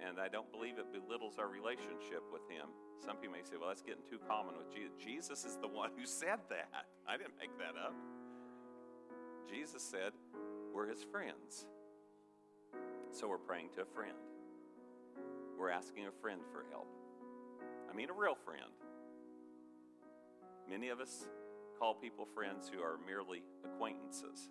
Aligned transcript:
and 0.00 0.18
I 0.18 0.28
don't 0.28 0.50
believe 0.52 0.78
it 0.78 0.92
belittles 0.92 1.38
our 1.38 1.48
relationship 1.48 2.24
with 2.32 2.42
Him. 2.48 2.68
Some 3.04 3.16
people 3.16 3.36
may 3.36 3.44
say, 3.44 3.56
well, 3.58 3.68
that's 3.68 3.82
getting 3.82 4.04
too 4.08 4.18
common 4.26 4.56
with 4.56 4.72
Jesus. 4.72 4.96
Jesus 4.98 5.44
is 5.44 5.56
the 5.56 5.68
one 5.68 5.90
who 5.96 6.06
said 6.06 6.40
that. 6.48 6.86
I 7.06 7.16
didn't 7.16 7.36
make 7.38 7.56
that 7.58 7.76
up. 7.78 7.94
Jesus 9.48 9.82
said, 9.82 10.12
we're 10.72 10.88
His 10.88 11.02
friends. 11.02 11.66
So 13.12 13.28
we're 13.28 13.38
praying 13.38 13.70
to 13.74 13.82
a 13.82 13.84
friend. 13.84 14.16
We're 15.58 15.70
asking 15.70 16.06
a 16.06 16.12
friend 16.22 16.40
for 16.52 16.64
help. 16.70 16.88
I 17.90 17.94
mean, 17.94 18.08
a 18.08 18.12
real 18.12 18.36
friend. 18.44 18.70
Many 20.68 20.88
of 20.88 21.00
us 21.00 21.26
call 21.78 21.94
people 21.94 22.26
friends 22.34 22.70
who 22.72 22.80
are 22.80 22.98
merely 23.06 23.42
acquaintances. 23.64 24.48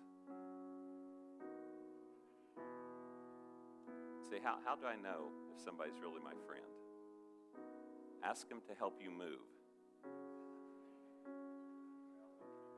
Say, 4.28 4.38
how, 4.44 4.58
how 4.64 4.76
do 4.76 4.86
I 4.86 4.94
know 4.94 5.30
if 5.54 5.62
somebody's 5.62 6.00
really 6.00 6.20
my 6.22 6.34
friend? 6.46 6.64
Ask 8.22 8.48
them 8.48 8.60
to 8.68 8.74
help 8.74 9.00
you 9.02 9.10
move. 9.10 9.46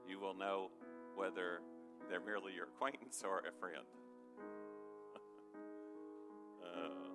You 0.09 0.19
will 0.21 0.35
know 0.35 0.71
whether 1.15 1.61
they're 2.09 2.21
merely 2.21 2.53
your 2.55 2.65
acquaintance 2.65 3.23
or 3.25 3.41
a 3.41 3.53
friend. 3.59 3.87
uh, 6.63 7.09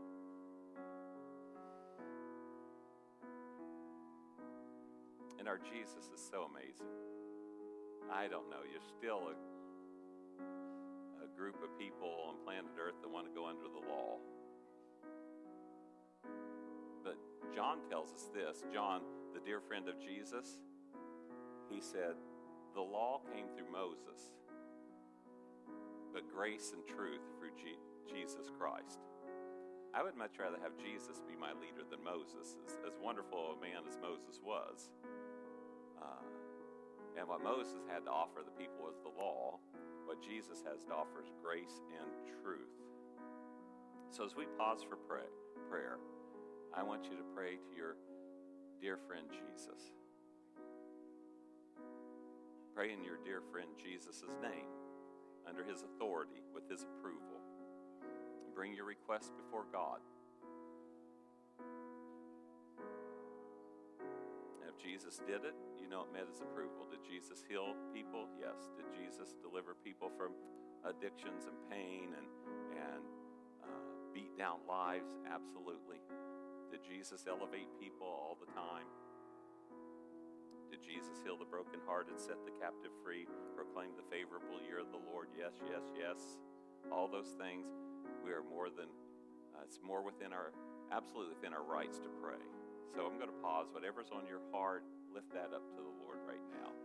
and 5.40 5.48
our 5.48 5.60
Jesus 5.60 6.10
is 6.13 6.21
so 6.32 6.49
amazing. 6.52 6.88
I 8.12 8.27
don't 8.27 8.49
know, 8.49 8.63
you're 8.71 8.82
still 8.98 9.30
a 9.30 9.35
a 11.24 11.27
group 11.35 11.55
of 11.63 11.77
people 11.77 12.08
on 12.27 12.35
planet 12.44 12.71
Earth 12.80 12.96
that 13.02 13.10
want 13.10 13.26
to 13.27 13.34
go 13.34 13.48
under 13.48 13.68
the 13.68 13.84
law. 13.91 14.18
John 17.54 17.80
tells 17.90 18.14
us 18.14 18.30
this 18.34 18.64
John, 18.74 19.02
the 19.34 19.40
dear 19.40 19.60
friend 19.62 19.88
of 19.88 19.99
Jesus, 19.99 20.60
he 21.70 21.82
said, 21.82 22.16
The 22.74 22.82
law 22.82 23.21
came 23.34 23.46
through 23.55 23.71
Moses, 23.71 24.32
but 26.13 26.30
grace 26.34 26.74
and 26.74 26.86
truth 26.86 27.21
through 27.38 27.52
G- 27.58 27.80
Jesus 28.10 28.49
Christ. 28.58 28.99
I 29.94 30.04
would 30.04 30.16
much 30.16 30.38
rather 30.38 30.58
have 30.62 30.77
Jesus 30.77 31.24
be 31.26 31.36
my 31.36 31.54
leader 31.58 31.82
than 31.90 32.04
Moses, 32.04 32.55
as, 32.66 32.77
as 32.86 32.94
wonderful 33.02 33.58
a 33.58 33.62
man 33.62 33.82
as 33.90 33.98
Moses 33.98 34.40
was. 34.43 34.90
Uh, 35.98 36.21
and 37.18 37.27
what 37.27 37.43
Moses 37.43 37.82
had 37.90 38.05
to 38.05 38.12
offer 38.12 38.46
the 38.46 38.54
people 38.54 38.86
was 38.86 38.99
the 39.02 39.10
law. 39.10 39.58
What 40.05 40.21
Jesus 40.21 40.62
has 40.70 40.84
to 40.86 40.93
offer 40.93 41.26
is 41.26 41.32
grace 41.41 41.82
and 41.98 42.10
truth. 42.43 42.77
So 44.12 44.24
as 44.24 44.36
we 44.36 44.46
pause 44.58 44.86
for 44.88 44.96
pray, 44.96 45.26
prayer, 45.70 45.98
I 46.78 46.84
want 46.84 47.06
you 47.10 47.18
to 47.18 47.26
pray 47.34 47.58
to 47.58 47.72
your 47.76 47.98
dear 48.80 49.00
friend 49.10 49.26
Jesus. 49.34 49.82
Pray 52.76 52.94
in 52.94 53.04
your 53.04 53.18
dear 53.26 53.42
friend 53.52 53.70
Jesus' 53.82 54.22
name, 54.44 54.70
under 55.50 55.64
his 55.66 55.82
authority, 55.82 56.46
with 56.54 56.70
his 56.70 56.86
approval. 56.86 57.42
Bring 58.54 58.76
your 58.76 58.86
request 58.86 59.34
before 59.34 59.66
God. 59.74 60.05
If 64.70 64.78
Jesus 64.78 65.18
did 65.25 65.50
it, 65.50 65.58
you 65.81 65.90
know 65.90 66.06
it 66.06 66.14
met 66.14 66.30
his 66.30 66.42
approval. 66.42 66.86
Did 66.92 67.02
Jesus 67.02 67.42
heal 67.50 67.74
people? 67.92 68.30
Yes. 68.38 68.70
Did 68.78 68.86
Jesus 68.94 69.34
deliver 69.42 69.74
people 69.74 70.12
from 70.14 70.30
addictions 70.86 71.50
and 71.50 71.58
pain 71.74 72.14
and, 72.14 72.30
and 72.78 73.02
uh, 73.66 73.81
beat 74.14 74.38
down 74.38 74.62
lives? 74.70 75.09
Absolutely. 75.25 75.98
Did 76.72 76.84
Jesus 76.84 77.23
elevate 77.28 77.72
people 77.79 78.07
all 78.07 78.38
the 78.40 78.51
time? 78.51 78.88
Did 80.68 80.84
Jesus 80.84 81.24
heal 81.24 81.40
the 81.40 81.47
brokenhearted, 81.47 82.19
set 82.19 82.44
the 82.44 82.51
captive 82.59 82.91
free, 83.03 83.24
proclaim 83.56 83.96
the 83.96 84.03
favorable 84.12 84.59
year 84.59 84.84
of 84.84 84.92
the 84.92 85.00
Lord? 85.00 85.31
Yes, 85.31 85.56
yes, 85.64 85.88
yes. 85.96 86.19
All 86.92 87.08
those 87.08 87.36
things, 87.40 87.72
we 88.19 88.36
are 88.36 88.44
more 88.44 88.68
than, 88.68 88.92
uh, 89.56 89.64
it's 89.64 89.80
more 89.80 90.03
within 90.03 90.36
our, 90.36 90.52
absolutely 90.92 91.36
within 91.40 91.56
our 91.56 91.64
rights 91.64 92.00
to 92.03 92.12
pray. 92.19 92.40
So 92.92 93.08
I'm 93.08 93.16
going 93.16 93.31
to 93.31 93.42
pause. 93.44 93.72
Whatever's 93.72 94.12
on 94.12 94.28
your 94.28 94.44
heart, 94.52 94.84
lift 95.13 95.31
that 95.31 95.56
up 95.56 95.63
to 95.72 95.80
the 95.80 95.96
Lord 96.03 96.19
right 96.28 96.44
now. 96.52 96.75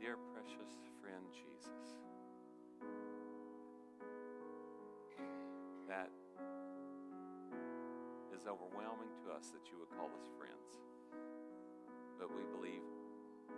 Dear 0.00 0.16
precious 0.32 0.80
friend 1.04 1.28
Jesus. 1.28 1.84
That 5.84 6.08
is 8.32 8.48
overwhelming 8.48 9.12
to 9.20 9.36
us 9.36 9.52
that 9.52 9.68
you 9.68 9.76
would 9.76 9.92
call 9.92 10.08
us 10.16 10.24
friends. 10.40 10.80
But 12.16 12.32
we 12.32 12.48
believe 12.48 12.80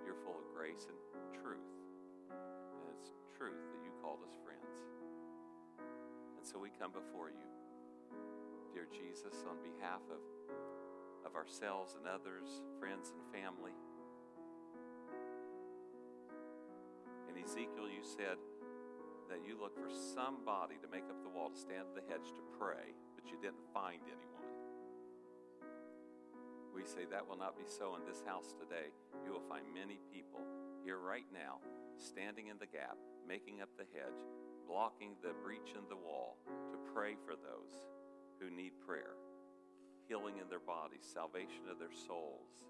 you're 0.03 0.19
full 0.27 0.35
of 0.35 0.51
grace 0.51 0.91
and 0.91 0.99
truth. 1.31 1.71
And 2.27 2.91
it's 2.91 3.15
truth 3.39 3.63
that 3.71 3.79
you 3.87 3.95
called 4.03 4.27
us 4.27 4.35
friends. 4.43 4.83
And 5.79 6.43
so 6.43 6.59
we 6.59 6.75
come 6.75 6.91
before 6.91 7.31
you, 7.31 7.47
dear 8.75 8.91
Jesus, 8.91 9.47
on 9.47 9.63
behalf 9.63 10.03
of, 10.11 10.19
of 11.23 11.39
ourselves 11.39 11.95
and 11.95 12.11
others, 12.11 12.51
friends 12.83 13.15
and 13.15 13.23
family. 13.31 13.79
Ezekiel, 17.43 17.91
you 17.91 18.07
said 18.07 18.39
that 19.27 19.43
you 19.43 19.59
looked 19.59 19.79
for 19.79 19.91
somebody 19.91 20.79
to 20.79 20.87
make 20.87 21.03
up 21.11 21.19
the 21.23 21.29
wall, 21.29 21.51
to 21.51 21.59
stand 21.59 21.91
at 21.91 21.95
the 21.99 22.07
hedge 22.07 22.31
to 22.39 22.45
pray, 22.55 22.95
but 23.19 23.27
you 23.27 23.37
didn't 23.43 23.67
find 23.75 23.99
anyone. 24.07 24.47
We 26.71 26.87
say 26.87 27.05
that 27.11 27.27
will 27.27 27.37
not 27.37 27.59
be 27.59 27.67
so 27.67 27.99
in 27.99 28.07
this 28.07 28.23
house 28.27 28.55
today. 28.55 28.95
You 29.27 29.33
will 29.33 29.47
find 29.51 29.67
many 29.75 29.99
people 30.15 30.47
here 30.87 30.99
right 30.99 31.27
now, 31.35 31.59
standing 31.99 32.47
in 32.47 32.59
the 32.59 32.71
gap, 32.71 32.97
making 33.27 33.61
up 33.61 33.71
the 33.77 33.91
hedge, 33.91 34.23
blocking 34.67 35.19
the 35.23 35.35
breach 35.43 35.75
in 35.75 35.85
the 35.91 35.99
wall 35.99 36.39
to 36.47 36.79
pray 36.95 37.19
for 37.27 37.35
those 37.35 37.91
who 38.39 38.51
need 38.55 38.73
prayer, 38.87 39.19
healing 40.07 40.39
in 40.39 40.49
their 40.49 40.63
bodies, 40.63 41.03
salvation 41.03 41.67
of 41.71 41.79
their 41.79 41.95
souls, 42.07 42.63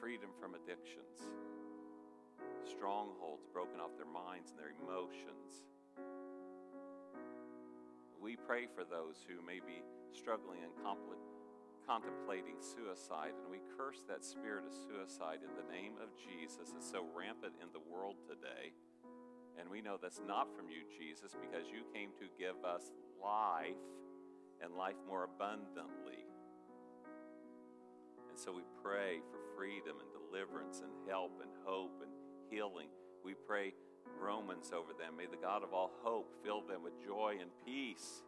freedom 0.00 0.30
from 0.40 0.56
addictions 0.56 1.28
strongholds 2.64 3.46
broken 3.52 3.80
off 3.80 3.96
their 3.96 4.10
minds 4.10 4.50
and 4.50 4.58
their 4.58 4.72
emotions. 4.82 5.66
We 8.20 8.36
pray 8.36 8.68
for 8.68 8.84
those 8.84 9.24
who 9.24 9.40
may 9.40 9.60
be 9.64 9.82
struggling 10.12 10.60
and 10.62 10.72
contemplating 11.86 12.60
suicide, 12.60 13.32
and 13.34 13.50
we 13.50 13.64
curse 13.76 14.04
that 14.06 14.24
spirit 14.24 14.64
of 14.68 14.74
suicide 14.76 15.40
in 15.42 15.50
the 15.56 15.66
name 15.72 15.96
of 15.98 16.12
Jesus. 16.14 16.72
It's 16.76 16.90
so 16.90 17.06
rampant 17.16 17.56
in 17.58 17.72
the 17.72 17.82
world 17.90 18.16
today. 18.28 18.76
And 19.58 19.68
we 19.68 19.80
know 19.82 19.98
that's 20.00 20.20
not 20.26 20.52
from 20.54 20.70
you, 20.70 20.86
Jesus, 20.86 21.34
because 21.34 21.66
you 21.68 21.82
came 21.92 22.10
to 22.20 22.28
give 22.38 22.62
us 22.64 22.92
life 23.20 23.80
and 24.62 24.76
life 24.76 24.96
more 25.08 25.24
abundantly. 25.24 26.24
And 28.28 28.38
so 28.38 28.52
we 28.52 28.62
pray 28.84 29.20
for 29.32 29.40
freedom 29.56 29.96
and 29.98 30.08
deliverance 30.12 30.80
and 30.80 30.92
help 31.08 31.40
and 31.42 31.50
hope 31.64 32.00
and 32.00 32.09
healing. 32.50 32.88
We 33.24 33.34
pray 33.34 33.72
Romans 34.20 34.72
over 34.74 34.92
them. 34.92 35.16
May 35.16 35.26
the 35.26 35.36
God 35.40 35.62
of 35.62 35.72
all 35.72 35.92
hope 36.02 36.34
fill 36.44 36.62
them 36.62 36.82
with 36.82 36.92
joy 37.04 37.36
and 37.40 37.50
peace. 37.64 38.22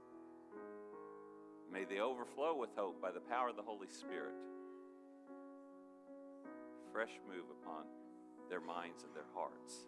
May 1.73 1.85
they 1.85 2.01
overflow 2.01 2.55
with 2.55 2.71
hope 2.77 3.01
by 3.01 3.11
the 3.11 3.21
power 3.21 3.49
of 3.49 3.57
the 3.57 3.63
Holy 3.63 3.89
Spirit. 3.89 4.35
Fresh 6.93 7.19
move 7.27 7.47
upon 7.63 7.85
their 8.51 8.61
minds 8.61 9.03
and 9.03 9.15
their 9.15 9.29
hearts. 9.35 9.87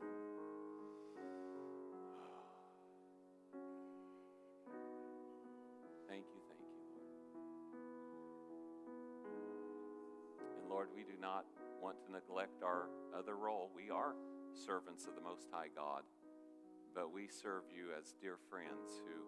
Thank 6.09 6.25
you, 6.33 6.41
thank 6.49 6.65
you, 6.65 6.85
Lord. 6.97 7.13
And 10.63 10.71
Lord, 10.71 10.89
we 10.97 11.03
do 11.03 11.21
not 11.21 11.45
want 11.85 12.01
to 12.01 12.13
neglect 12.13 12.63
our 12.63 12.89
other 13.13 13.37
role. 13.37 13.69
We 13.77 13.91
are 13.91 14.15
servants 14.55 15.05
of 15.05 15.15
the 15.15 15.21
Most 15.21 15.49
High 15.53 15.69
God, 15.77 16.01
but 16.95 17.13
we 17.13 17.29
serve 17.29 17.65
you 17.69 17.93
as 17.93 18.15
dear 18.23 18.39
friends 18.49 19.03
who 19.05 19.21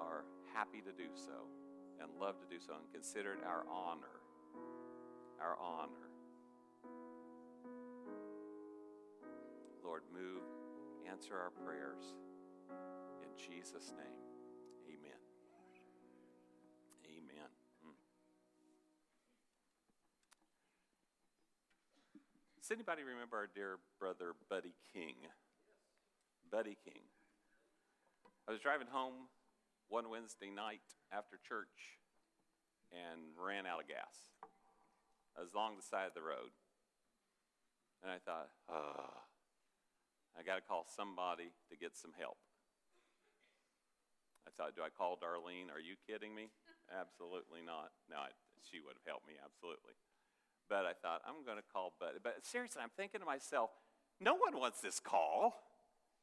are 0.00 0.22
happy 0.54 0.78
to 0.78 0.92
do 0.92 1.10
so 1.12 1.50
and 2.00 2.08
love 2.20 2.38
to 2.38 2.46
do 2.46 2.62
so 2.64 2.74
and 2.78 2.86
consider 2.92 3.32
it 3.32 3.40
our 3.44 3.64
honor. 3.68 4.22
Our 5.40 5.58
honor. 5.58 6.06
Lord, 9.82 10.02
move, 10.14 10.46
answer 11.10 11.34
our 11.34 11.50
prayers. 11.50 12.14
In 12.70 13.34
Jesus' 13.34 13.92
name, 13.98 14.31
anybody 22.72 23.04
remember 23.04 23.36
our 23.36 23.52
dear 23.52 23.76
brother 24.00 24.32
Buddy 24.48 24.72
King? 24.96 25.20
Buddy 26.48 26.80
King. 26.80 27.04
I 28.48 28.56
was 28.56 28.64
driving 28.64 28.88
home 28.88 29.28
one 29.92 30.08
Wednesday 30.08 30.48
night 30.48 30.80
after 31.12 31.36
church 31.36 32.00
and 32.88 33.36
ran 33.36 33.68
out 33.68 33.84
of 33.84 33.92
gas. 33.92 34.32
I 35.36 35.44
was 35.44 35.52
along 35.52 35.76
the 35.76 35.84
side 35.84 36.08
of 36.08 36.16
the 36.16 36.24
road. 36.24 36.48
And 38.00 38.08
I 38.08 38.16
thought, 38.24 38.48
oh, 38.72 39.20
I 40.32 40.40
got 40.40 40.56
to 40.56 40.64
call 40.64 40.88
somebody 40.88 41.52
to 41.68 41.76
get 41.76 41.92
some 41.92 42.16
help. 42.16 42.40
I 44.48 44.50
thought, 44.56 44.74
do 44.74 44.80
I 44.80 44.88
call 44.88 45.20
Darlene? 45.20 45.68
Are 45.68 45.80
you 45.80 46.00
kidding 46.08 46.32
me? 46.32 46.48
absolutely 46.92 47.64
not. 47.64 47.92
No, 48.08 48.20
I, 48.20 48.36
she 48.64 48.80
would 48.84 49.00
have 49.00 49.08
helped 49.08 49.24
me, 49.24 49.40
absolutely. 49.40 49.96
But 50.72 50.88
I 50.88 50.96
thought, 50.96 51.20
I'm 51.28 51.44
going 51.44 51.60
to 51.60 51.68
call 51.68 51.92
Buddy. 52.00 52.16
But 52.16 52.48
seriously, 52.48 52.80
I'm 52.80 52.88
thinking 52.96 53.20
to 53.20 53.28
myself, 53.28 53.68
no 54.24 54.32
one 54.40 54.56
wants 54.56 54.80
this 54.80 54.96
call. 54.96 55.52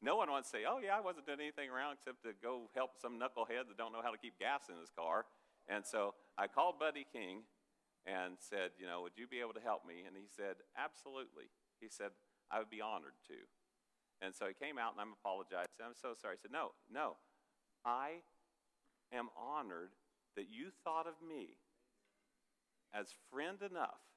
No 0.02 0.18
one 0.18 0.34
wants 0.34 0.50
to 0.50 0.58
say, 0.58 0.64
oh, 0.66 0.82
yeah, 0.82 0.98
I 0.98 1.06
wasn't 1.06 1.30
doing 1.30 1.38
anything 1.38 1.70
around 1.70 2.02
except 2.02 2.26
to 2.26 2.34
go 2.42 2.66
help 2.74 2.98
some 2.98 3.22
knucklehead 3.22 3.70
that 3.70 3.78
don't 3.78 3.94
know 3.94 4.02
how 4.02 4.10
to 4.10 4.18
keep 4.18 4.42
gas 4.42 4.66
in 4.66 4.82
his 4.82 4.90
car. 4.90 5.30
And 5.70 5.86
so 5.86 6.18
I 6.34 6.50
called 6.50 6.82
Buddy 6.82 7.06
King 7.14 7.46
and 8.10 8.42
said, 8.42 8.74
you 8.82 8.90
know, 8.90 9.06
would 9.06 9.22
you 9.22 9.30
be 9.30 9.38
able 9.38 9.54
to 9.54 9.62
help 9.62 9.86
me? 9.86 10.02
And 10.02 10.18
he 10.18 10.26
said, 10.26 10.58
absolutely. 10.74 11.54
He 11.78 11.86
said, 11.86 12.10
I 12.50 12.58
would 12.58 12.74
be 12.74 12.82
honored 12.82 13.22
to. 13.30 13.38
And 14.18 14.34
so 14.34 14.50
he 14.50 14.58
came 14.58 14.82
out 14.82 14.98
and 14.98 15.02
I'm 15.06 15.14
apologizing. 15.14 15.78
I'm 15.78 15.94
so 15.94 16.18
sorry. 16.18 16.42
He 16.42 16.50
said, 16.50 16.58
no, 16.58 16.74
no. 16.90 17.22
I 17.86 18.26
am 19.14 19.30
honored 19.38 19.94
that 20.34 20.50
you 20.50 20.74
thought 20.82 21.06
of 21.06 21.22
me 21.22 21.62
as 22.90 23.14
friend 23.30 23.62
enough 23.62 24.09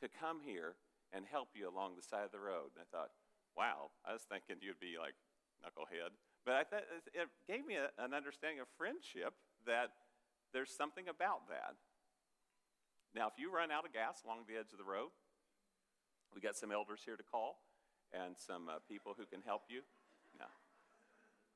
to 0.00 0.08
come 0.08 0.40
here 0.44 0.74
and 1.12 1.24
help 1.26 1.48
you 1.54 1.68
along 1.68 1.96
the 1.96 2.02
side 2.02 2.24
of 2.24 2.32
the 2.32 2.40
road. 2.40 2.72
And 2.76 2.82
I 2.82 2.88
thought, 2.88 3.10
wow, 3.56 3.90
I 4.06 4.12
was 4.12 4.22
thinking 4.22 4.56
you'd 4.60 4.80
be 4.80 4.96
like 4.98 5.14
knucklehead. 5.62 6.14
But 6.44 6.54
I 6.54 6.64
thought 6.64 6.84
it 7.12 7.28
gave 7.46 7.66
me 7.66 7.76
a, 7.76 7.92
an 8.02 8.14
understanding 8.14 8.60
of 8.60 8.68
friendship 8.78 9.34
that 9.66 9.92
there's 10.52 10.70
something 10.70 11.08
about 11.08 11.48
that. 11.48 11.76
Now, 13.14 13.26
if 13.26 13.34
you 13.36 13.52
run 13.52 13.70
out 13.70 13.84
of 13.84 13.92
gas 13.92 14.22
along 14.24 14.46
the 14.46 14.54
edge 14.54 14.72
of 14.72 14.78
the 14.78 14.86
road, 14.86 15.10
we 16.34 16.40
got 16.40 16.56
some 16.56 16.70
elders 16.70 17.00
here 17.04 17.16
to 17.16 17.26
call 17.26 17.58
and 18.12 18.34
some 18.38 18.68
uh, 18.68 18.78
people 18.88 19.14
who 19.18 19.26
can 19.26 19.42
help 19.44 19.62
you. 19.68 19.82
No. 20.38 20.46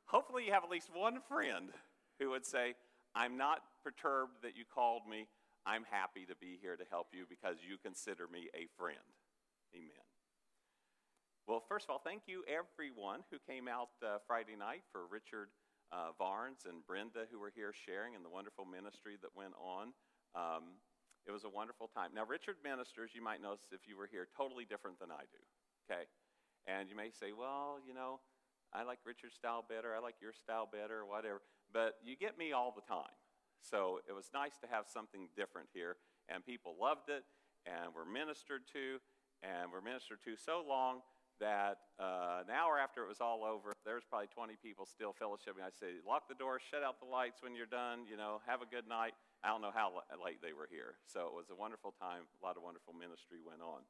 Hopefully, 0.07 0.47
you 0.47 0.53
have 0.53 0.65
at 0.65 0.71
least 0.71 0.91
one 0.93 1.19
friend 1.29 1.71
who 2.19 2.31
would 2.31 2.45
say, 2.45 2.75
I'm 3.15 3.37
not 3.37 3.63
perturbed 3.83 4.43
that 4.43 4.57
you 4.57 4.65
called 4.73 5.03
me. 5.09 5.29
I'm 5.67 5.85
happy 5.91 6.27
to 6.29 6.37
be 6.37 6.59
here 6.61 6.77
to 6.77 6.85
help 6.91 7.09
you 7.13 7.25
because 7.29 7.57
you 7.65 7.77
consider 7.81 8.29
me 8.29 8.49
a 8.53 8.69
friend. 8.77 9.09
Amen. 9.75 10.07
Well, 11.47 11.65
first 11.69 11.89
of 11.89 11.91
all, 11.91 12.01
thank 12.05 12.25
you 12.25 12.45
everyone 12.49 13.21
who 13.31 13.37
came 13.49 13.69
out 13.69 13.93
uh, 14.01 14.17
Friday 14.27 14.57
night 14.57 14.85
for 14.93 15.05
Richard 15.11 15.49
uh, 15.93 16.17
Varnes 16.17 16.65
and 16.65 16.85
Brenda 16.87 17.29
who 17.31 17.39
were 17.39 17.53
here 17.53 17.73
sharing 17.73 18.15
and 18.17 18.25
the 18.25 18.33
wonderful 18.33 18.65
ministry 18.65 19.17
that 19.21 19.33
went 19.37 19.53
on. 19.61 19.93
Um, 20.33 20.81
it 21.25 21.33
was 21.33 21.45
a 21.45 21.53
wonderful 21.53 21.89
time. 21.89 22.13
Now, 22.13 22.25
Richard 22.29 22.57
ministers, 22.61 23.13
you 23.17 23.25
might 23.25 23.41
notice 23.41 23.73
if 23.73 23.89
you 23.89 23.97
were 23.97 24.09
here, 24.09 24.29
totally 24.37 24.65
different 24.65 25.01
than 25.01 25.09
I 25.09 25.25
do, 25.33 25.41
okay? 25.85 26.05
And 26.69 26.89
you 26.89 26.97
may 26.97 27.09
say, 27.09 27.33
well, 27.33 27.81
you 27.81 27.97
know, 27.97 28.21
I 28.73 28.85
like 28.85 29.01
Richard's 29.05 29.37
style 29.37 29.65
better, 29.65 29.97
I 29.97 30.01
like 30.01 30.21
your 30.21 30.33
style 30.33 30.69
better, 30.69 31.05
whatever. 31.05 31.41
But 31.73 31.97
you 32.05 32.17
get 32.17 32.37
me 32.37 32.53
all 32.53 32.73
the 32.77 32.85
time. 32.85 33.17
So 33.63 34.01
it 34.09 34.13
was 34.13 34.31
nice 34.33 34.57
to 34.63 34.69
have 34.71 34.87
something 34.89 35.29
different 35.37 35.69
here. 35.73 35.97
And 36.29 36.45
people 36.45 36.77
loved 36.81 37.09
it 37.09 37.25
and 37.67 37.95
were 37.95 38.05
ministered 38.05 38.63
to 38.73 39.01
and 39.45 39.73
were 39.73 39.85
ministered 39.85 40.25
to 40.25 40.37
so 40.37 40.65
long 40.65 41.05
that 41.43 41.91
uh, 41.99 42.47
an 42.47 42.51
hour 42.51 42.79
after 42.79 43.03
it 43.03 43.11
was 43.11 43.19
all 43.19 43.43
over, 43.43 43.75
there 43.83 43.99
was 43.99 44.07
probably 44.07 44.31
20 44.31 44.55
people 44.63 44.87
still 44.87 45.11
fellowshipping. 45.13 45.61
I 45.61 45.75
say, 45.75 45.99
lock 46.07 46.31
the 46.31 46.39
door, 46.39 46.63
shut 46.63 46.87
out 46.87 47.03
the 47.03 47.11
lights 47.11 47.43
when 47.43 47.59
you're 47.59 47.69
done, 47.69 48.07
you 48.07 48.17
know, 48.17 48.39
have 48.47 48.63
a 48.63 48.69
good 48.71 48.87
night. 48.87 49.19
I 49.43 49.51
don't 49.51 49.61
know 49.61 49.75
how 49.75 50.07
late 50.23 50.39
they 50.41 50.55
were 50.55 50.71
here. 50.71 50.97
So 51.11 51.27
it 51.27 51.35
was 51.35 51.51
a 51.51 51.59
wonderful 51.59 51.93
time. 51.99 52.25
A 52.39 52.43
lot 52.47 52.57
of 52.57 52.63
wonderful 52.63 52.95
ministry 52.95 53.43
went 53.43 53.61
on. 53.61 53.83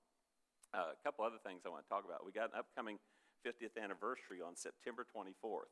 Uh, 0.72 0.96
a 0.96 1.00
couple 1.04 1.22
other 1.22 1.38
things 1.44 1.62
I 1.62 1.70
want 1.70 1.84
to 1.84 1.90
talk 1.92 2.02
about. 2.02 2.26
We 2.26 2.32
got 2.32 2.50
an 2.50 2.58
upcoming 2.58 2.98
50th 3.44 3.76
anniversary 3.76 4.40
on 4.40 4.56
September 4.56 5.06
24th. 5.06 5.70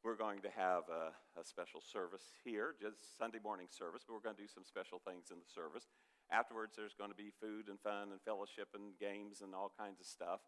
We're 0.00 0.16
going 0.16 0.40
to 0.48 0.52
have 0.56 0.88
a, 0.88 1.12
a 1.36 1.44
special 1.44 1.84
service 1.84 2.32
here, 2.40 2.72
just 2.80 3.20
Sunday 3.20 3.36
morning 3.36 3.68
service, 3.68 4.00
but 4.00 4.16
we're 4.16 4.24
going 4.24 4.32
to 4.32 4.40
do 4.40 4.48
some 4.48 4.64
special 4.64 4.96
things 4.96 5.28
in 5.28 5.36
the 5.36 5.50
service. 5.52 5.92
Afterwards, 6.32 6.72
there's 6.72 6.96
going 6.96 7.12
to 7.12 7.20
be 7.20 7.28
food 7.36 7.68
and 7.68 7.76
fun 7.76 8.08
and 8.08 8.20
fellowship 8.24 8.72
and 8.72 8.96
games 8.96 9.44
and 9.44 9.52
all 9.52 9.68
kinds 9.76 10.00
of 10.00 10.08
stuff. 10.08 10.40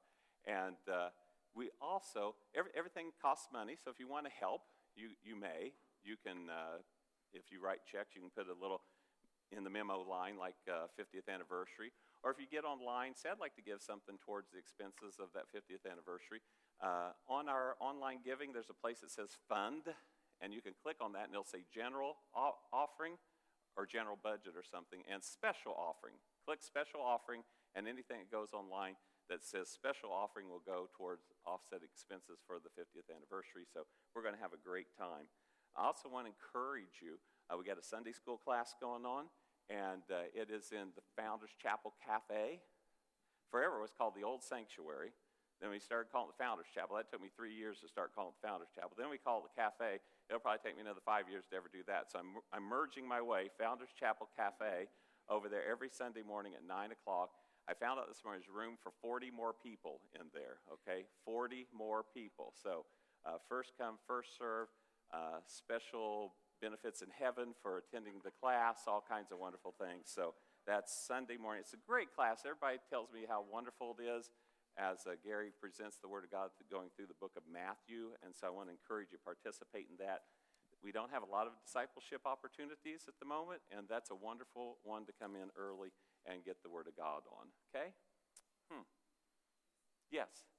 And 0.49 0.81
uh, 0.89 1.13
we 1.53 1.69
also, 1.85 2.33
every, 2.57 2.73
everything 2.73 3.13
costs 3.21 3.53
money, 3.53 3.77
so 3.77 3.93
if 3.93 4.01
you 4.01 4.09
want 4.09 4.25
to 4.25 4.33
help, 4.33 4.65
you, 4.97 5.13
you 5.21 5.37
may. 5.37 5.77
You 6.01 6.17
can, 6.17 6.49
uh, 6.49 6.81
if 7.37 7.53
you 7.53 7.61
write 7.61 7.85
checks, 7.85 8.17
you 8.17 8.25
can 8.25 8.33
put 8.33 8.49
a 8.49 8.57
little 8.57 8.81
in 9.53 9.69
the 9.69 9.71
memo 9.71 10.01
line 10.01 10.41
like 10.41 10.57
uh, 10.65 10.89
50th 10.97 11.29
anniversary. 11.29 11.93
Or 12.25 12.33
if 12.33 12.41
you 12.41 12.49
get 12.49 12.65
online, 12.65 13.13
say, 13.13 13.29
I'd 13.29 13.43
like 13.43 13.53
to 13.61 13.67
give 13.67 13.85
something 13.85 14.17
towards 14.25 14.49
the 14.49 14.57
expenses 14.57 15.21
of 15.21 15.29
that 15.37 15.53
50th 15.53 15.85
anniversary. 15.85 16.41
Uh, 16.83 17.15
on 17.31 17.49
our 17.49 17.79
online 17.79 18.19
giving, 18.27 18.51
there's 18.53 18.71
a 18.71 18.75
place 18.75 18.99
that 19.01 19.11
says 19.15 19.39
fund, 19.49 19.87
and 20.43 20.51
you 20.51 20.59
can 20.59 20.75
click 20.83 20.99
on 20.99 21.15
that, 21.15 21.31
and 21.31 21.33
it'll 21.33 21.47
say 21.47 21.63
general 21.71 22.19
offering 22.35 23.15
or 23.79 23.87
general 23.87 24.19
budget 24.19 24.59
or 24.59 24.67
something, 24.67 25.07
and 25.07 25.23
special 25.23 25.71
offering. 25.79 26.19
Click 26.45 26.59
special 26.59 26.99
offering, 26.99 27.47
and 27.79 27.87
anything 27.87 28.19
that 28.19 28.35
goes 28.35 28.51
online 28.51 28.99
that 29.31 29.47
says 29.47 29.71
special 29.71 30.11
offering 30.11 30.51
will 30.51 30.61
go 30.67 30.91
towards 30.99 31.31
offset 31.47 31.87
expenses 31.87 32.43
for 32.43 32.59
the 32.59 32.69
50th 32.75 33.07
anniversary. 33.09 33.63
So 33.71 33.87
we're 34.13 34.27
going 34.27 34.35
to 34.35 34.43
have 34.43 34.53
a 34.53 34.61
great 34.61 34.91
time. 34.99 35.31
I 35.79 35.87
also 35.87 36.11
want 36.11 36.27
to 36.27 36.35
encourage 36.35 37.01
you. 37.01 37.17
Uh, 37.47 37.57
we 37.57 37.65
got 37.65 37.79
a 37.79 37.87
Sunday 37.87 38.13
school 38.13 38.37
class 38.37 38.75
going 38.83 39.07
on, 39.07 39.31
and 39.71 40.03
uh, 40.11 40.29
it 40.35 40.51
is 40.51 40.75
in 40.75 40.91
the 40.99 41.07
Founders 41.15 41.55
Chapel 41.63 41.95
Cafe. 42.03 42.59
Forever 43.55 43.79
it 43.79 43.87
was 43.87 43.95
called 43.97 44.19
the 44.19 44.27
Old 44.27 44.43
Sanctuary. 44.43 45.15
Then 45.63 45.71
we 45.71 45.79
started 45.79 46.11
calling 46.11 46.27
it 46.27 46.35
the 46.35 46.43
Founders 46.43 46.67
Chapel. 46.75 46.99
That 46.99 47.07
took 47.07 47.23
me 47.23 47.31
three 47.31 47.55
years 47.55 47.79
to 47.87 47.89
start 47.89 48.11
calling 48.19 48.35
it 48.35 48.43
the 48.43 48.51
Founders 48.51 48.75
Chapel. 48.75 48.99
Then 48.99 49.07
we 49.07 49.23
called 49.23 49.47
it 49.47 49.55
the 49.55 49.63
Cafe. 49.63 50.03
It'll 50.27 50.43
probably 50.43 50.59
take 50.59 50.75
me 50.75 50.83
another 50.83 51.07
five 51.07 51.31
years 51.31 51.47
to 51.49 51.57
ever 51.57 51.71
do 51.71 51.87
that. 51.87 52.11
So 52.11 52.19
I'm, 52.19 52.43
I'm 52.51 52.67
merging 52.67 53.07
my 53.07 53.23
way, 53.23 53.47
Founders 53.63 53.95
Chapel 53.95 54.27
Cafe, 54.35 54.91
over 55.31 55.47
there 55.47 55.63
every 55.63 55.87
Sunday 55.87 56.27
morning 56.27 56.59
at 56.59 56.67
9 56.67 56.91
o'clock. 56.91 57.39
I 57.71 57.79
found 57.79 58.03
out 58.03 58.11
this 58.11 58.27
morning 58.27 58.43
there's 58.43 58.51
room 58.51 58.75
for 58.83 58.91
40 58.99 59.31
more 59.31 59.55
people 59.55 60.03
in 60.19 60.27
there, 60.35 60.59
okay? 60.67 61.07
40 61.23 61.71
more 61.71 62.03
people. 62.11 62.51
So, 62.59 62.83
uh, 63.23 63.39
first 63.47 63.79
come, 63.79 64.03
first 64.03 64.35
serve, 64.35 64.67
uh, 65.15 65.39
special 65.47 66.35
benefits 66.59 67.07
in 67.07 67.09
heaven 67.15 67.55
for 67.63 67.79
attending 67.79 68.19
the 68.27 68.35
class, 68.35 68.91
all 68.91 68.99
kinds 68.99 69.31
of 69.31 69.39
wonderful 69.39 69.79
things. 69.79 70.11
So, 70.11 70.35
that's 70.67 70.91
Sunday 70.91 71.39
morning. 71.39 71.63
It's 71.63 71.75
a 71.75 71.87
great 71.87 72.15
class. 72.15 72.43
Everybody 72.43 72.79
tells 72.91 73.15
me 73.15 73.27
how 73.31 73.45
wonderful 73.47 73.95
it 73.99 74.03
is 74.03 74.31
as 74.79 75.05
uh, 75.05 75.19
Gary 75.21 75.53
presents 75.53 75.99
the 76.01 76.09
Word 76.09 76.25
of 76.25 76.31
God 76.31 76.51
going 76.71 76.89
through 76.95 77.07
the 77.07 77.21
book 77.21 77.33
of 77.37 77.45
Matthew. 77.49 78.17
And 78.25 78.33
so, 78.33 78.47
I 78.47 78.51
want 78.51 78.69
to 78.69 78.75
encourage 78.75 79.13
you 79.13 79.19
to 79.21 79.25
participate 79.25 79.89
in 79.93 79.97
that. 80.01 80.29
We 80.83 80.91
don't 80.91 81.15
have 81.15 81.23
a 81.23 81.31
lot 81.31 81.47
of 81.47 81.55
discipleship 81.63 82.27
opportunities 82.27 83.07
at 83.07 83.15
the 83.23 83.29
moment, 83.29 83.63
and 83.71 83.87
that's 83.87 84.11
a 84.11 84.19
wonderful 84.19 84.83
one 84.83 85.07
to 85.07 85.15
come 85.15 85.39
in 85.39 85.55
early 85.55 85.95
and 86.27 86.43
get 86.43 86.59
the 86.63 86.71
Word 86.71 86.91
of 86.91 86.97
God 86.99 87.23
on. 87.31 87.55
Okay? 87.71 87.95
Hmm. 88.67 88.83
Yes. 90.11 90.51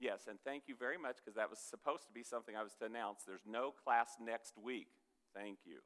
Yes, 0.00 0.26
and 0.28 0.38
thank 0.44 0.64
you 0.66 0.74
very 0.74 0.98
much 0.98 1.16
because 1.22 1.36
that 1.36 1.48
was 1.48 1.58
supposed 1.58 2.06
to 2.08 2.12
be 2.12 2.22
something 2.22 2.56
I 2.56 2.62
was 2.62 2.74
to 2.80 2.86
announce. 2.86 3.22
There's 3.26 3.46
no 3.46 3.70
class 3.70 4.16
next 4.20 4.58
week. 4.58 4.88
Thank 5.34 5.58
you. 5.64 5.80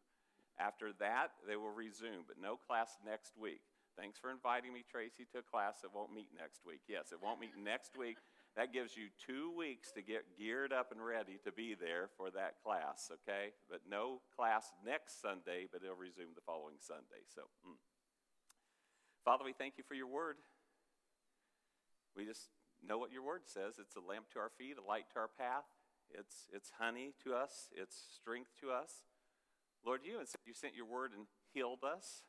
After 0.58 0.92
that, 0.98 1.32
they 1.46 1.56
will 1.56 1.70
resume, 1.70 2.24
but 2.26 2.36
no 2.40 2.56
class 2.56 2.96
next 3.04 3.36
week. 3.38 3.60
Thanks 3.98 4.14
for 4.22 4.30
inviting 4.30 4.70
me, 4.72 4.86
Tracy, 4.86 5.26
to 5.34 5.42
a 5.42 5.42
class 5.42 5.82
that 5.82 5.90
won't 5.90 6.14
meet 6.14 6.30
next 6.30 6.62
week. 6.62 6.86
Yes, 6.86 7.10
it 7.10 7.18
won't 7.18 7.42
meet 7.42 7.58
next 7.58 7.98
week. 7.98 8.14
That 8.54 8.72
gives 8.72 8.94
you 8.94 9.10
two 9.18 9.50
weeks 9.50 9.90
to 9.98 10.02
get 10.06 10.38
geared 10.38 10.72
up 10.72 10.94
and 10.94 11.02
ready 11.02 11.42
to 11.42 11.50
be 11.50 11.74
there 11.74 12.06
for 12.16 12.30
that 12.30 12.62
class, 12.62 13.10
okay? 13.10 13.50
But 13.66 13.82
no 13.90 14.22
class 14.38 14.70
next 14.86 15.20
Sunday, 15.20 15.66
but 15.66 15.82
it'll 15.82 15.98
resume 15.98 16.30
the 16.38 16.46
following 16.46 16.78
Sunday. 16.78 17.26
So, 17.26 17.50
mm. 17.66 17.74
Father, 19.26 19.42
we 19.42 19.52
thank 19.52 19.74
you 19.78 19.84
for 19.86 19.98
your 19.98 20.06
word. 20.06 20.38
We 22.14 22.24
just 22.24 22.54
know 22.78 22.98
what 22.98 23.10
your 23.10 23.26
word 23.26 23.50
says. 23.50 23.82
It's 23.82 23.98
a 23.98 24.00
lamp 24.00 24.30
to 24.34 24.38
our 24.38 24.50
feet, 24.54 24.78
a 24.78 24.86
light 24.86 25.10
to 25.14 25.26
our 25.26 25.30
path. 25.34 25.66
It's, 26.14 26.46
it's 26.54 26.70
honey 26.78 27.14
to 27.26 27.34
us, 27.34 27.68
it's 27.74 27.98
strength 28.14 28.54
to 28.62 28.70
us. 28.70 29.02
Lord, 29.84 30.00
you, 30.04 30.22
you 30.46 30.54
sent 30.54 30.74
your 30.74 30.86
word 30.86 31.10
and 31.12 31.26
healed 31.52 31.82
us. 31.82 32.22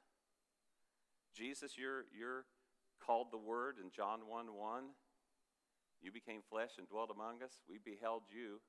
Jesus, 1.36 1.78
you're, 1.78 2.06
you're 2.12 2.46
called 3.00 3.32
the 3.32 3.42
Word 3.42 3.78
in 3.82 3.92
John 3.92 4.28
1 4.28 4.54
1. 4.54 4.84
You 6.02 6.12
became 6.12 6.42
flesh 6.48 6.80
and 6.80 6.88
dwelt 6.88 7.12
among 7.12 7.44
us. 7.44 7.60
We 7.68 7.80
beheld 7.80 8.24
you, 8.32 8.64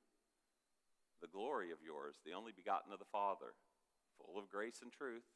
the 1.21 1.31
glory 1.31 1.71
of 1.71 1.79
yours, 1.79 2.19
the 2.25 2.35
only 2.35 2.51
begotten 2.51 2.91
of 2.91 2.99
the 2.99 3.07
Father, 3.07 3.55
full 4.19 4.35
of 4.35 4.51
grace 4.51 4.83
and 4.83 4.91
truth. 4.91 5.27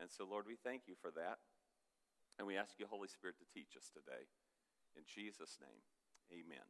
And 0.00 0.10
so, 0.10 0.26
Lord, 0.26 0.48
we 0.48 0.56
thank 0.56 0.88
you 0.88 0.96
for 0.98 1.12
that. 1.14 1.38
And 2.38 2.48
we 2.48 2.56
ask 2.56 2.80
you, 2.80 2.88
Holy 2.88 3.06
Spirit, 3.06 3.36
to 3.38 3.46
teach 3.52 3.76
us 3.76 3.92
today. 3.92 4.26
In 4.96 5.04
Jesus' 5.04 5.60
name, 5.60 5.84
amen. 6.32 6.66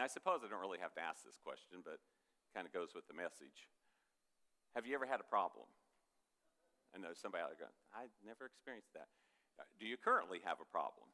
Now, 0.00 0.04
I 0.04 0.10
suppose 0.10 0.40
I 0.40 0.48
don't 0.48 0.64
really 0.64 0.80
have 0.80 0.96
to 0.96 1.04
ask 1.04 1.22
this 1.22 1.36
question, 1.36 1.84
but 1.84 2.00
it 2.00 2.50
kind 2.56 2.66
of 2.66 2.72
goes 2.72 2.96
with 2.96 3.06
the 3.06 3.14
message. 3.14 3.68
Have 4.74 4.88
you 4.88 4.96
ever 4.96 5.04
had 5.04 5.20
a 5.20 5.28
problem? 5.28 5.68
I 6.94 7.00
know 7.00 7.16
somebody 7.16 7.42
out 7.42 7.50
there 7.56 7.66
going, 7.66 7.76
I 7.96 8.12
never 8.24 8.46
experienced 8.46 8.92
that. 8.92 9.08
Uh, 9.58 9.64
do 9.80 9.86
you 9.86 9.96
currently 9.96 10.40
have 10.44 10.60
a 10.60 10.68
problem? 10.68 11.08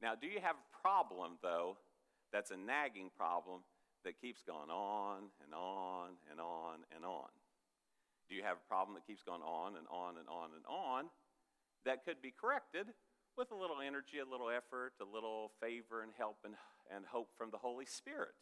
Now, 0.00 0.14
do 0.16 0.26
you 0.26 0.40
have 0.40 0.56
a 0.56 0.68
problem, 0.80 1.36
though, 1.42 1.76
that's 2.32 2.50
a 2.50 2.56
nagging 2.56 3.10
problem 3.16 3.60
that 4.04 4.20
keeps 4.20 4.42
going 4.42 4.70
on 4.70 5.28
and 5.44 5.52
on 5.52 6.16
and 6.30 6.40
on 6.40 6.84
and 6.94 7.04
on? 7.04 7.28
Do 8.28 8.34
you 8.34 8.42
have 8.42 8.56
a 8.56 8.66
problem 8.68 8.94
that 8.94 9.06
keeps 9.06 9.22
going 9.22 9.42
on 9.42 9.76
and 9.76 9.86
on 9.90 10.16
and 10.16 10.28
on 10.28 10.54
and 10.56 10.64
on 10.64 11.10
that 11.84 12.04
could 12.04 12.22
be 12.22 12.32
corrected 12.32 12.86
with 13.36 13.50
a 13.50 13.56
little 13.56 13.80
energy, 13.84 14.20
a 14.20 14.28
little 14.28 14.48
effort, 14.48 14.92
a 15.00 15.08
little 15.08 15.52
favor 15.60 16.02
and 16.02 16.12
help 16.16 16.38
and, 16.44 16.54
and 16.94 17.04
hope 17.04 17.28
from 17.36 17.50
the 17.50 17.58
Holy 17.58 17.84
Spirit? 17.84 18.36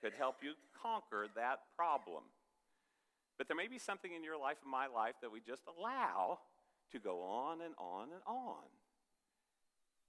Could 0.00 0.14
help 0.14 0.36
you 0.42 0.52
conquer 0.80 1.26
that 1.36 1.60
problem. 1.76 2.24
But 3.38 3.48
there 3.48 3.56
may 3.56 3.68
be 3.68 3.78
something 3.78 4.12
in 4.12 4.22
your 4.22 4.38
life 4.38 4.58
and 4.62 4.70
my 4.70 4.86
life 4.86 5.14
that 5.22 5.32
we 5.32 5.40
just 5.40 5.62
allow 5.66 6.40
to 6.92 6.98
go 6.98 7.22
on 7.22 7.60
and 7.60 7.74
on 7.78 8.08
and 8.12 8.22
on. 8.26 8.64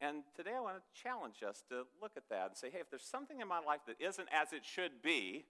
And 0.02 0.24
today 0.36 0.52
I 0.56 0.60
want 0.60 0.78
to 0.78 1.02
challenge 1.02 1.42
us 1.48 1.64
to 1.70 1.84
look 2.02 2.12
at 2.18 2.30
that 2.30 2.48
and 2.48 2.58
say, 2.58 2.70
hey, 2.70 2.80
if 2.80 2.90
there's 2.90 3.06
something 3.06 3.40
in 3.40 3.48
my 3.48 3.60
life 3.60 3.80
that 3.88 3.96
isn't 4.00 4.28
as 4.32 4.54
it 4.54 4.64
should 4.64 5.02
be, 5.02 5.46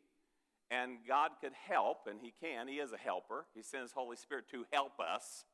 and 0.72 0.98
God 1.08 1.32
could 1.42 1.54
help, 1.54 2.08
and 2.10 2.20
He 2.22 2.34
can, 2.42 2.68
He 2.68 2.76
is 2.76 2.92
a 2.92 2.98
helper. 2.98 3.46
He 3.54 3.62
sends 3.62 3.92
Holy 3.92 4.16
Spirit 4.16 4.46
to 4.52 4.66
help 4.72 5.00
us. 5.00 5.46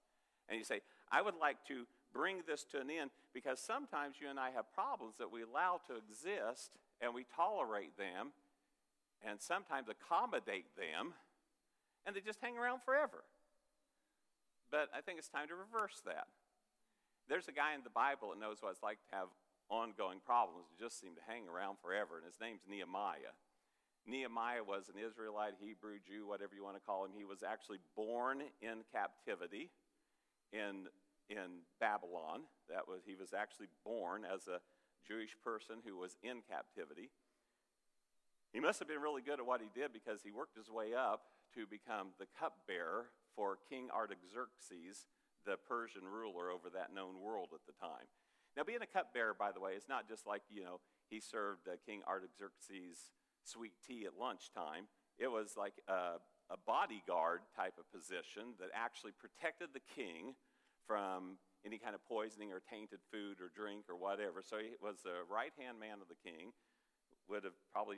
And 0.47 0.57
you 0.57 0.63
say, 0.63 0.81
I 1.11 1.21
would 1.21 1.35
like 1.39 1.57
to 1.67 1.85
bring 2.13 2.41
this 2.47 2.63
to 2.71 2.79
an 2.79 2.89
end 2.89 3.11
because 3.33 3.59
sometimes 3.59 4.15
you 4.21 4.29
and 4.29 4.39
I 4.39 4.51
have 4.51 4.71
problems 4.73 5.15
that 5.19 5.31
we 5.31 5.43
allow 5.43 5.79
to 5.87 5.95
exist 5.95 6.71
and 6.99 7.13
we 7.13 7.25
tolerate 7.35 7.97
them 7.97 8.31
and 9.25 9.39
sometimes 9.39 9.87
accommodate 9.87 10.75
them 10.75 11.13
and 12.05 12.15
they 12.15 12.21
just 12.21 12.39
hang 12.41 12.57
around 12.57 12.81
forever. 12.83 13.23
But 14.71 14.87
I 14.95 15.01
think 15.01 15.19
it's 15.19 15.29
time 15.29 15.47
to 15.49 15.55
reverse 15.55 16.01
that. 16.05 16.27
There's 17.27 17.47
a 17.47 17.55
guy 17.55 17.75
in 17.75 17.83
the 17.83 17.93
Bible 17.93 18.31
that 18.31 18.39
knows 18.39 18.63
what 18.63 18.71
it's 18.71 18.83
like 18.83 18.99
to 19.09 19.15
have 19.15 19.29
ongoing 19.69 20.19
problems 20.23 20.67
that 20.71 20.79
just 20.83 20.99
seem 20.99 21.15
to 21.15 21.23
hang 21.27 21.47
around 21.47 21.77
forever, 21.79 22.19
and 22.19 22.25
his 22.25 22.39
name's 22.39 22.63
Nehemiah. 22.67 23.35
Nehemiah 24.07 24.63
was 24.65 24.89
an 24.89 24.97
Israelite, 24.97 25.53
Hebrew, 25.61 26.01
Jew, 26.01 26.27
whatever 26.27 26.55
you 26.55 26.63
want 26.63 26.75
to 26.75 26.83
call 26.83 27.05
him. 27.05 27.11
He 27.15 27.23
was 27.23 27.43
actually 27.43 27.77
born 27.95 28.41
in 28.61 28.81
captivity 28.91 29.69
in, 30.51 30.89
in 31.29 31.63
Babylon. 31.79 32.49
That 32.67 32.87
was, 32.87 33.05
he 33.05 33.15
was 33.15 33.31
actually 33.31 33.69
born 33.85 34.25
as 34.25 34.47
a 34.47 34.59
Jewish 35.07 35.37
person 35.43 35.85
who 35.85 35.97
was 35.97 36.17
in 36.23 36.41
captivity. 36.49 37.11
He 38.51 38.59
must 38.59 38.79
have 38.79 38.87
been 38.87 39.01
really 39.01 39.21
good 39.21 39.39
at 39.39 39.45
what 39.45 39.61
he 39.61 39.69
did 39.73 39.93
because 39.93 40.21
he 40.23 40.31
worked 40.31 40.57
his 40.57 40.69
way 40.69 40.93
up 40.97 41.21
to 41.55 41.65
become 41.67 42.15
the 42.19 42.27
cupbearer 42.39 43.11
for 43.35 43.57
King 43.69 43.89
Artaxerxes, 43.91 45.07
the 45.45 45.57
Persian 45.67 46.03
ruler 46.05 46.51
over 46.51 46.69
that 46.69 46.93
known 46.93 47.19
world 47.19 47.49
at 47.53 47.65
the 47.65 47.73
time. 47.79 48.07
Now, 48.55 48.63
being 48.63 48.83
a 48.83 48.89
cupbearer, 48.89 49.33
by 49.33 49.51
the 49.51 49.63
way, 49.63 49.73
is 49.73 49.87
not 49.87 50.07
just 50.07 50.27
like, 50.27 50.43
you 50.49 50.63
know, 50.63 50.79
he 51.09 51.19
served 51.19 51.67
uh, 51.67 51.79
King 51.85 52.01
Artaxerxes 52.07 53.11
sweet 53.43 53.73
tea 53.85 54.05
at 54.05 54.19
lunchtime. 54.19 54.91
It 55.17 55.31
was 55.31 55.55
like 55.55 55.79
a, 55.87 56.19
a 56.51 56.59
bodyguard 56.67 57.41
type 57.55 57.79
of 57.79 57.87
position 57.91 58.59
that 58.59 58.69
actually 58.75 59.15
protected 59.15 59.69
the 59.73 59.83
king 59.95 60.35
from 60.85 61.39
any 61.65 61.77
kind 61.77 61.95
of 61.95 62.03
poisoning 62.05 62.51
or 62.51 62.59
tainted 62.59 62.99
food 63.11 63.37
or 63.39 63.53
drink 63.53 63.85
or 63.87 63.95
whatever. 63.95 64.41
So 64.41 64.57
he 64.57 64.75
was 64.81 64.99
the 65.05 65.23
right 65.29 65.53
hand 65.55 65.79
man 65.79 66.01
of 66.01 66.09
the 66.09 66.19
king, 66.19 66.51
would 67.29 67.43
have 67.43 67.57
probably 67.71 67.97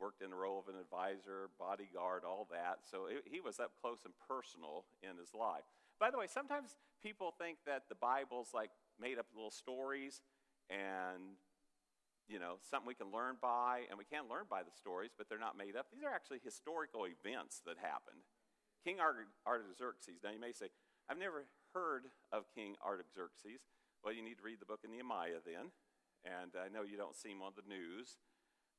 worked 0.00 0.22
in 0.22 0.30
the 0.30 0.36
role 0.36 0.58
of 0.58 0.72
an 0.72 0.80
advisor, 0.80 1.50
bodyguard, 1.58 2.24
all 2.24 2.48
that. 2.50 2.80
So 2.90 3.06
it, 3.06 3.24
he 3.28 3.40
was 3.40 3.60
up 3.60 3.72
close 3.80 4.00
and 4.04 4.14
personal 4.26 4.84
in 5.02 5.18
his 5.20 5.34
life. 5.34 5.68
By 6.00 6.10
the 6.10 6.16
way, 6.16 6.26
sometimes 6.26 6.76
people 7.02 7.34
think 7.36 7.58
that 7.66 7.84
the 7.88 7.94
Bible's 7.94 8.52
like 8.54 8.70
made 9.00 9.18
up 9.18 9.26
little 9.34 9.50
stories 9.52 10.22
and 10.68 11.40
you 12.28 12.38
know 12.38 12.62
something 12.70 12.86
we 12.86 12.94
can 12.94 13.10
learn 13.10 13.34
by 13.42 13.88
and 13.90 13.98
we 13.98 14.06
can 14.06 14.30
learn 14.30 14.46
by 14.46 14.62
the 14.62 14.70
stories 14.70 15.10
but 15.16 15.26
they're 15.26 15.40
not 15.40 15.58
made 15.58 15.74
up 15.74 15.90
these 15.90 16.06
are 16.06 16.14
actually 16.14 16.38
historical 16.44 17.08
events 17.08 17.58
that 17.66 17.74
happened 17.80 18.22
king 18.86 19.02
artaxerxes 19.02 20.22
now 20.22 20.30
you 20.30 20.38
may 20.38 20.54
say 20.54 20.70
i've 21.10 21.18
never 21.18 21.48
heard 21.74 22.06
of 22.30 22.46
king 22.54 22.78
artaxerxes 22.84 23.66
well 24.04 24.14
you 24.14 24.22
need 24.22 24.38
to 24.38 24.46
read 24.46 24.62
the 24.62 24.68
book 24.68 24.86
of 24.86 24.90
nehemiah 24.94 25.42
then 25.42 25.74
and 26.22 26.54
i 26.54 26.70
know 26.70 26.86
you 26.86 26.94
don't 26.94 27.18
see 27.18 27.34
him 27.34 27.42
on 27.42 27.50
the 27.58 27.66
news 27.66 28.20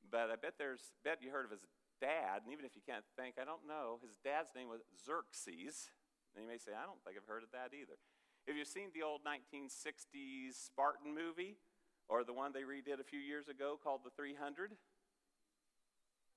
but 0.09 0.31
I 0.31 0.37
bet 0.39 0.57
there's 0.57 0.93
bet 1.03 1.21
you 1.21 1.29
heard 1.29 1.45
of 1.45 1.51
his 1.51 1.65
dad, 2.01 2.41
and 2.43 2.49
even 2.49 2.65
if 2.65 2.73
you 2.73 2.81
can't 2.81 3.05
think, 3.13 3.37
I 3.37 3.45
don't 3.45 3.69
know. 3.69 4.01
His 4.01 4.17
dad's 4.25 4.49
name 4.57 4.67
was 4.67 4.81
Xerxes. 4.97 5.93
And 6.33 6.41
you 6.41 6.49
may 6.49 6.57
say, 6.57 6.71
I 6.71 6.87
don't 6.87 6.97
think 7.03 7.19
I've 7.19 7.27
heard 7.27 7.43
of 7.43 7.51
that 7.51 7.75
either. 7.75 7.99
Have 8.47 8.57
you 8.57 8.65
seen 8.65 8.89
the 8.95 9.05
old 9.05 9.21
1960s 9.21 10.57
Spartan 10.57 11.13
movie, 11.13 11.61
or 12.09 12.23
the 12.23 12.33
one 12.33 12.55
they 12.55 12.65
redid 12.65 12.97
a 12.97 13.05
few 13.05 13.19
years 13.19 13.47
ago 13.47 13.77
called 13.77 14.01
The 14.01 14.09
300? 14.15 14.73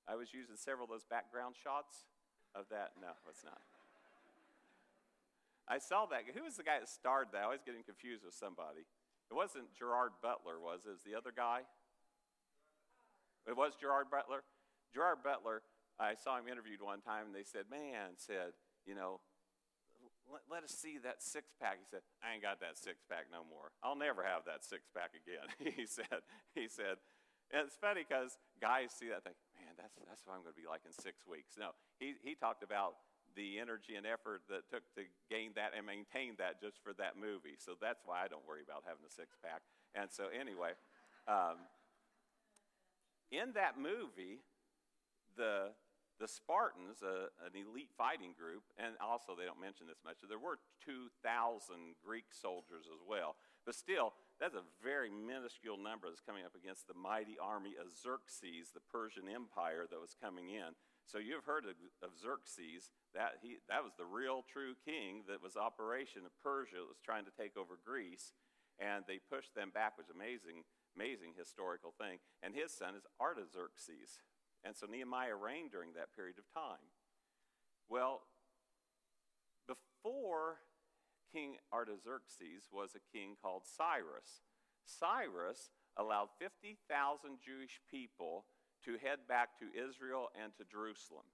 I 0.04 0.14
was 0.18 0.34
using 0.36 0.60
several 0.60 0.84
of 0.84 0.92
those 0.92 1.08
background 1.08 1.56
shots 1.56 2.04
of 2.52 2.68
that. 2.68 2.92
No, 3.00 3.16
it's 3.30 3.42
not. 3.42 3.62
I 5.64 5.80
saw 5.80 6.04
that. 6.12 6.28
Who 6.28 6.44
was 6.44 6.60
the 6.60 6.66
guy 6.66 6.76
that 6.76 6.92
starred 6.92 7.32
that? 7.32 7.40
I 7.40 7.48
always 7.48 7.64
getting 7.64 7.82
confused 7.82 8.20
with 8.20 8.36
somebody. 8.36 8.84
It 9.30 9.34
wasn't 9.34 9.72
Gerard 9.72 10.12
Butler, 10.20 10.60
was 10.60 10.84
it? 10.84 10.92
It 10.92 11.00
was 11.00 11.06
the 11.08 11.16
other 11.16 11.32
guy? 11.32 11.64
It 13.46 13.56
was 13.56 13.76
Gerard 13.76 14.08
Butler. 14.10 14.42
Gerard 14.92 15.22
Butler, 15.22 15.62
I 15.98 16.14
saw 16.14 16.38
him 16.38 16.48
interviewed 16.48 16.80
one 16.80 17.00
time, 17.00 17.30
and 17.30 17.34
they 17.34 17.44
said, 17.44 17.66
Man, 17.70 18.16
said, 18.16 18.56
you 18.86 18.94
know, 18.94 19.20
let, 20.30 20.42
let 20.48 20.62
us 20.64 20.72
see 20.72 20.96
that 21.04 21.20
six 21.20 21.52
pack. 21.60 21.78
He 21.80 21.86
said, 21.90 22.00
I 22.24 22.34
ain't 22.34 22.44
got 22.44 22.60
that 22.60 22.80
six 22.80 23.04
pack 23.04 23.28
no 23.28 23.44
more. 23.44 23.72
I'll 23.84 23.98
never 23.98 24.24
have 24.24 24.48
that 24.48 24.64
six 24.64 24.88
pack 24.92 25.12
again. 25.12 25.44
he 25.60 25.84
said, 25.84 26.24
he 26.54 26.68
said, 26.68 26.96
and 27.52 27.68
it's 27.68 27.76
funny 27.76 28.02
because 28.08 28.40
guys 28.58 28.90
see 28.96 29.12
that 29.12 29.22
thing, 29.22 29.36
man, 29.54 29.76
that's, 29.76 29.92
that's 30.08 30.24
what 30.24 30.34
I'm 30.34 30.42
going 30.42 30.56
to 30.56 30.60
be 30.60 30.66
like 30.66 30.82
in 30.88 30.94
six 30.96 31.22
weeks. 31.28 31.60
No, 31.60 31.76
he, 32.00 32.16
he 32.24 32.32
talked 32.34 32.64
about 32.64 32.96
the 33.36 33.58
energy 33.58 33.98
and 33.98 34.06
effort 34.06 34.46
that 34.48 34.66
took 34.70 34.86
to 34.94 35.04
gain 35.26 35.52
that 35.58 35.74
and 35.74 35.84
maintain 35.84 36.38
that 36.38 36.62
just 36.62 36.78
for 36.80 36.94
that 36.96 37.18
movie. 37.18 37.58
So 37.58 37.74
that's 37.76 38.00
why 38.06 38.22
I 38.22 38.30
don't 38.30 38.46
worry 38.46 38.62
about 38.62 38.86
having 38.86 39.04
a 39.04 39.12
six 39.12 39.34
pack. 39.42 39.60
And 39.94 40.10
so, 40.10 40.30
anyway, 40.30 40.78
um, 41.26 41.62
in 43.34 43.52
that 43.54 43.74
movie, 43.78 44.42
the, 45.36 45.74
the 46.22 46.28
Spartans, 46.30 47.02
uh, 47.02 47.30
an 47.42 47.54
elite 47.58 47.90
fighting 47.98 48.32
group, 48.38 48.62
and 48.78 48.94
also 49.02 49.34
they 49.34 49.44
don't 49.44 49.60
mention 49.60 49.86
this 49.86 50.02
much, 50.06 50.22
there 50.22 50.38
were 50.38 50.62
2,000 50.86 51.98
Greek 51.98 52.30
soldiers 52.30 52.86
as 52.86 53.02
well. 53.02 53.34
But 53.66 53.74
still, 53.74 54.12
that's 54.38 54.54
a 54.54 54.66
very 54.82 55.10
minuscule 55.10 55.80
number 55.80 56.06
that's 56.06 56.22
coming 56.22 56.44
up 56.44 56.54
against 56.54 56.86
the 56.86 56.94
mighty 56.94 57.40
army 57.40 57.74
of 57.80 57.90
Xerxes, 57.90 58.70
the 58.70 58.84
Persian 58.92 59.26
Empire 59.26 59.88
that 59.88 59.98
was 59.98 60.14
coming 60.14 60.52
in. 60.52 60.76
So 61.04 61.18
you've 61.18 61.44
heard 61.44 61.64
of, 61.64 61.76
of 62.04 62.16
Xerxes. 62.16 62.92
That, 63.16 63.40
he, 63.40 63.60
that 63.68 63.84
was 63.84 63.96
the 63.96 64.08
real 64.08 64.44
true 64.44 64.76
king 64.84 65.24
that 65.28 65.40
was 65.40 65.56
operation 65.56 66.24
of 66.28 66.32
Persia 66.42 66.80
that 66.80 66.92
was 66.92 67.00
trying 67.04 67.24
to 67.24 67.34
take 67.34 67.56
over 67.56 67.80
Greece. 67.80 68.32
And 68.82 69.06
they 69.06 69.22
pushed 69.30 69.54
them 69.54 69.70
back, 69.70 69.96
which 69.96 70.10
was 70.10 70.16
amazing 70.16 70.66
amazing 70.96 71.34
historical 71.36 71.92
thing. 71.98 72.18
And 72.42 72.54
his 72.54 72.72
son 72.72 72.94
is 72.94 73.06
Artaxerxes. 73.20 74.22
And 74.64 74.74
so 74.74 74.86
Nehemiah 74.86 75.36
reigned 75.36 75.72
during 75.72 75.92
that 75.94 76.14
period 76.14 76.38
of 76.38 76.48
time. 76.54 76.82
Well, 77.88 78.22
before 79.66 80.58
King 81.34 81.56
Artaxerxes 81.72 82.70
was 82.70 82.94
a 82.94 83.02
king 83.10 83.36
called 83.42 83.62
Cyrus. 83.66 84.46
Cyrus 84.86 85.70
allowed 85.98 86.28
50,000 86.38 86.78
Jewish 87.44 87.80
people 87.90 88.46
to 88.84 88.92
head 89.02 89.26
back 89.28 89.58
to 89.58 89.66
Israel 89.74 90.28
and 90.40 90.54
to 90.56 90.64
Jerusalem. 90.64 91.26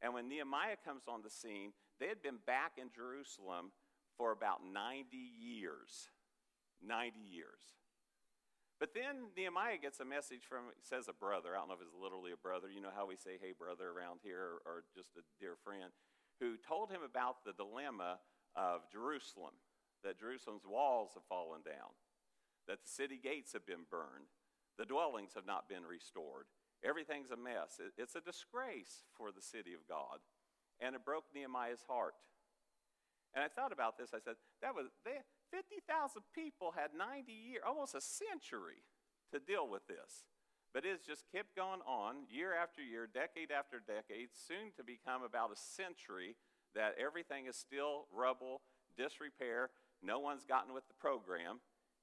And 0.00 0.14
when 0.14 0.28
Nehemiah 0.28 0.80
comes 0.84 1.04
on 1.08 1.22
the 1.22 1.30
scene, 1.30 1.72
they 2.00 2.06
had 2.06 2.22
been 2.22 2.38
back 2.46 2.78
in 2.78 2.88
Jerusalem 2.94 3.72
for 4.16 4.32
about 4.32 4.60
90 4.64 5.16
years. 5.16 6.08
90 6.80 7.18
years. 7.20 7.76
But 8.78 8.94
then 8.94 9.34
Nehemiah 9.34 9.82
gets 9.82 9.98
a 9.98 10.06
message 10.06 10.46
from, 10.46 10.70
says 10.86 11.10
a 11.10 11.12
brother. 11.12 11.54
I 11.54 11.58
don't 11.58 11.68
know 11.68 11.74
if 11.74 11.82
it's 11.82 11.98
literally 11.98 12.30
a 12.30 12.38
brother. 12.38 12.70
You 12.70 12.80
know 12.80 12.94
how 12.94 13.10
we 13.10 13.18
say, 13.18 13.34
hey, 13.34 13.50
brother, 13.50 13.90
around 13.90 14.22
here, 14.22 14.62
or 14.62 14.86
just 14.94 15.18
a 15.18 15.26
dear 15.42 15.58
friend, 15.58 15.90
who 16.38 16.54
told 16.54 16.90
him 16.94 17.02
about 17.02 17.42
the 17.42 17.52
dilemma 17.58 18.22
of 18.54 18.86
Jerusalem, 18.86 19.58
that 20.06 20.18
Jerusalem's 20.18 20.62
walls 20.62 21.10
have 21.18 21.26
fallen 21.26 21.66
down, 21.66 21.90
that 22.70 22.86
the 22.86 22.88
city 22.88 23.18
gates 23.18 23.52
have 23.52 23.66
been 23.66 23.82
burned, 23.90 24.30
the 24.78 24.86
dwellings 24.86 25.34
have 25.34 25.46
not 25.46 25.68
been 25.68 25.82
restored. 25.82 26.46
Everything's 26.86 27.34
a 27.34 27.36
mess. 27.36 27.82
It's 27.98 28.14
a 28.14 28.22
disgrace 28.22 29.02
for 29.18 29.34
the 29.34 29.42
city 29.42 29.74
of 29.74 29.82
God. 29.90 30.22
And 30.78 30.94
it 30.94 31.04
broke 31.04 31.26
Nehemiah's 31.34 31.82
heart. 31.90 32.14
And 33.34 33.42
I 33.42 33.48
thought 33.50 33.74
about 33.74 33.98
this. 33.98 34.14
I 34.14 34.22
said, 34.22 34.38
that 34.62 34.74
was, 34.78 34.86
they, 35.04 35.18
50,000 35.50 36.22
people 36.34 36.74
had 36.76 36.92
90 36.96 37.32
years, 37.32 37.64
almost 37.66 37.94
a 37.94 38.00
century, 38.00 38.84
to 39.32 39.38
deal 39.38 39.68
with 39.68 39.86
this. 39.86 40.24
But 40.72 40.84
it's 40.84 41.04
just 41.04 41.24
kept 41.32 41.56
going 41.56 41.80
on 41.88 42.28
year 42.28 42.52
after 42.52 42.82
year, 42.82 43.08
decade 43.08 43.50
after 43.50 43.80
decade, 43.80 44.36
soon 44.36 44.72
to 44.76 44.84
become 44.84 45.24
about 45.24 45.52
a 45.52 45.56
century 45.56 46.36
that 46.74 46.94
everything 47.00 47.46
is 47.46 47.56
still 47.56 48.06
rubble, 48.12 48.60
disrepair. 48.96 49.70
No 50.02 50.18
one's 50.18 50.44
gotten 50.44 50.74
with 50.74 50.86
the 50.88 50.94
program. 51.00 51.60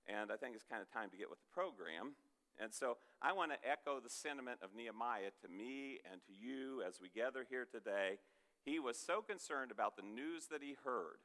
And 0.07 0.31
I 0.31 0.35
think 0.37 0.55
it's 0.55 0.65
kind 0.65 0.81
of 0.81 0.89
time 0.91 1.09
to 1.11 1.17
get 1.17 1.29
with 1.29 1.39
the 1.39 1.53
program. 1.53 2.17
And 2.57 2.73
so 2.73 2.97
I 3.21 3.33
want 3.33 3.51
to 3.51 3.59
echo 3.61 3.99
the 3.99 4.09
sentiment 4.09 4.59
of 4.63 4.73
Nehemiah 4.75 5.33
to 5.41 5.47
me 5.47 5.99
and 6.09 6.21
to 6.25 6.33
you 6.33 6.81
as 6.87 6.99
we 7.01 7.09
gather 7.09 7.45
here 7.47 7.67
today. 7.69 8.17
He 8.63 8.79
was 8.79 8.97
so 8.97 9.21
concerned 9.21 9.71
about 9.71 9.95
the 9.95 10.03
news 10.03 10.47
that 10.49 10.63
he 10.63 10.75
heard. 10.83 11.21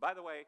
By 0.00 0.14
the 0.14 0.22
way, 0.22 0.46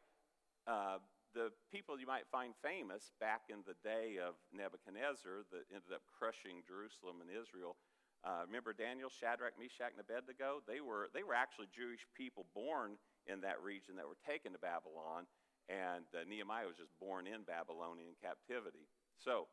uh, 0.70 1.02
the 1.34 1.50
people 1.74 1.98
you 1.98 2.06
might 2.06 2.30
find 2.30 2.54
famous 2.62 3.10
back 3.18 3.50
in 3.50 3.66
the 3.66 3.74
day 3.82 4.22
of 4.22 4.38
Nebuchadnezzar 4.54 5.46
that 5.50 5.66
ended 5.74 5.90
up 5.90 6.06
crushing 6.14 6.62
Jerusalem 6.62 7.18
and 7.18 7.30
Israel. 7.30 7.74
Uh, 8.22 8.46
remember 8.46 8.70
Daniel, 8.70 9.10
Shadrach, 9.10 9.58
Meshach, 9.58 9.90
and 9.90 10.02
Abednego? 10.02 10.62
They 10.70 10.78
were, 10.78 11.10
they 11.10 11.26
were 11.26 11.34
actually 11.34 11.72
Jewish 11.74 12.06
people 12.14 12.46
born 12.54 13.00
in 13.26 13.42
that 13.42 13.58
region 13.58 13.98
that 13.98 14.06
were 14.06 14.18
taken 14.22 14.54
to 14.54 14.60
Babylon, 14.60 15.26
and 15.66 16.06
uh, 16.14 16.22
Nehemiah 16.28 16.70
was 16.70 16.78
just 16.78 16.94
born 17.02 17.26
in 17.26 17.42
Babylonian 17.42 18.14
captivity. 18.20 18.86
So, 19.18 19.50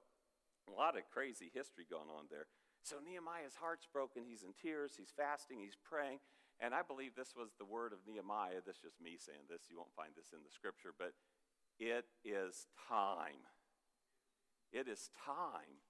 a 0.67 0.75
lot 0.75 0.99
of 0.99 1.07
crazy 1.07 1.47
history 1.53 1.87
going 1.87 2.11
on 2.11 2.27
there. 2.27 2.49
So, 2.83 2.99
Nehemiah's 2.99 3.55
heart's 3.55 3.87
broken. 3.87 4.27
He's 4.27 4.43
in 4.43 4.51
tears. 4.51 4.99
He's 4.99 5.15
fasting. 5.15 5.63
He's 5.63 5.79
praying. 5.79 6.19
And 6.57 6.73
I 6.73 6.81
believe 6.81 7.13
this 7.13 7.37
was 7.37 7.53
the 7.57 7.69
word 7.69 7.93
of 7.93 8.01
Nehemiah. 8.09 8.65
This 8.65 8.81
is 8.81 8.93
just 8.93 9.01
me 9.01 9.13
saying 9.17 9.45
this. 9.45 9.69
You 9.69 9.77
won't 9.77 9.93
find 9.93 10.17
this 10.17 10.33
in 10.33 10.41
the 10.41 10.49
scripture, 10.49 10.89
but 10.89 11.13
it 11.77 12.09
is 12.25 12.65
time. 12.89 13.45
It 14.73 14.89
is 14.89 15.13
time. 15.13 15.85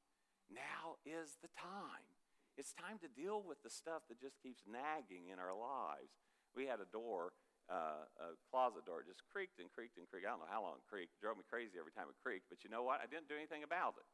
Now 0.52 1.00
is 1.08 1.40
the 1.40 1.52
time. 1.56 2.12
It's 2.60 2.76
time 2.76 3.00
to 3.00 3.08
deal 3.08 3.40
with 3.46 3.64
the 3.64 3.72
stuff 3.72 4.04
that 4.12 4.20
just 4.20 4.42
keeps 4.44 4.68
nagging 4.68 5.32
in 5.32 5.40
our 5.40 5.56
lives. 5.56 6.20
We 6.52 6.68
had 6.68 6.84
a 6.84 6.90
door, 6.90 7.32
uh, 7.72 8.10
a 8.20 8.36
closet 8.50 8.84
door, 8.84 9.08
just 9.08 9.24
creaked 9.30 9.64
and 9.64 9.72
creaked 9.72 9.96
and 9.96 10.10
creaked. 10.10 10.28
I 10.28 10.36
don't 10.36 10.44
know 10.44 10.52
how 10.52 10.66
long 10.66 10.82
it 10.82 10.88
creaked. 10.90 11.16
It 11.16 11.22
drove 11.24 11.40
me 11.40 11.48
crazy 11.48 11.80
every 11.80 11.96
time 11.96 12.12
it 12.12 12.20
creaked. 12.20 12.52
But 12.52 12.66
you 12.66 12.74
know 12.74 12.84
what? 12.84 13.00
I 13.00 13.08
didn't 13.08 13.32
do 13.32 13.40
anything 13.40 13.64
about 13.64 13.96
it. 14.02 14.08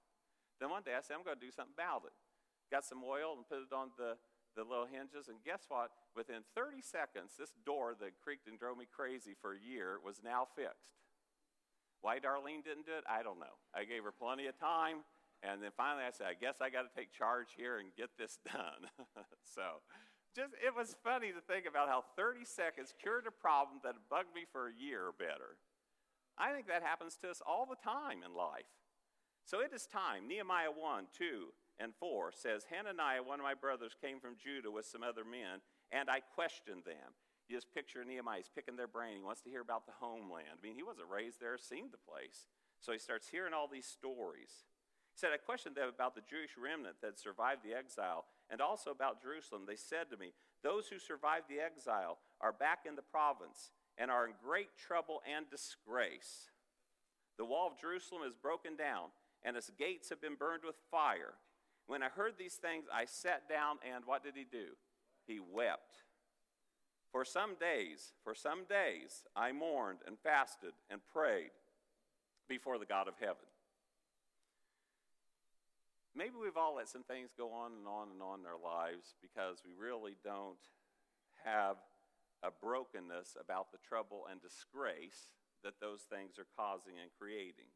Then 0.62 0.70
one 0.70 0.86
day 0.86 0.94
I 0.94 1.02
said, 1.02 1.18
I'm 1.18 1.26
going 1.26 1.40
to 1.40 1.46
do 1.46 1.56
something 1.56 1.74
about 1.74 2.06
it. 2.06 2.14
Got 2.70 2.86
some 2.86 3.02
oil 3.02 3.34
and 3.34 3.48
put 3.48 3.64
it 3.64 3.74
on 3.74 3.96
the 3.98 4.20
the 4.56 4.64
little 4.64 4.88
hinges. 4.88 5.28
And 5.28 5.38
guess 5.44 5.66
what? 5.70 5.92
Within 6.16 6.46
30 6.56 6.82
seconds, 6.82 7.34
this 7.38 7.54
door 7.66 7.96
that 8.00 8.22
creaked 8.22 8.48
and 8.48 8.58
drove 8.58 8.78
me 8.78 8.86
crazy 8.86 9.36
for 9.40 9.54
a 9.54 9.60
year 9.60 9.98
was 10.04 10.22
now 10.24 10.48
fixed. 10.56 10.98
Why 12.02 12.20
Darlene 12.20 12.64
didn't 12.64 12.86
do 12.86 12.96
it, 12.98 13.08
I 13.08 13.24
don't 13.24 13.40
know. 13.40 13.58
I 13.74 13.86
gave 13.86 14.04
her 14.04 14.12
plenty 14.12 14.48
of 14.48 14.60
time. 14.60 15.08
And 15.44 15.62
then 15.62 15.72
finally 15.76 16.04
I 16.04 16.12
said, 16.12 16.28
I 16.28 16.36
guess 16.40 16.60
I 16.60 16.70
got 16.70 16.88
to 16.88 16.94
take 16.96 17.12
charge 17.12 17.56
here 17.56 17.80
and 17.80 17.92
get 17.96 18.12
this 18.18 18.40
done. 18.52 18.88
so 19.44 19.84
just 20.36 20.54
it 20.60 20.74
was 20.74 20.96
funny 21.04 21.30
to 21.32 21.42
think 21.46 21.66
about 21.70 21.88
how 21.88 22.04
30 22.18 22.44
seconds 22.46 22.94
cured 22.98 23.26
a 23.28 23.32
problem 23.32 23.80
that 23.84 23.94
had 23.94 24.10
bugged 24.10 24.34
me 24.34 24.50
for 24.52 24.68
a 24.68 24.74
year 24.74 25.08
or 25.08 25.14
better. 25.14 25.62
I 26.38 26.52
think 26.52 26.68
that 26.68 26.82
happens 26.82 27.16
to 27.22 27.30
us 27.30 27.42
all 27.46 27.70
the 27.70 27.78
time 27.78 28.26
in 28.26 28.34
life. 28.34 28.68
So 29.46 29.60
it 29.60 29.72
is 29.76 29.86
time. 29.86 30.28
Nehemiah 30.28 30.74
1, 30.74 31.08
2, 31.18 31.54
and 31.84 31.94
4 32.00 32.32
says, 32.32 32.66
Hananiah, 32.72 33.22
one 33.22 33.40
of 33.40 33.44
my 33.44 33.54
brothers, 33.54 33.92
came 34.00 34.20
from 34.20 34.40
Judah 34.40 34.72
with 34.72 34.88
some 34.88 35.04
other 35.04 35.28
men, 35.28 35.60
and 35.92 36.10
I 36.10 36.24
questioned 36.34 36.88
them. 36.88 37.12
You 37.48 37.58
just 37.58 37.76
picture 37.76 38.04
Nehemiah, 38.08 38.40
he's 38.40 38.56
picking 38.56 38.80
their 38.80 38.88
brain. 38.88 39.20
He 39.20 39.28
wants 39.28 39.44
to 39.44 39.52
hear 39.52 39.60
about 39.60 39.86
the 39.86 40.00
homeland. 40.00 40.56
I 40.56 40.64
mean, 40.64 40.80
he 40.80 40.88
wasn't 40.88 41.12
raised 41.12 41.44
there, 41.44 41.60
seen 41.60 41.92
the 41.92 42.00
place. 42.00 42.48
So 42.80 42.94
he 42.96 43.00
starts 43.00 43.28
hearing 43.28 43.54
all 43.54 43.68
these 43.68 43.86
stories. 43.86 44.64
He 45.12 45.20
said, 45.20 45.36
I 45.36 45.38
questioned 45.38 45.76
them 45.76 45.92
about 45.94 46.16
the 46.16 46.26
Jewish 46.26 46.56
remnant 46.58 47.04
that 47.04 47.20
survived 47.20 47.62
the 47.62 47.76
exile 47.76 48.26
and 48.50 48.62
also 48.62 48.90
about 48.90 49.22
Jerusalem. 49.22 49.68
They 49.68 49.76
said 49.76 50.10
to 50.10 50.18
me, 50.18 50.34
Those 50.64 50.88
who 50.88 50.98
survived 50.98 51.52
the 51.52 51.60
exile 51.60 52.18
are 52.40 52.56
back 52.56 52.88
in 52.88 52.96
the 52.96 53.06
province 53.06 53.72
and 53.98 54.10
are 54.10 54.26
in 54.26 54.34
great 54.42 54.74
trouble 54.80 55.22
and 55.28 55.46
disgrace. 55.52 56.50
The 57.38 57.46
wall 57.46 57.68
of 57.68 57.80
Jerusalem 57.80 58.24
is 58.26 58.34
broken 58.34 58.76
down, 58.76 59.12
and 59.44 59.56
its 59.58 59.70
gates 59.78 60.10
have 60.10 60.22
been 60.22 60.36
burned 60.36 60.64
with 60.66 60.76
fire. 60.90 61.36
When 61.88 62.02
I 62.02 62.10
heard 62.10 62.34
these 62.38 62.56
things, 62.56 62.86
I 62.94 63.06
sat 63.06 63.50
down 63.50 63.78
and 63.84 64.06
what 64.06 64.24
did 64.24 64.36
he 64.36 64.46
do? 64.50 64.76
He 65.28 65.40
wept. 65.40 66.04
For 67.12 67.26
some 67.26 67.56
days, 67.60 68.14
for 68.24 68.34
some 68.34 68.64
days, 68.66 69.24
I 69.36 69.52
mourned 69.52 70.00
and 70.08 70.18
fasted 70.18 70.74
and 70.90 71.02
prayed 71.14 71.52
before 72.50 72.80
the 72.80 72.86
God 72.86 73.08
of 73.08 73.14
heaven. 73.20 73.46
Maybe 76.16 76.34
we've 76.42 76.58
all 76.58 76.76
let 76.76 76.90
some 76.90 77.04
things 77.04 77.30
go 77.38 77.52
on 77.52 77.74
and 77.74 77.88
on 77.88 78.10
and 78.14 78.22
on 78.22 78.42
in 78.42 78.46
our 78.46 78.58
lives 78.58 79.16
because 79.22 79.62
we 79.66 79.74
really 79.74 80.16
don't 80.24 80.62
have 81.44 81.78
a 82.44 82.50
brokenness 82.50 83.36
about 83.40 83.72
the 83.72 83.82
trouble 83.82 84.26
and 84.30 84.42
disgrace 84.42 85.30
that 85.64 85.80
those 85.82 86.02
things 86.02 86.38
are 86.38 86.50
causing 86.58 86.94
and 87.02 87.10
creating. 87.18 87.70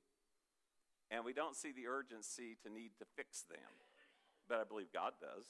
And 1.09 1.23
we 1.23 1.33
don't 1.33 1.55
see 1.55 1.71
the 1.71 1.87
urgency 1.87 2.57
to 2.63 2.69
need 2.69 2.91
to 2.99 3.05
fix 3.15 3.41
them 3.41 3.86
but 4.47 4.59
I 4.59 4.65
believe 4.65 4.89
God 4.95 5.13
does. 5.19 5.45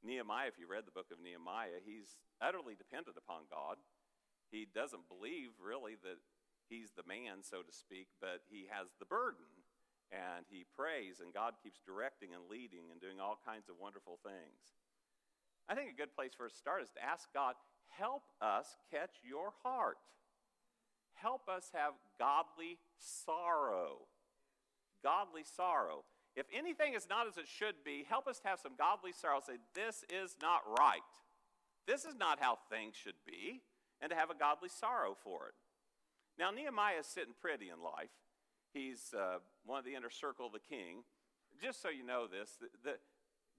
Nehemiah, 0.00 0.48
if 0.48 0.56
you 0.56 0.64
read 0.64 0.88
the 0.88 0.96
book 0.96 1.12
of 1.12 1.20
Nehemiah, 1.20 1.84
he's 1.84 2.16
utterly 2.40 2.72
dependent 2.72 3.20
upon 3.20 3.50
God. 3.50 3.76
He 4.48 4.64
doesn't 4.64 5.12
believe 5.12 5.52
really 5.60 6.00
that 6.00 6.18
he's 6.72 6.96
the 6.96 7.04
man, 7.04 7.44
so 7.44 7.60
to 7.60 7.72
speak, 7.74 8.08
but 8.20 8.46
he 8.48 8.66
has 8.72 8.88
the 8.98 9.06
burden. 9.06 9.46
And 10.10 10.42
he 10.50 10.66
prays, 10.74 11.22
and 11.22 11.30
God 11.30 11.54
keeps 11.62 11.78
directing 11.84 12.34
and 12.34 12.50
leading 12.50 12.90
and 12.90 12.98
doing 12.98 13.20
all 13.20 13.38
kinds 13.46 13.68
of 13.70 13.78
wonderful 13.78 14.18
things. 14.26 14.74
I 15.70 15.78
think 15.78 15.92
a 15.92 16.00
good 16.00 16.16
place 16.16 16.34
for 16.34 16.46
us 16.46 16.58
to 16.58 16.58
start 16.58 16.82
is 16.82 16.90
to 16.98 17.04
ask 17.04 17.30
God, 17.30 17.54
help 17.94 18.26
us 18.42 18.74
catch 18.90 19.22
your 19.22 19.54
heart. 19.62 20.02
Help 21.14 21.46
us 21.46 21.70
have 21.74 21.92
godly 22.18 22.78
sorrow. 22.98 24.08
Godly 25.04 25.44
sorrow. 25.44 26.02
If 26.40 26.46
anything 26.56 26.94
is 26.94 27.06
not 27.06 27.28
as 27.28 27.36
it 27.36 27.44
should 27.46 27.84
be, 27.84 28.06
help 28.08 28.26
us 28.26 28.40
to 28.40 28.48
have 28.48 28.58
some 28.58 28.72
godly 28.78 29.12
sorrow. 29.12 29.40
Say, 29.44 29.60
this 29.74 30.04
is 30.08 30.36
not 30.40 30.62
right. 30.78 31.04
This 31.86 32.06
is 32.06 32.16
not 32.16 32.38
how 32.40 32.56
things 32.70 32.96
should 32.96 33.20
be, 33.26 33.60
and 34.00 34.08
to 34.08 34.16
have 34.16 34.30
a 34.30 34.34
godly 34.34 34.70
sorrow 34.70 35.14
for 35.22 35.48
it. 35.48 35.54
Now, 36.38 36.50
Nehemiah 36.50 37.00
is 37.00 37.06
sitting 37.06 37.34
pretty 37.38 37.68
in 37.68 37.84
life. 37.84 38.08
He's 38.72 39.12
uh, 39.12 39.44
one 39.66 39.80
of 39.80 39.84
the 39.84 39.94
inner 39.94 40.08
circle 40.08 40.46
of 40.46 40.52
the 40.52 40.64
king. 40.64 41.04
Just 41.60 41.82
so 41.82 41.90
you 41.90 42.06
know 42.06 42.24
this, 42.26 42.56
the, 42.58 42.68
the, 42.88 42.96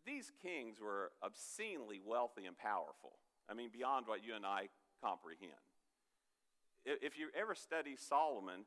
these 0.03 0.31
kings 0.41 0.77
were 0.81 1.11
obscenely 1.23 2.01
wealthy 2.03 2.47
and 2.47 2.57
powerful. 2.57 3.19
I 3.47 3.53
mean, 3.53 3.69
beyond 3.71 4.07
what 4.07 4.25
you 4.25 4.33
and 4.33 4.45
I 4.45 4.69
comprehend. 5.03 5.61
If 6.83 7.19
you 7.19 7.29
ever 7.39 7.53
study 7.53 7.95
Solomon, 7.95 8.65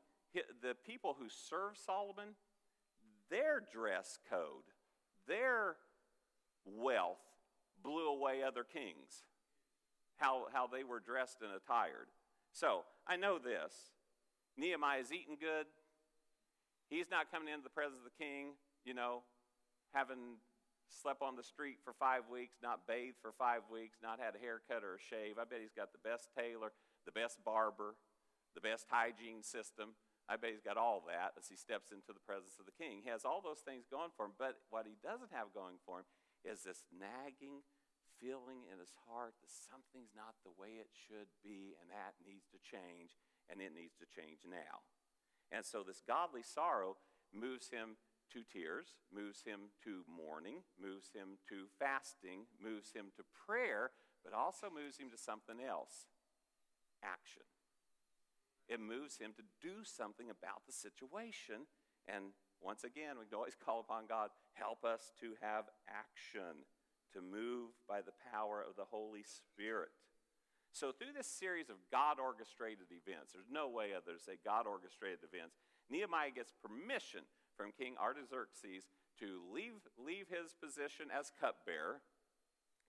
the 0.61 0.75
people 0.87 1.17
who 1.19 1.27
served 1.27 1.77
Solomon, 1.77 2.35
their 3.29 3.61
dress 3.71 4.19
code, 4.29 4.69
their 5.27 5.75
wealth 6.65 7.21
blew 7.83 8.07
away 8.09 8.41
other 8.43 8.63
kings, 8.63 9.25
how, 10.17 10.47
how 10.53 10.67
they 10.67 10.83
were 10.83 10.99
dressed 10.99 11.37
and 11.41 11.51
attired. 11.51 12.07
So 12.51 12.83
I 13.07 13.15
know 13.15 13.37
this 13.37 13.91
Nehemiah's 14.57 15.11
eating 15.11 15.37
good. 15.39 15.67
He's 16.89 17.09
not 17.11 17.31
coming 17.31 17.51
into 17.51 17.63
the 17.63 17.73
presence 17.73 17.99
of 17.99 18.05
the 18.05 18.23
king, 18.23 18.53
you 18.85 18.93
know, 18.93 19.23
having 19.93 20.39
slept 20.89 21.21
on 21.21 21.35
the 21.35 21.43
street 21.43 21.77
for 21.83 21.93
five 21.93 22.29
weeks, 22.31 22.57
not 22.61 22.87
bathed 22.87 23.17
for 23.21 23.33
five 23.37 23.61
weeks, 23.71 23.97
not 24.01 24.19
had 24.19 24.35
a 24.35 24.39
haircut 24.39 24.83
or 24.83 24.95
a 24.95 25.01
shave. 25.01 25.37
I 25.41 25.43
bet 25.43 25.59
he's 25.61 25.75
got 25.75 25.91
the 25.91 26.03
best 26.07 26.29
tailor, 26.37 26.71
the 27.05 27.11
best 27.11 27.43
barber, 27.43 27.95
the 28.53 28.61
best 28.61 28.85
hygiene 28.89 29.41
system. 29.41 29.97
I 30.25 30.35
bet 30.41 30.57
he's 30.57 30.65
got 30.65 30.81
all 30.81 31.05
that 31.05 31.37
as 31.37 31.45
he 31.47 31.55
steps 31.55 31.93
into 31.93 32.09
the 32.09 32.25
presence 32.25 32.57
of 32.57 32.65
the 32.65 32.73
king. 32.73 33.05
He 33.05 33.13
has 33.13 33.25
all 33.25 33.45
those 33.45 33.61
things 33.61 33.85
going 33.85 34.09
for 34.17 34.25
him, 34.25 34.33
but 34.37 34.57
what 34.73 34.89
he 34.89 34.97
doesn't 35.05 35.29
have 35.29 35.53
going 35.53 35.77
for 35.85 36.01
him 36.01 36.07
is 36.41 36.65
this 36.65 36.81
nagging 36.89 37.61
feeling 38.17 38.65
in 38.71 38.79
his 38.81 38.95
heart 39.05 39.37
that 39.43 39.51
something's 39.51 40.15
not 40.17 40.39
the 40.41 40.55
way 40.57 40.81
it 40.81 40.89
should 40.89 41.29
be 41.45 41.77
and 41.77 41.91
that 41.93 42.17
needs 42.25 42.49
to 42.49 42.57
change. 42.57 43.17
and 43.49 43.61
it 43.61 43.77
needs 43.77 43.93
to 44.01 44.09
change 44.09 44.41
now. 44.41 44.81
And 45.51 45.61
so 45.65 45.83
this 45.85 46.01
godly 46.01 46.41
sorrow 46.41 46.97
moves 47.29 47.69
him 47.69 47.97
to 48.33 48.41
tears, 48.41 48.97
moves 49.13 49.43
him 49.45 49.69
to 49.83 50.01
mourning, 50.09 50.65
moves 50.81 51.13
him 51.13 51.37
to 51.49 51.69
fasting, 51.77 52.49
moves 52.57 52.91
him 52.93 53.13
to 53.17 53.23
prayer, 53.45 53.91
but 54.23 54.33
also 54.33 54.67
moves 54.73 54.97
him 54.97 55.11
to 55.11 55.17
something 55.17 55.61
else 55.61 56.09
action. 57.03 57.45
It 58.67 58.79
moves 58.79 59.17
him 59.17 59.31
to 59.37 59.43
do 59.61 59.83
something 59.83 60.29
about 60.29 60.65
the 60.65 60.73
situation. 60.73 61.69
And 62.07 62.33
once 62.61 62.83
again, 62.83 63.17
we 63.19 63.25
can 63.25 63.37
always 63.37 63.57
call 63.65 63.79
upon 63.79 64.07
God, 64.07 64.29
help 64.53 64.83
us 64.83 65.13
to 65.21 65.33
have 65.41 65.65
action, 65.89 66.65
to 67.13 67.21
move 67.21 67.71
by 67.87 68.01
the 68.01 68.15
power 68.31 68.63
of 68.63 68.75
the 68.75 68.89
Holy 68.89 69.23
Spirit. 69.23 69.93
So, 70.75 70.91
through 70.91 71.15
this 71.15 71.31
series 71.31 71.69
of 71.71 71.79
God 71.87 72.19
orchestrated 72.19 72.91
events, 72.91 73.31
there's 73.31 73.47
no 73.47 73.71
way 73.71 73.95
other 73.95 74.17
to 74.17 74.19
say 74.19 74.35
God 74.43 74.67
orchestrated 74.67 75.23
events, 75.23 75.55
Nehemiah 75.87 76.35
gets 76.35 76.51
permission 76.51 77.23
from 77.55 77.71
King 77.71 77.95
Artaxerxes 77.95 78.91
to 79.23 79.39
leave, 79.47 79.79
leave 79.95 80.27
his 80.27 80.51
position 80.51 81.07
as 81.07 81.31
cupbearer. 81.39 82.03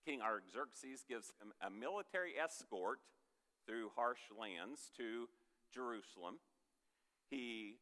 King 0.05 0.19
Artaxerxes 0.19 1.07
gives 1.07 1.31
him 1.39 1.55
a 1.62 1.71
military 1.71 2.35
escort 2.35 2.99
through 3.67 3.91
harsh 3.95 4.35
lands 4.35 4.91
to 4.97 5.29
Jerusalem. 5.73 6.39
He 7.31 7.79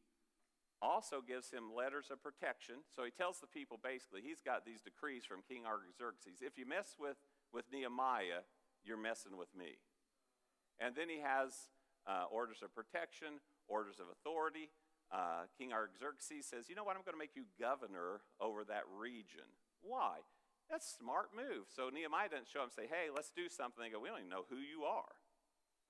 also 0.81 1.21
gives 1.21 1.51
him 1.51 1.73
letters 1.73 2.11
of 2.11 2.21
protection. 2.21 2.83
So 2.95 3.03
he 3.03 3.11
tells 3.11 3.39
the 3.39 3.47
people 3.47 3.79
basically, 3.81 4.21
he's 4.21 4.41
got 4.41 4.65
these 4.65 4.81
decrees 4.81 5.23
from 5.25 5.41
King 5.47 5.63
Artaxerxes. 5.65 6.41
If 6.41 6.57
you 6.57 6.65
mess 6.65 6.95
with, 6.99 7.17
with 7.53 7.65
Nehemiah, 7.71 8.45
you're 8.83 9.01
messing 9.01 9.37
with 9.37 9.49
me. 9.55 9.79
And 10.79 10.93
then 10.95 11.07
he 11.07 11.21
has 11.21 11.71
uh, 12.05 12.25
orders 12.29 12.61
of 12.61 12.75
protection, 12.75 13.39
orders 13.67 13.97
of 13.97 14.11
authority, 14.11 14.69
uh, 15.13 15.45
King 15.57 15.73
Artaxerxes 15.73 16.45
says, 16.49 16.69
You 16.69 16.75
know 16.75 16.83
what? 16.83 16.97
I'm 16.97 17.05
going 17.05 17.13
to 17.13 17.21
make 17.21 17.37
you 17.37 17.45
governor 17.59 18.25
over 18.41 18.65
that 18.65 18.85
region. 18.89 19.45
Why? 19.81 20.25
That's 20.69 20.89
a 20.89 20.97
smart 20.97 21.29
move. 21.29 21.69
So 21.69 21.93
Nehemiah 21.93 22.33
doesn't 22.33 22.49
show 22.49 22.65
up 22.65 22.73
and 22.73 22.77
say, 22.77 22.89
Hey, 22.89 23.13
let's 23.13 23.29
do 23.29 23.45
something. 23.45 23.77
They 23.77 23.93
go, 23.93 24.01
We 24.01 24.09
don't 24.09 24.25
even 24.25 24.33
know 24.33 24.49
who 24.49 24.57
you 24.57 24.83
are. 24.89 25.13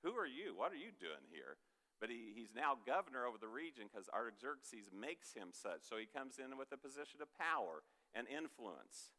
Who 0.03 0.11
are 0.19 0.27
you? 0.27 0.51
What 0.53 0.75
are 0.75 0.79
you 0.79 0.91
doing 0.91 1.23
here? 1.31 1.55
But 1.99 2.09
he, 2.09 2.35
he's 2.35 2.51
now 2.53 2.75
governor 2.85 3.25
over 3.25 3.39
the 3.39 3.47
region 3.47 3.87
because 3.87 4.11
Artaxerxes 4.11 4.91
makes 4.91 5.33
him 5.33 5.55
such. 5.55 5.87
So 5.87 5.95
he 5.95 6.05
comes 6.05 6.37
in 6.39 6.57
with 6.59 6.71
a 6.75 6.77
position 6.77 7.23
of 7.23 7.31
power 7.39 7.83
and 8.13 8.27
influence. 8.27 9.15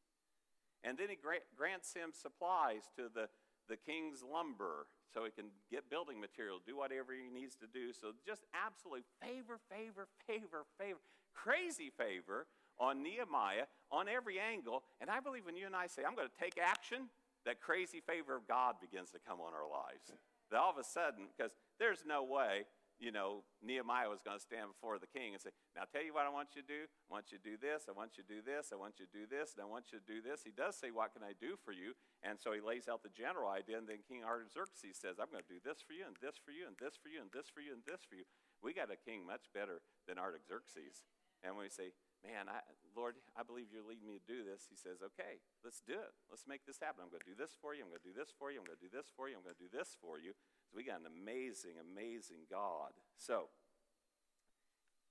And 0.84 0.98
then 0.98 1.08
he 1.08 1.16
gra- 1.16 1.46
grants 1.56 1.96
him 1.96 2.12
supplies 2.12 2.86
to 3.00 3.08
the, 3.08 3.32
the 3.68 3.80
king's 3.80 4.20
lumber 4.22 4.86
so 5.12 5.24
he 5.24 5.32
can 5.32 5.48
get 5.72 5.88
building 5.88 6.20
material, 6.20 6.60
do 6.60 6.76
whatever 6.76 7.16
he 7.16 7.32
needs 7.32 7.56
to 7.56 7.66
do. 7.66 7.92
So 7.96 8.12
just 8.26 8.44
absolute 8.52 9.08
favor, 9.24 9.56
favor, 9.72 10.06
favor, 10.28 10.68
favor, 10.76 11.00
crazy 11.32 11.90
favor 11.90 12.46
on 12.78 13.02
Nehemiah 13.02 13.66
on 13.90 14.08
every 14.08 14.38
angle. 14.38 14.84
And 15.00 15.08
I 15.08 15.20
believe 15.20 15.46
when 15.46 15.56
you 15.56 15.66
and 15.66 15.74
I 15.74 15.86
say, 15.86 16.02
I'm 16.06 16.14
going 16.14 16.28
to 16.28 16.38
take 16.38 16.60
action, 16.60 17.08
that 17.46 17.60
crazy 17.60 18.02
favor 18.04 18.36
of 18.36 18.46
God 18.46 18.76
begins 18.80 19.10
to 19.12 19.18
come 19.26 19.40
on 19.40 19.54
our 19.54 19.64
lives. 19.64 20.12
That 20.50 20.60
all 20.60 20.70
of 20.70 20.78
a 20.78 20.84
sudden, 20.84 21.26
because 21.36 21.52
there's 21.78 22.04
no 22.06 22.24
way 22.24 22.66
you 22.96 23.12
know, 23.12 23.44
Nehemiah 23.60 24.08
was 24.08 24.24
going 24.24 24.40
to 24.40 24.42
stand 24.42 24.72
before 24.72 24.96
the 24.96 25.08
king 25.08 25.36
and 25.36 25.40
say, 25.40 25.52
Now, 25.76 25.84
tell 25.84 26.00
you 26.00 26.16
what 26.16 26.24
I 26.24 26.32
want 26.32 26.56
you 26.56 26.64
to 26.64 26.68
do. 26.68 26.82
I 26.88 27.08
want 27.12 27.28
you 27.28 27.36
to 27.36 27.44
do 27.44 27.56
this. 27.60 27.88
I 27.88 27.92
want 27.92 28.16
you 28.16 28.24
to 28.24 28.32
do 28.32 28.40
this. 28.40 28.72
I 28.72 28.76
want 28.80 28.96
you 28.96 29.04
to 29.04 29.12
do 29.12 29.28
this. 29.28 29.52
And 29.52 29.60
I 29.60 29.68
want 29.68 29.92
you 29.92 30.00
to 30.00 30.08
do 30.08 30.24
this. 30.24 30.48
He 30.48 30.52
does 30.52 30.80
say, 30.80 30.88
What 30.88 31.12
can 31.12 31.20
I 31.20 31.36
do 31.36 31.60
for 31.60 31.76
you? 31.76 31.92
And 32.24 32.40
so 32.40 32.56
he 32.56 32.64
lays 32.64 32.88
out 32.88 33.04
the 33.04 33.12
general 33.12 33.52
idea. 33.52 33.76
And 33.76 33.84
then 33.84 34.00
King 34.08 34.24
Artaxerxes 34.24 34.96
says, 34.96 35.20
I'm 35.20 35.28
going 35.28 35.44
to 35.44 35.52
do 35.52 35.60
this 35.60 35.84
for 35.84 35.92
you, 35.92 36.08
and 36.08 36.16
this 36.24 36.40
for 36.40 36.56
you, 36.56 36.64
and 36.64 36.76
this 36.80 36.96
for 36.96 37.12
you, 37.12 37.20
and 37.20 37.28
this 37.28 37.52
for 37.52 37.60
you, 37.60 37.76
and 37.76 37.84
this 37.84 38.00
for 38.08 38.16
you. 38.16 38.24
We 38.64 38.72
got 38.72 38.88
a 38.88 38.96
king 38.96 39.28
much 39.28 39.52
better 39.52 39.84
than 40.08 40.16
Artaxerxes. 40.16 41.04
And 41.44 41.60
we 41.60 41.68
say, 41.68 41.92
Man, 42.24 42.48
I, 42.48 42.64
Lord, 42.96 43.20
I 43.36 43.44
believe 43.44 43.68
you're 43.68 43.84
leading 43.84 44.08
me 44.08 44.16
to 44.16 44.24
do 44.24 44.40
this, 44.40 44.72
he 44.72 44.76
says, 44.78 45.04
Okay, 45.04 45.44
let's 45.60 45.84
do 45.84 46.00
it. 46.00 46.16
Let's 46.32 46.48
make 46.48 46.64
this 46.64 46.80
happen. 46.80 47.04
I'm 47.04 47.12
going 47.12 47.20
to 47.20 47.28
do 47.28 47.36
this 47.36 47.52
for 47.60 47.76
you. 47.76 47.84
I'm 47.84 47.92
going 47.92 48.00
to 48.00 48.08
do 48.08 48.16
this 48.16 48.32
for 48.32 48.48
you. 48.48 48.56
I'm 48.56 48.64
going 48.64 48.80
to 48.80 48.86
do 48.88 48.92
this 48.94 49.12
for 49.12 49.28
you. 49.28 49.36
I'm 49.36 49.44
going 49.44 49.58
to 49.60 49.64
do 49.68 49.68
this 49.68 50.00
for 50.00 50.16
you. 50.16 50.32
We 50.74 50.84
got 50.84 51.00
an 51.00 51.06
amazing, 51.06 51.72
amazing 51.80 52.48
God. 52.50 52.92
So 53.18 53.48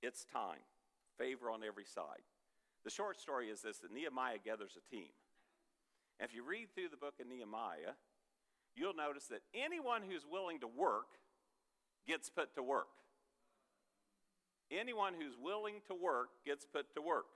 it's 0.02 0.24
time. 0.24 0.62
Favor 1.18 1.50
on 1.50 1.64
every 1.64 1.84
side. 1.84 2.22
The 2.84 2.90
short 2.90 3.18
story 3.18 3.48
is 3.48 3.62
this 3.62 3.78
that 3.78 3.92
Nehemiah 3.92 4.38
gathers 4.44 4.76
a 4.76 4.90
team. 4.94 5.10
And 6.20 6.28
if 6.28 6.34
you 6.34 6.44
read 6.44 6.68
through 6.74 6.88
the 6.90 6.96
book 6.96 7.14
of 7.20 7.26
Nehemiah, 7.26 7.98
you'll 8.74 8.94
notice 8.94 9.26
that 9.26 9.42
anyone 9.54 10.02
who's 10.08 10.24
willing 10.30 10.60
to 10.60 10.66
work 10.66 11.18
gets 12.06 12.30
put 12.30 12.54
to 12.54 12.62
work. 12.62 12.86
Anyone 14.70 15.14
who's 15.18 15.36
willing 15.40 15.80
to 15.88 15.94
work 15.94 16.28
gets 16.44 16.64
put 16.64 16.94
to 16.94 17.02
work. 17.02 17.26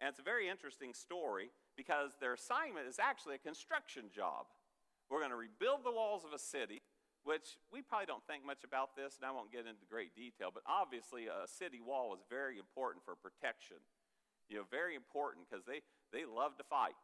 And 0.00 0.08
it's 0.08 0.18
a 0.18 0.22
very 0.22 0.48
interesting 0.48 0.94
story 0.94 1.50
because 1.76 2.10
their 2.20 2.34
assignment 2.34 2.88
is 2.88 2.98
actually 2.98 3.36
a 3.36 3.38
construction 3.38 4.04
job. 4.14 4.46
We're 5.12 5.20
going 5.20 5.36
to 5.36 5.44
rebuild 5.44 5.84
the 5.84 5.92
walls 5.92 6.24
of 6.24 6.32
a 6.32 6.40
city, 6.40 6.80
which 7.28 7.60
we 7.68 7.84
probably 7.84 8.08
don't 8.08 8.24
think 8.24 8.48
much 8.48 8.64
about 8.64 8.96
this, 8.96 9.20
and 9.20 9.28
I 9.28 9.30
won't 9.36 9.52
get 9.52 9.68
into 9.68 9.84
great 9.84 10.16
detail, 10.16 10.48
but 10.48 10.64
obviously 10.64 11.28
a 11.28 11.44
city 11.44 11.84
wall 11.84 12.16
is 12.16 12.24
very 12.32 12.56
important 12.56 13.04
for 13.04 13.12
protection. 13.12 13.76
You 14.48 14.64
know, 14.64 14.66
very 14.72 14.96
important 14.96 15.44
because 15.44 15.68
they, 15.68 15.84
they 16.16 16.24
love 16.24 16.56
to 16.56 16.64
fight. 16.64 16.96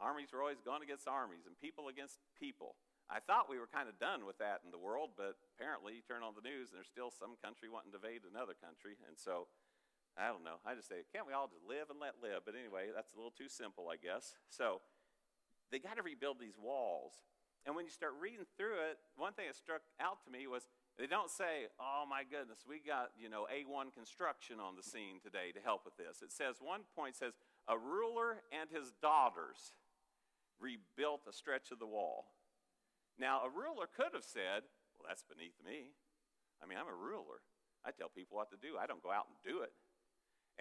Armies 0.00 0.32
are 0.32 0.40
always 0.40 0.64
going 0.64 0.80
against 0.80 1.04
armies 1.04 1.44
and 1.44 1.52
people 1.60 1.92
against 1.92 2.16
people. 2.32 2.80
I 3.12 3.20
thought 3.20 3.52
we 3.52 3.60
were 3.60 3.68
kind 3.68 3.92
of 3.92 4.00
done 4.00 4.24
with 4.24 4.40
that 4.40 4.64
in 4.64 4.72
the 4.72 4.80
world, 4.80 5.12
but 5.12 5.36
apparently 5.52 6.00
you 6.00 6.00
turn 6.00 6.24
on 6.24 6.32
the 6.32 6.40
news 6.40 6.72
and 6.72 6.80
there's 6.80 6.88
still 6.88 7.12
some 7.12 7.36
country 7.44 7.68
wanting 7.68 7.92
to 7.92 8.00
invade 8.00 8.24
another 8.24 8.56
country. 8.56 8.96
And 9.04 9.20
so, 9.20 9.52
I 10.16 10.32
don't 10.32 10.48
know. 10.48 10.64
I 10.64 10.72
just 10.72 10.88
say, 10.88 11.04
can't 11.12 11.28
we 11.28 11.36
all 11.36 11.52
just 11.52 11.68
live 11.68 11.92
and 11.92 12.00
let 12.00 12.24
live? 12.24 12.48
But 12.48 12.56
anyway, 12.56 12.88
that's 12.88 13.12
a 13.12 13.20
little 13.20 13.36
too 13.36 13.52
simple, 13.52 13.92
I 13.92 14.00
guess. 14.00 14.32
So, 14.48 14.80
they 15.72 15.80
got 15.80 15.96
to 15.96 16.04
rebuild 16.04 16.38
these 16.38 16.60
walls. 16.60 17.24
And 17.64 17.74
when 17.74 17.88
you 17.88 17.90
start 17.90 18.12
reading 18.20 18.44
through 18.58 18.84
it, 18.92 19.00
one 19.16 19.32
thing 19.32 19.48
that 19.48 19.56
struck 19.56 19.80
out 19.96 20.20
to 20.26 20.30
me 20.30 20.46
was 20.46 20.68
they 21.00 21.08
don't 21.08 21.30
say, 21.30 21.72
oh 21.80 22.04
my 22.04 22.22
goodness, 22.28 22.68
we 22.68 22.84
got, 22.84 23.16
you 23.16 23.32
know, 23.32 23.48
A1 23.48 23.94
construction 23.96 24.60
on 24.60 24.76
the 24.76 24.84
scene 24.84 25.24
today 25.24 25.50
to 25.56 25.60
help 25.64 25.88
with 25.88 25.96
this. 25.96 26.20
It 26.20 26.30
says, 26.30 26.60
one 26.60 26.84
point 26.92 27.16
says, 27.16 27.32
a 27.64 27.78
ruler 27.78 28.44
and 28.52 28.68
his 28.68 28.92
daughters 29.00 29.72
rebuilt 30.60 31.24
a 31.24 31.32
stretch 31.32 31.72
of 31.72 31.80
the 31.80 31.88
wall. 31.88 32.28
Now, 33.16 33.40
a 33.46 33.50
ruler 33.50 33.88
could 33.88 34.12
have 34.12 34.26
said, 34.26 34.68
well, 34.98 35.08
that's 35.08 35.24
beneath 35.24 35.56
me. 35.64 35.96
I 36.60 36.68
mean, 36.68 36.76
I'm 36.76 36.90
a 36.90 36.94
ruler. 36.94 37.40
I 37.86 37.90
tell 37.90 38.10
people 38.12 38.36
what 38.36 38.50
to 38.50 38.60
do, 38.60 38.78
I 38.78 38.86
don't 38.86 39.02
go 39.02 39.10
out 39.10 39.26
and 39.26 39.38
do 39.42 39.62
it. 39.62 39.72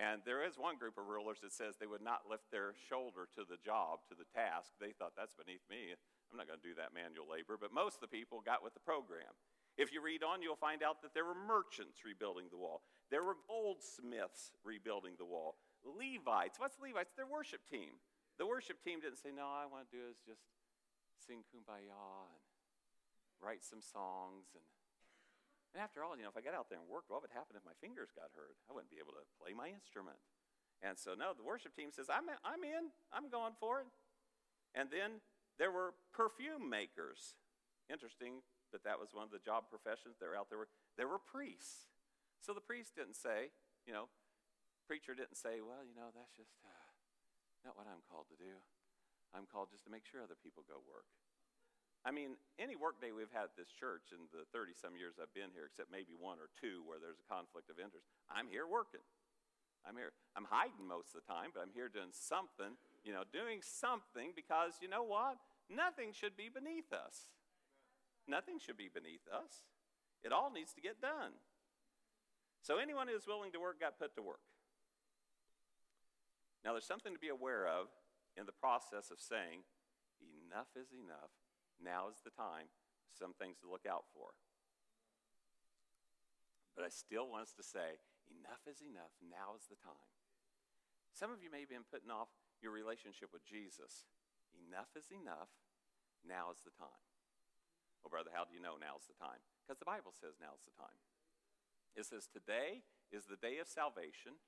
And 0.02 0.26
there 0.26 0.42
is 0.42 0.58
one 0.58 0.82
group 0.82 0.98
of 0.98 1.06
rulers 1.06 1.46
that 1.46 1.54
says 1.54 1.78
they 1.78 1.86
would 1.86 2.02
not 2.02 2.26
lift 2.26 2.50
their 2.50 2.74
shoulder 2.90 3.30
to 3.38 3.46
the 3.46 3.62
job, 3.62 4.02
to 4.10 4.18
the 4.18 4.26
task. 4.34 4.74
They 4.82 4.98
thought 4.98 5.14
that's 5.14 5.38
beneath 5.38 5.62
me. 5.70 5.94
I'm 5.94 6.42
not 6.42 6.50
going 6.50 6.58
to 6.58 6.66
do 6.66 6.74
that 6.82 6.90
manual 6.90 7.30
labor. 7.30 7.54
But 7.54 7.70
most 7.70 8.02
of 8.02 8.10
the 8.10 8.10
people 8.10 8.42
got 8.42 8.66
with 8.66 8.74
the 8.74 8.82
program. 8.82 9.30
If 9.78 9.94
you 9.94 10.02
read 10.02 10.26
on, 10.26 10.42
you'll 10.42 10.58
find 10.58 10.82
out 10.82 11.06
that 11.06 11.14
there 11.14 11.30
were 11.30 11.38
merchants 11.38 12.02
rebuilding 12.02 12.50
the 12.50 12.58
wall. 12.58 12.82
There 13.14 13.22
were 13.22 13.38
goldsmiths 13.46 14.50
rebuilding 14.66 15.22
the 15.22 15.30
wall. 15.30 15.62
Levites. 15.86 16.58
What's 16.58 16.82
Levites? 16.82 17.14
Their 17.14 17.30
worship 17.30 17.62
team. 17.70 18.02
The 18.42 18.50
worship 18.50 18.82
team 18.82 19.06
didn't 19.06 19.22
say, 19.22 19.30
No, 19.30 19.46
all 19.46 19.62
I 19.62 19.70
want 19.70 19.86
to 19.86 19.94
do 19.94 20.02
is 20.10 20.18
just 20.26 20.50
sing 21.22 21.46
kumbaya 21.46 21.94
and 22.26 22.42
write 23.38 23.62
some 23.62 23.86
songs 23.86 24.50
and 24.58 24.66
and 25.72 25.80
after 25.80 26.04
all, 26.04 26.20
you 26.20 26.28
know, 26.28 26.32
if 26.32 26.36
I 26.36 26.44
got 26.44 26.52
out 26.52 26.68
there 26.68 26.84
and 26.84 26.88
worked, 26.88 27.08
what 27.08 27.24
would 27.24 27.32
happen 27.32 27.56
if 27.56 27.64
my 27.64 27.76
fingers 27.80 28.12
got 28.12 28.28
hurt? 28.36 28.60
I 28.68 28.76
wouldn't 28.76 28.92
be 28.92 29.00
able 29.00 29.16
to 29.16 29.24
play 29.40 29.56
my 29.56 29.72
instrument. 29.72 30.20
And 30.84 31.00
so, 31.00 31.16
no, 31.16 31.32
the 31.32 31.48
worship 31.48 31.72
team 31.72 31.96
says, 31.96 32.12
I'm, 32.12 32.28
I'm 32.44 32.64
in, 32.68 32.92
I'm 33.14 33.32
going 33.32 33.56
for 33.56 33.80
it. 33.80 33.90
And 34.76 34.92
then 34.92 35.24
there 35.56 35.72
were 35.72 35.96
perfume 36.12 36.68
makers. 36.68 37.40
Interesting 37.88 38.44
that 38.76 38.84
that 38.84 39.00
was 39.00 39.16
one 39.16 39.24
of 39.24 39.32
the 39.32 39.44
job 39.44 39.72
professions 39.72 40.20
that 40.20 40.28
were 40.28 40.36
out 40.36 40.52
there. 40.52 40.68
There 41.00 41.08
were 41.08 41.22
priests. 41.22 41.88
So 42.44 42.52
the 42.52 42.64
priest 42.64 42.98
didn't 42.98 43.16
say, 43.16 43.54
you 43.88 43.94
know, 43.94 44.12
preacher 44.90 45.16
didn't 45.16 45.40
say, 45.40 45.64
well, 45.64 45.88
you 45.88 45.96
know, 45.96 46.12
that's 46.12 46.36
just 46.36 46.60
uh, 46.68 46.92
not 47.64 47.80
what 47.80 47.88
I'm 47.88 48.04
called 48.12 48.28
to 48.34 48.40
do. 48.40 48.60
I'm 49.32 49.48
called 49.48 49.72
just 49.72 49.88
to 49.88 49.92
make 49.94 50.04
sure 50.04 50.20
other 50.20 50.40
people 50.40 50.68
go 50.68 50.84
work. 50.84 51.08
I 52.02 52.10
mean, 52.10 52.34
any 52.58 52.74
workday 52.74 53.14
we've 53.14 53.30
had 53.30 53.54
at 53.54 53.56
this 53.58 53.70
church 53.70 54.10
in 54.10 54.26
the 54.34 54.50
30 54.50 54.74
some 54.74 54.98
years 54.98 55.22
I've 55.22 55.34
been 55.38 55.54
here, 55.54 55.70
except 55.70 55.94
maybe 55.94 56.18
one 56.18 56.42
or 56.42 56.50
two 56.58 56.82
where 56.90 56.98
there's 56.98 57.22
a 57.22 57.28
conflict 57.30 57.70
of 57.70 57.78
interest, 57.78 58.10
I'm 58.26 58.50
here 58.50 58.66
working. 58.66 59.06
I'm 59.86 59.98
here. 59.98 60.14
I'm 60.34 60.50
hiding 60.50 60.86
most 60.86 61.14
of 61.14 61.22
the 61.22 61.28
time, 61.30 61.54
but 61.54 61.62
I'm 61.62 61.74
here 61.74 61.90
doing 61.90 62.14
something, 62.14 62.78
you 63.06 63.14
know, 63.14 63.26
doing 63.30 63.62
something 63.62 64.34
because 64.34 64.82
you 64.82 64.90
know 64.90 65.06
what? 65.06 65.38
Nothing 65.70 66.14
should 66.14 66.38
be 66.38 66.50
beneath 66.50 66.90
us. 66.90 67.30
Nothing 68.26 68.58
should 68.58 68.78
be 68.78 68.90
beneath 68.90 69.26
us. 69.30 69.66
It 70.22 70.34
all 70.34 70.54
needs 70.54 70.74
to 70.78 70.82
get 70.82 71.02
done. 71.02 71.34
So 72.62 72.78
anyone 72.78 73.10
who's 73.10 73.26
willing 73.26 73.54
to 73.54 73.62
work 73.62 73.82
got 73.82 73.98
put 73.98 74.14
to 74.18 74.22
work. 74.22 74.46
Now, 76.62 76.74
there's 76.78 76.86
something 76.86 77.14
to 77.14 77.18
be 77.18 77.34
aware 77.34 77.66
of 77.66 77.90
in 78.38 78.46
the 78.46 78.54
process 78.54 79.10
of 79.10 79.18
saying, 79.18 79.66
enough 80.22 80.70
is 80.78 80.94
enough 80.94 81.34
now 81.84 82.08
is 82.08 82.22
the 82.24 82.34
time, 82.34 82.70
some 83.12 83.34
things 83.36 83.58
to 83.62 83.70
look 83.70 83.90
out 83.90 84.06
for. 84.14 84.34
But 86.78 86.88
I 86.88 86.92
still 86.94 87.28
want 87.28 87.50
us 87.50 87.56
to 87.60 87.66
say, 87.66 88.00
enough 88.32 88.64
is 88.70 88.80
enough. 88.80 89.12
Now 89.20 89.58
is 89.60 89.68
the 89.68 89.78
time. 89.82 90.14
Some 91.12 91.30
of 91.34 91.44
you 91.44 91.52
may 91.52 91.68
have 91.68 91.74
been 91.74 91.86
putting 91.86 92.10
off 92.10 92.32
your 92.64 92.72
relationship 92.72 93.36
with 93.36 93.44
Jesus. 93.44 94.08
Enough 94.56 94.96
is 94.96 95.12
enough. 95.12 95.52
Now 96.24 96.54
is 96.54 96.64
the 96.64 96.72
time. 96.72 97.04
Well, 98.02 98.14
brother, 98.14 98.32
how 98.32 98.48
do 98.48 98.56
you 98.56 98.64
know 98.64 98.80
now 98.80 98.98
is 98.98 99.06
the 99.10 99.18
time? 99.20 99.44
Because 99.62 99.78
the 99.78 99.90
Bible 99.90 100.16
says 100.16 100.40
now 100.40 100.56
is 100.56 100.64
the 100.64 100.74
time. 100.74 101.00
It 101.94 102.08
says, 102.08 102.32
Today 102.32 102.88
is 103.12 103.28
the 103.28 103.38
day 103.38 103.60
of 103.60 103.68
salvation. 103.68 104.40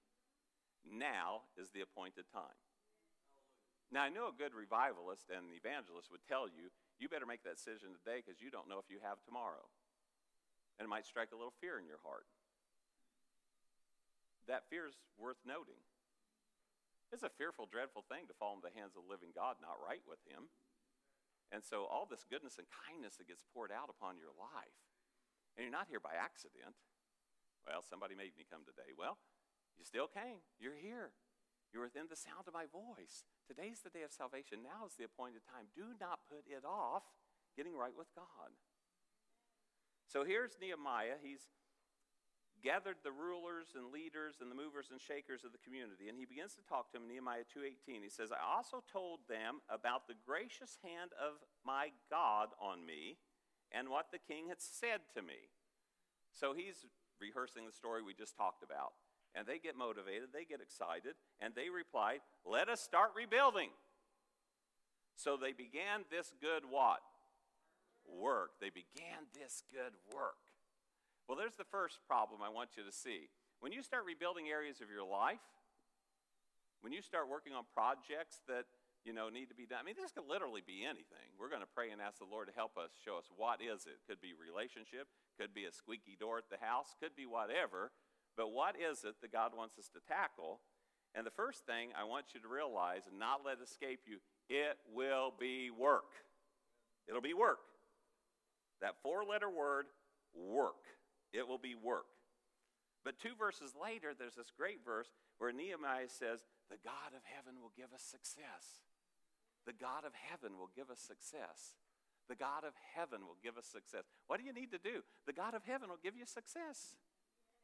Now 0.88 1.52
is 1.60 1.69
the 1.72 1.84
appointed 1.84 2.32
time. 2.32 2.58
Now, 3.93 4.04
I 4.04 4.10
know 4.10 4.26
a 4.26 4.34
good 4.34 4.58
revivalist 4.58 5.30
and 5.30 5.54
evangelist 5.54 6.10
would 6.10 6.26
tell 6.26 6.50
you, 6.50 6.74
you 7.00 7.10
better 7.10 7.26
make 7.26 7.44
that 7.44 7.58
decision 7.58 7.94
today 7.94 8.22
because 8.22 8.42
you 8.42 8.50
don't 8.54 8.70
know 8.70 8.80
if 8.80 8.90
you 8.90 9.02
have 9.02 9.22
tomorrow. 9.26 9.66
And 10.78 10.86
it 10.86 10.92
might 10.92 11.06
strike 11.06 11.34
a 11.34 11.40
little 11.40 11.54
fear 11.62 11.78
in 11.78 11.86
your 11.86 12.02
heart. 12.02 12.26
That 14.48 14.68
fear 14.68 14.90
is 14.90 14.98
worth 15.16 15.40
noting. 15.48 15.80
It's 17.14 17.24
a 17.24 17.32
fearful, 17.38 17.70
dreadful 17.70 18.04
thing 18.10 18.26
to 18.26 18.36
fall 18.36 18.58
into 18.58 18.66
the 18.66 18.74
hands 18.74 18.98
of 18.98 19.06
the 19.06 19.12
living 19.14 19.32
God, 19.38 19.62
not 19.62 19.78
right 19.78 20.02
with 20.10 20.20
Him. 20.26 20.50
And 21.54 21.62
so, 21.62 21.86
all 21.86 22.10
this 22.10 22.26
goodness 22.26 22.58
and 22.58 22.66
kindness 22.66 23.22
that 23.22 23.30
gets 23.30 23.46
poured 23.54 23.70
out 23.70 23.86
upon 23.86 24.18
your 24.18 24.34
life, 24.34 24.82
and 25.54 25.62
you're 25.62 25.74
not 25.74 25.86
here 25.86 26.02
by 26.02 26.18
accident. 26.18 26.74
Well, 27.62 27.86
somebody 27.86 28.18
made 28.18 28.34
me 28.34 28.50
come 28.50 28.66
today. 28.66 28.98
Well, 28.98 29.22
you 29.78 29.86
still 29.86 30.10
came. 30.10 30.42
You're 30.58 30.76
here. 30.76 31.14
You're 31.70 31.86
within 31.86 32.10
the 32.10 32.18
sound 32.18 32.50
of 32.50 32.58
my 32.58 32.66
voice. 32.66 33.30
Today's 33.48 33.84
the 33.84 33.92
day 33.92 34.04
of 34.08 34.12
salvation. 34.12 34.64
Now 34.64 34.88
is 34.88 34.96
the 34.96 35.04
appointed 35.04 35.44
time. 35.44 35.68
Do 35.76 35.92
not 36.00 36.24
put 36.32 36.48
it 36.48 36.64
off 36.64 37.04
getting 37.56 37.76
right 37.76 37.94
with 37.96 38.08
God. 38.16 38.56
So 40.08 40.24
here's 40.24 40.56
Nehemiah. 40.62 41.20
He's 41.22 41.44
gathered 42.64 43.04
the 43.04 43.12
rulers 43.12 43.76
and 43.76 43.92
leaders 43.92 44.40
and 44.40 44.48
the 44.48 44.56
movers 44.56 44.88
and 44.88 45.02
shakers 45.02 45.44
of 45.44 45.52
the 45.52 45.60
community 45.60 46.08
and 46.08 46.16
he 46.16 46.24
begins 46.24 46.56
to 46.56 46.64
talk 46.64 46.88
to 46.88 46.96
them 46.96 47.04
in 47.04 47.12
nehemiah 47.12 47.44
2.18 47.44 48.00
he 48.00 48.08
says 48.08 48.32
i 48.32 48.40
also 48.40 48.80
told 48.88 49.20
them 49.28 49.60
about 49.68 50.08
the 50.08 50.16
gracious 50.24 50.80
hand 50.80 51.12
of 51.20 51.44
my 51.68 51.92
god 52.08 52.56
on 52.64 52.88
me 52.88 53.20
and 53.76 53.92
what 53.92 54.16
the 54.16 54.24
king 54.32 54.48
had 54.48 54.64
said 54.64 55.04
to 55.12 55.20
me 55.20 55.52
so 56.32 56.56
he's 56.56 56.88
rehearsing 57.20 57.68
the 57.68 57.76
story 57.76 58.00
we 58.00 58.16
just 58.16 58.40
talked 58.40 58.64
about 58.64 58.96
and 59.36 59.48
they 59.48 59.60
get 59.60 59.78
motivated 59.78 60.30
they 60.34 60.46
get 60.46 60.62
excited 60.62 61.15
and 61.41 61.54
they 61.56 61.69
replied 61.69 62.19
let 62.46 62.69
us 62.69 62.82
start 62.82 63.12
rebuilding 63.15 63.69
so 65.15 65.38
they 65.38 65.54
began 65.54 66.06
this 66.10 66.34
good 66.41 66.63
what 66.69 67.00
work 68.08 68.52
they 68.60 68.69
began 68.69 69.26
this 69.34 69.63
good 69.72 69.93
work 70.13 70.43
well, 71.28 71.39
there's 71.39 71.56
the 71.56 71.67
first 71.67 72.04
problem 72.04 72.43
I 72.43 72.52
want 72.52 72.76
you 72.76 72.84
to 72.84 72.91
see. 72.91 73.32
When 73.63 73.72
you 73.72 73.80
start 73.80 74.04
rebuilding 74.04 74.52
areas 74.52 74.84
of 74.84 74.91
your 74.91 75.08
life, 75.08 75.43
when 76.84 76.91
you 76.91 77.00
start 77.00 77.32
working 77.32 77.56
on 77.56 77.63
projects 77.72 78.43
that 78.52 78.67
you 79.08 79.15
know 79.15 79.32
need 79.32 79.48
to 79.48 79.56
be 79.56 79.63
done, 79.63 79.80
I 79.80 79.86
mean, 79.88 79.96
this 79.96 80.12
could 80.12 80.28
literally 80.28 80.60
be 80.60 80.84
anything. 80.84 81.32
We're 81.39 81.48
going 81.48 81.63
to 81.63 81.72
pray 81.72 81.96
and 81.96 82.04
ask 82.04 82.19
the 82.19 82.28
Lord 82.28 82.52
to 82.52 82.56
help 82.56 82.76
us, 82.76 82.91
show 83.00 83.15
us 83.15 83.32
what 83.39 83.63
is 83.63 83.88
it. 83.88 84.04
Could 84.04 84.19
be 84.19 84.36
relationship, 84.36 85.08
could 85.39 85.56
be 85.56 85.63
a 85.63 85.72
squeaky 85.72 86.19
door 86.19 86.43
at 86.43 86.52
the 86.52 86.60
house, 86.60 86.91
could 87.00 87.15
be 87.15 87.24
whatever. 87.24 87.96
But 88.36 88.52
what 88.52 88.76
is 88.76 89.04
it 89.04 89.15
that 89.22 89.32
God 89.32 89.52
wants 89.56 89.78
us 89.78 89.89
to 89.93 90.00
tackle? 90.08 90.60
And 91.15 91.26
the 91.26 91.32
first 91.32 91.65
thing 91.65 91.89
I 91.93 92.04
want 92.04 92.34
you 92.34 92.41
to 92.41 92.48
realize 92.48 93.06
and 93.10 93.19
not 93.19 93.46
let 93.46 93.62
escape 93.62 94.02
you, 94.06 94.17
it 94.50 94.78
will 94.93 95.34
be 95.39 95.69
work. 95.69 96.10
It'll 97.08 97.22
be 97.22 97.36
work. 97.36 97.60
That 98.82 98.96
four 99.04 99.24
letter 99.24 99.50
word, 99.50 99.86
work. 100.34 100.82
It 101.32 101.48
will 101.48 101.62
be 101.62 101.76
work. 101.76 102.10
But 103.04 103.19
two 103.19 103.36
verses 103.38 103.74
later, 103.76 104.13
there's 104.17 104.36
this 104.36 104.52
great 104.56 104.80
verse 104.84 105.12
where 105.38 105.52
Nehemiah 105.52 106.10
says, 106.10 106.46
The 106.72 106.80
God 106.84 107.12
of 107.13 107.22
heaven 107.28 107.62
will 107.62 107.74
give 107.76 107.93
us 107.93 108.02
success. 108.02 108.82
The 109.65 109.76
God 109.76 110.04
of 110.08 110.13
heaven 110.15 110.58
will 110.58 110.72
give 110.76 110.89
us 110.89 111.00
success. 111.00 111.76
The 112.30 112.36
God 112.36 112.63
of 112.63 112.74
heaven 112.96 113.28
will 113.28 113.38
give 113.43 113.58
us 113.58 113.67
success. 113.67 114.08
What 114.28 114.39
do 114.39 114.46
you 114.46 114.54
need 114.54 114.72
to 114.72 114.80
do? 114.80 115.04
The 115.28 115.36
God 115.36 115.54
of 115.54 115.63
heaven 115.63 115.89
will 115.89 116.00
give 116.02 116.15
you 116.15 116.26
success. 116.26 116.96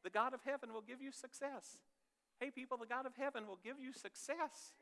The 0.02 0.10
God 0.10 0.34
of 0.34 0.40
heaven 0.44 0.72
will 0.72 0.82
give 0.82 1.02
you 1.02 1.12
success. 1.12 1.78
Hey 2.40 2.50
people, 2.50 2.78
the 2.78 2.86
God 2.86 3.06
of 3.06 3.12
heaven 3.16 3.46
will 3.46 3.58
give 3.62 3.76
you 3.78 3.92
success. 3.92 4.72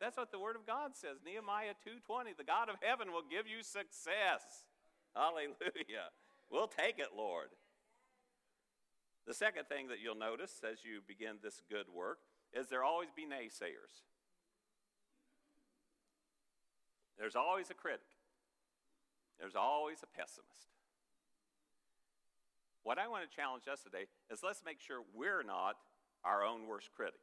That's 0.00 0.16
what 0.16 0.30
the 0.30 0.38
word 0.38 0.54
of 0.54 0.66
God 0.66 0.94
says. 0.94 1.18
Nehemiah 1.24 1.74
2:20, 1.84 2.36
the 2.36 2.44
God 2.44 2.68
of 2.68 2.76
heaven 2.80 3.12
will 3.12 3.22
give 3.28 3.46
you 3.46 3.62
success. 3.62 4.64
Hallelujah. 5.14 6.10
We'll 6.50 6.68
take 6.68 6.98
it, 6.98 7.08
Lord. 7.16 7.48
The 9.26 9.34
second 9.34 9.68
thing 9.68 9.88
that 9.88 9.98
you'll 10.00 10.14
notice 10.14 10.62
as 10.64 10.84
you 10.84 11.02
begin 11.06 11.36
this 11.42 11.60
good 11.68 11.88
work 11.88 12.18
is 12.52 12.68
there 12.68 12.84
always 12.84 13.10
be 13.10 13.26
naysayers. 13.26 14.06
There's 17.18 17.36
always 17.36 17.70
a 17.70 17.74
critic. 17.74 18.06
There's 19.38 19.56
always 19.56 19.98
a 20.02 20.06
pessimist. 20.06 20.77
What 22.88 22.96
I 22.96 23.04
want 23.04 23.20
to 23.20 23.28
challenge 23.28 23.68
us 23.68 23.84
today 23.84 24.08
is 24.32 24.40
let's 24.40 24.64
make 24.64 24.80
sure 24.80 25.04
we're 25.12 25.44
not 25.44 25.76
our 26.24 26.40
own 26.40 26.64
worst 26.64 26.88
critic. 26.96 27.20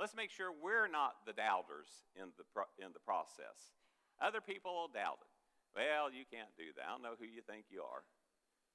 Let's 0.00 0.16
make 0.16 0.32
sure 0.32 0.48
we're 0.48 0.88
not 0.88 1.28
the 1.28 1.36
doubters 1.36 2.08
in 2.16 2.32
the, 2.40 2.48
pro- 2.48 2.72
in 2.80 2.96
the 2.96 3.04
process. 3.04 3.76
Other 4.16 4.40
people 4.40 4.72
will 4.72 4.88
doubt 4.88 5.20
it. 5.20 5.28
Well, 5.76 6.08
you 6.08 6.24
can't 6.24 6.48
do 6.56 6.72
that. 6.72 6.88
I 6.88 6.96
don't 6.96 7.04
know 7.04 7.20
who 7.20 7.28
you 7.28 7.44
think 7.44 7.68
you 7.68 7.84
are. 7.84 8.00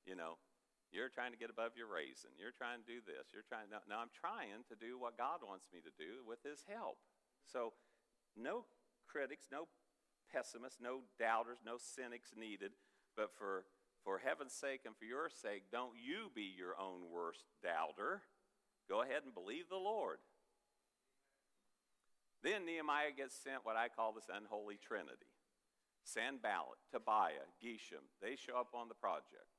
You 0.06 0.13
know, 0.13 0.38
you're 0.93 1.10
trying 1.10 1.34
to 1.34 1.41
get 1.41 1.49
above 1.49 1.73
your 1.73 1.89
raisin. 1.89 2.38
You're 2.38 2.54
trying 2.54 2.86
to 2.86 2.88
do 2.88 3.01
this. 3.01 3.34
You're 3.34 3.49
trying. 3.49 3.73
No, 3.73 3.82
no, 3.89 3.97
I'm 3.97 4.13
trying 4.13 4.69
to 4.69 4.78
do 4.78 5.01
what 5.01 5.17
God 5.17 5.41
wants 5.41 5.65
me 5.73 5.82
to 5.82 5.93
do 5.97 6.21
with 6.30 6.45
His 6.45 6.62
help. 6.69 7.01
So, 7.49 7.73
no 8.38 8.69
critics, 9.10 9.49
no 9.49 9.65
pessimists, 10.30 10.78
no 10.78 11.10
doubters, 11.17 11.65
no 11.65 11.82
cynics 11.82 12.38
needed. 12.38 12.78
But 13.17 13.34
for 13.34 13.65
for 14.05 14.21
heaven's 14.21 14.53
sake 14.53 14.85
and 14.85 14.95
for 14.95 15.03
your 15.03 15.27
sake, 15.33 15.73
don't 15.73 15.97
you 15.97 16.29
be 16.37 16.45
your 16.45 16.77
own 16.79 17.09
worst 17.09 17.43
doubter. 17.65 18.21
Go 18.87 19.01
ahead 19.01 19.25
and 19.25 19.33
believe 19.33 19.65
the 19.67 19.81
Lord. 19.81 20.21
Then 22.45 22.69
Nehemiah 22.69 23.17
gets 23.17 23.33
sent 23.33 23.65
what 23.65 23.75
I 23.75 23.89
call 23.89 24.13
this 24.13 24.29
unholy 24.29 24.77
trinity. 24.77 25.33
Sanballat, 26.05 26.77
Tobiah, 26.93 27.49
Geshem, 27.57 28.05
they 28.21 28.37
show 28.37 28.61
up 28.61 28.77
on 28.77 28.87
the 28.87 28.93
project 28.93 29.49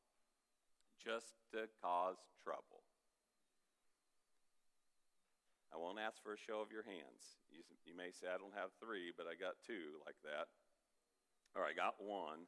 just 1.03 1.35
to 1.51 1.67
cause 1.83 2.23
trouble. 2.39 2.87
I 5.75 5.77
won't 5.77 5.99
ask 5.99 6.23
for 6.23 6.33
a 6.33 6.39
show 6.39 6.63
of 6.63 6.71
your 6.71 6.87
hands. 6.87 7.43
You, 7.51 7.67
you 7.83 7.99
may 7.99 8.15
say, 8.15 8.31
I 8.31 8.39
don't 8.39 8.55
have 8.55 8.71
three, 8.79 9.11
but 9.11 9.27
I 9.27 9.35
got 9.35 9.59
two 9.67 9.99
like 10.07 10.23
that. 10.23 10.47
Or 11.59 11.67
I 11.67 11.75
got 11.75 11.99
one. 11.99 12.47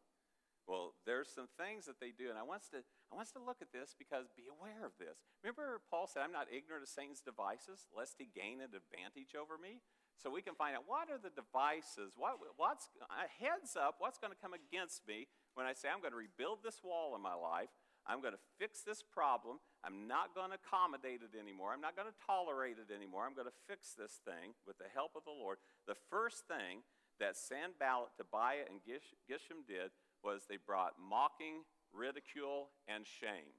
Well, 0.69 0.93
there's 1.09 1.33
some 1.33 1.49
things 1.57 1.89
that 1.89 1.97
they 1.97 2.13
do, 2.13 2.29
and 2.29 2.37
I 2.37 2.45
want 2.45 2.61
to 2.77 2.85
I 3.09 3.17
want 3.17 3.33
to 3.33 3.41
look 3.41 3.65
at 3.65 3.73
this 3.73 3.97
because 3.97 4.29
be 4.37 4.53
aware 4.53 4.85
of 4.85 4.93
this. 5.01 5.17
Remember, 5.41 5.81
Paul 5.89 6.05
said, 6.05 6.21
"I'm 6.21 6.37
not 6.37 6.53
ignorant 6.53 6.85
of 6.85 6.93
Satan's 6.93 7.25
devices, 7.25 7.89
lest 7.89 8.21
he 8.21 8.29
gain 8.29 8.61
an 8.61 8.77
advantage 8.77 9.33
over 9.33 9.57
me." 9.57 9.81
So 10.21 10.29
we 10.29 10.45
can 10.45 10.53
find 10.53 10.77
out 10.77 10.85
what 10.85 11.09
are 11.09 11.17
the 11.17 11.33
devices. 11.33 12.21
What 12.21 12.37
what's 12.61 12.93
uh, 13.01 13.25
heads 13.41 13.81
up? 13.81 13.97
What's 13.97 14.21
going 14.21 14.37
to 14.37 14.37
come 14.37 14.53
against 14.53 15.09
me 15.09 15.25
when 15.57 15.65
I 15.65 15.73
say 15.73 15.89
I'm 15.89 16.05
going 16.05 16.13
to 16.13 16.21
rebuild 16.21 16.61
this 16.61 16.85
wall 16.85 17.17
in 17.17 17.25
my 17.25 17.35
life? 17.35 17.73
I'm 18.05 18.21
going 18.21 18.37
to 18.37 18.45
fix 18.61 18.85
this 18.85 19.01
problem. 19.01 19.61
I'm 19.85 20.09
not 20.09 20.37
going 20.37 20.53
to 20.53 20.61
accommodate 20.61 21.21
it 21.25 21.37
anymore. 21.37 21.73
I'm 21.73 21.85
not 21.85 21.97
going 21.97 22.09
to 22.09 22.19
tolerate 22.25 22.77
it 22.81 22.93
anymore. 22.93 23.25
I'm 23.25 23.37
going 23.37 23.49
to 23.49 23.61
fix 23.69 23.93
this 23.93 24.21
thing 24.25 24.57
with 24.69 24.77
the 24.77 24.89
help 24.93 25.13
of 25.17 25.25
the 25.29 25.33
Lord. 25.33 25.61
The 25.85 25.97
first 26.09 26.49
thing 26.49 26.85
that 27.21 27.37
Sanballat, 27.37 28.17
Tobiah, 28.17 28.65
and 28.65 28.81
Gish- 28.81 29.17
Geshem 29.29 29.69
did 29.69 29.93
was 30.25 30.45
they 30.49 30.59
brought 30.59 30.95
mocking, 30.99 31.65
ridicule, 31.93 32.71
and 32.87 33.07
shame. 33.07 33.55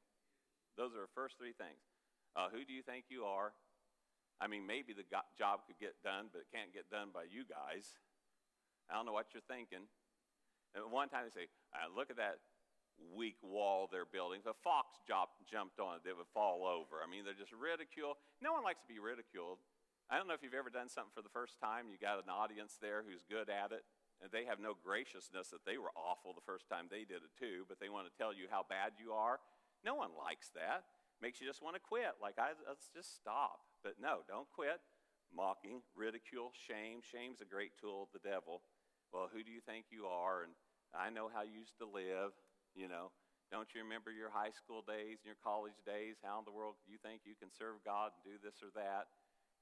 Those 0.77 0.95
are 0.95 1.03
the 1.03 1.15
first 1.15 1.37
three 1.37 1.53
things. 1.53 1.81
Uh, 2.35 2.47
who 2.51 2.63
do 2.63 2.73
you 2.73 2.81
think 2.81 3.09
you 3.09 3.25
are? 3.25 3.51
I 4.39 4.47
mean, 4.47 4.63
maybe 4.63 4.95
the 4.95 5.03
go- 5.07 5.27
job 5.35 5.67
could 5.67 5.79
get 5.79 5.99
done, 6.03 6.31
but 6.31 6.39
it 6.39 6.49
can't 6.53 6.71
get 6.71 6.87
done 6.87 7.11
by 7.11 7.27
you 7.27 7.43
guys. 7.43 7.99
I 8.87 8.95
don't 8.95 9.05
know 9.05 9.13
what 9.13 9.35
you're 9.35 9.45
thinking. 9.45 9.83
And 10.75 10.87
one 10.93 11.09
time 11.09 11.27
they 11.27 11.35
say, 11.35 11.47
uh, 11.75 11.91
look 11.91 12.09
at 12.09 12.17
that 12.17 12.39
weak 13.15 13.39
wall 13.41 13.87
they're 13.91 14.07
building. 14.07 14.39
If 14.43 14.47
a 14.51 14.57
fox 14.63 14.99
jumped 15.07 15.79
on 15.79 15.99
it, 15.99 16.07
it 16.07 16.15
would 16.15 16.29
fall 16.31 16.67
over. 16.67 17.03
I 17.03 17.07
mean, 17.07 17.23
they're 17.23 17.37
just 17.37 17.55
ridicule. 17.55 18.15
No 18.39 18.53
one 18.53 18.63
likes 18.63 18.83
to 18.83 18.89
be 18.91 18.99
ridiculed. 18.99 19.59
I 20.09 20.17
don't 20.17 20.25
know 20.25 20.33
if 20.33 20.41
you've 20.41 20.57
ever 20.57 20.73
done 20.73 20.89
something 20.89 21.13
for 21.13 21.21
the 21.21 21.31
first 21.31 21.61
time. 21.61 21.87
You 21.91 21.99
got 22.01 22.17
an 22.17 22.31
audience 22.33 22.79
there 22.81 23.05
who's 23.05 23.21
good 23.29 23.47
at 23.47 23.71
it, 23.71 23.85
they 24.31 24.43
have 24.45 24.59
no 24.59 24.75
graciousness 24.75 25.49
that 25.55 25.63
they 25.63 25.79
were 25.79 25.95
awful 25.95 26.35
the 26.35 26.43
first 26.43 26.67
time 26.67 26.91
they 26.91 27.07
did 27.07 27.23
it 27.23 27.33
too, 27.39 27.63
but 27.71 27.79
they 27.79 27.87
want 27.87 28.07
to 28.11 28.13
tell 28.19 28.35
you 28.35 28.51
how 28.51 28.67
bad 28.67 28.99
you 28.99 29.15
are. 29.15 29.39
No 29.83 29.95
one 29.95 30.11
likes 30.13 30.51
that. 30.59 30.83
Makes 31.23 31.39
you 31.39 31.47
just 31.47 31.63
want 31.63 31.75
to 31.75 31.83
quit. 31.83 32.19
Like, 32.19 32.39
I, 32.39 32.55
let's 32.67 32.91
just 32.91 33.15
stop. 33.15 33.63
But 33.83 33.95
no, 33.99 34.27
don't 34.27 34.47
quit. 34.51 34.79
Mocking, 35.31 35.83
ridicule, 35.95 36.51
shame. 36.55 36.99
Shame's 37.03 37.39
a 37.39 37.47
great 37.47 37.75
tool 37.79 38.07
of 38.07 38.11
the 38.11 38.23
devil. 38.23 38.63
Well, 39.11 39.29
who 39.31 39.43
do 39.43 39.51
you 39.51 39.59
think 39.63 39.91
you 39.91 40.07
are? 40.07 40.43
And 40.43 40.51
I 40.95 41.11
know 41.11 41.31
how 41.31 41.43
you 41.43 41.59
used 41.59 41.79
to 41.79 41.87
live 41.87 42.35
you 42.75 42.87
know, 42.87 43.11
Don't 43.49 43.73
you 43.73 43.81
remember 43.81 44.13
your 44.13 44.29
high 44.29 44.53
school 44.53 44.85
days 44.85 45.25
and 45.25 45.27
your 45.33 45.41
college 45.41 45.81
days? 45.81 46.21
How 46.21 46.37
in 46.37 46.45
the 46.45 46.53
world 46.53 46.77
do 46.85 46.93
you 46.93 47.01
think 47.01 47.25
you 47.25 47.33
can 47.33 47.49
serve 47.49 47.81
God 47.81 48.13
and 48.13 48.21
do 48.21 48.37
this 48.37 48.61
or 48.61 48.69
that? 48.77 49.09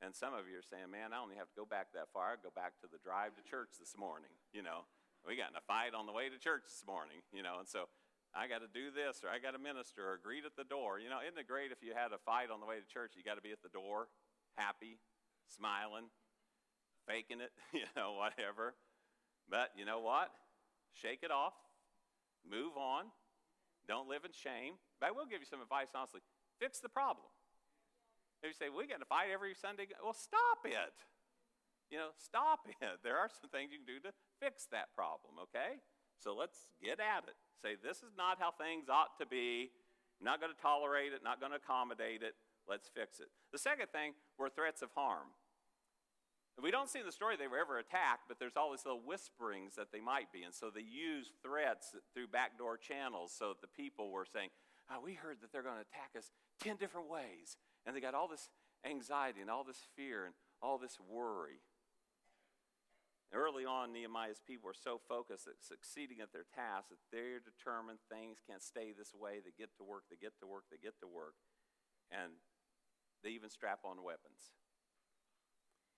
And 0.01 0.13
some 0.13 0.38
of 0.38 0.45
you 0.45 0.62
are 0.62 0.69
saying, 0.69 0.93
man, 0.93 1.10
I 1.10 1.17
only 1.17 1.36
have 1.41 1.49
to 1.49 1.57
go 1.57 1.65
back 1.65 1.89
that 1.97 2.13
far. 2.13 2.38
I 2.38 2.38
go 2.38 2.53
back 2.53 2.77
to 2.86 2.88
the 2.88 3.01
drive 3.01 3.33
to 3.33 3.43
church 3.43 3.81
this 3.81 3.97
morning. 3.97 4.29
You 4.53 4.62
know, 4.62 4.86
we 5.25 5.33
got 5.33 5.49
in 5.49 5.57
a 5.57 5.65
fight 5.65 5.97
on 5.97 6.05
the 6.05 6.13
way 6.13 6.29
to 6.29 6.38
church 6.38 6.69
this 6.69 6.86
morning, 6.86 7.25
you 7.33 7.41
know, 7.41 7.57
and 7.57 7.65
so 7.65 7.89
I 8.38 8.45
got 8.45 8.62
to 8.62 8.69
do 8.69 8.93
this 8.93 9.25
or 9.25 9.33
I 9.33 9.41
got 9.41 9.57
to 9.57 9.62
minister 9.62 10.05
or 10.05 10.21
greet 10.21 10.45
at 10.45 10.53
the 10.53 10.69
door. 10.69 11.01
You 11.01 11.10
know, 11.10 11.17
isn't 11.25 11.38
it 11.38 11.49
great 11.49 11.73
if 11.73 11.81
you 11.81 11.97
had 11.97 12.13
a 12.13 12.21
fight 12.21 12.53
on 12.53 12.62
the 12.62 12.69
way 12.69 12.77
to 12.77 12.86
church? 12.86 13.17
You 13.17 13.25
got 13.25 13.41
to 13.41 13.45
be 13.45 13.49
at 13.49 13.65
the 13.65 13.73
door, 13.73 14.05
happy, 14.53 15.01
smiling, 15.49 16.13
faking 17.10 17.41
it, 17.41 17.49
you 17.73 17.89
know, 17.97 18.21
whatever. 18.21 18.77
But 19.49 19.73
you 19.73 19.86
know 19.86 19.99
what? 19.99 20.29
Shake 20.93 21.25
it 21.25 21.31
off, 21.33 21.57
move 22.45 22.77
on, 22.77 23.10
don't 23.88 24.10
live 24.10 24.25
in 24.25 24.31
shame. 24.33 24.77
But 24.99 25.10
I 25.10 25.12
will 25.12 25.25
give 25.25 25.39
you 25.41 25.49
some 25.49 25.62
advice, 25.62 25.89
honestly. 25.95 26.21
Fix 26.60 26.79
the 26.79 26.89
problem. 26.89 27.25
You 28.43 28.54
say, 28.54 28.69
we 28.69 28.86
got 28.86 29.02
to 29.02 29.10
fight 29.10 29.34
every 29.34 29.58
Sunday, 29.58 29.89
well, 29.97 30.13
stop 30.13 30.62
it. 30.63 30.95
You 31.89 31.97
know, 31.97 32.13
stop 32.21 32.67
it. 32.82 33.02
There 33.04 33.17
are 33.17 33.30
some 33.30 33.50
things 33.50 33.73
you 33.73 33.82
can 33.82 33.89
do 33.89 34.00
to 34.06 34.13
fix 34.39 34.69
that 34.69 34.93
problem, 34.93 35.41
okay? 35.50 35.82
So 36.21 36.34
let's 36.38 36.69
get 36.82 37.02
at 37.02 37.26
it. 37.26 37.38
Say, 37.62 37.78
this 37.82 38.06
is 38.06 38.13
not 38.17 38.38
how 38.38 38.54
things 38.54 38.89
ought 38.89 39.17
to 39.17 39.26
be. 39.26 39.73
I'm 40.21 40.26
not 40.26 40.41
going 40.41 40.54
to 40.54 40.62
tolerate 40.62 41.13
it, 41.13 41.21
not 41.26 41.41
going 41.41 41.54
to 41.54 41.62
accommodate 41.62 42.21
it. 42.21 42.34
Let's 42.69 42.89
fix 42.89 43.19
it. 43.19 43.30
The 43.54 43.62
second 43.62 43.89
thing 43.89 44.13
were 44.38 44.50
threats 44.50 44.82
of 44.82 44.89
harm. 44.93 45.34
We 46.58 46.71
don't 46.73 46.89
see 46.89 47.00
in 47.00 47.06
the 47.06 47.13
story 47.13 47.38
they 47.38 47.47
were 47.47 47.62
ever 47.62 47.78
attacked, 47.78 48.26
but 48.28 48.39
there's 48.39 48.58
all 48.58 48.71
these 48.73 48.84
little 48.84 49.06
whisperings 49.06 49.78
that 49.78 49.93
they 49.93 50.02
might 50.02 50.34
be. 50.34 50.41
And 50.41 50.54
so 50.54 50.73
they 50.73 50.82
used 50.82 51.38
threats 51.45 51.93
through 52.13 52.34
backdoor 52.34 52.78
channels 52.78 53.32
so 53.38 53.54
that 53.54 53.62
the 53.62 53.69
people 53.69 54.10
were 54.10 54.26
saying, 54.26 54.50
oh, 54.89 54.97
We 55.06 55.13
heard 55.13 55.38
that 55.41 55.54
they're 55.54 55.62
going 55.62 55.78
to 55.78 55.86
attack 55.86 56.17
us 56.17 56.32
10 56.62 56.78
different 56.78 57.10
ways. 57.10 57.58
And 57.88 57.95
they 57.95 58.04
got 58.04 58.13
all 58.13 58.28
this 58.28 58.52
anxiety 58.84 59.39
and 59.39 59.50
all 59.50 59.63
this 59.63 59.88
fear 59.95 60.28
and 60.28 60.36
all 60.62 60.78
this 60.78 61.00
worry. 61.00 61.63
Early 63.32 63.63
on, 63.63 63.91
Nehemiah's 63.91 64.43
people 64.43 64.67
were 64.67 64.78
so 64.78 65.00
focused 65.08 65.47
at 65.47 65.63
succeeding 65.63 66.19
at 66.19 66.32
their 66.32 66.47
task 66.52 66.91
that 66.91 67.04
they're 67.12 67.39
determined 67.39 68.00
things 68.08 68.43
can't 68.43 68.63
stay 68.63 68.91
this 68.91 69.15
way. 69.15 69.39
They 69.39 69.56
get 69.56 69.71
to 69.80 69.84
work, 69.84 70.04
they 70.12 70.19
get 70.19 70.36
to 70.39 70.47
work, 70.47 70.67
they 70.71 70.80
get 70.80 71.00
to 71.00 71.08
work. 71.08 71.36
And 72.12 72.36
they 73.23 73.32
even 73.32 73.50
strap 73.50 73.84
on 73.84 74.04
weapons. 74.04 74.56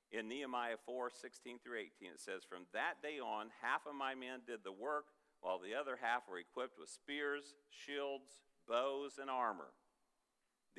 In 0.09 0.27
Nehemiah 0.27 0.81
4 0.85 1.09
16 1.13 1.59
through 1.61 1.85
18, 2.01 2.17
it 2.17 2.21
says, 2.21 2.41
From 2.41 2.65
that 2.73 3.01
day 3.05 3.21
on, 3.21 3.53
half 3.61 3.85
of 3.85 3.93
my 3.93 4.17
men 4.17 4.41
did 4.45 4.65
the 4.65 4.73
work, 4.73 5.13
while 5.41 5.61
the 5.61 5.77
other 5.77 6.01
half 6.01 6.25
were 6.25 6.41
equipped 6.41 6.81
with 6.81 6.89
spears, 6.89 7.53
shields, 7.69 8.41
bows, 8.67 9.21
and 9.21 9.29
armor. 9.29 9.69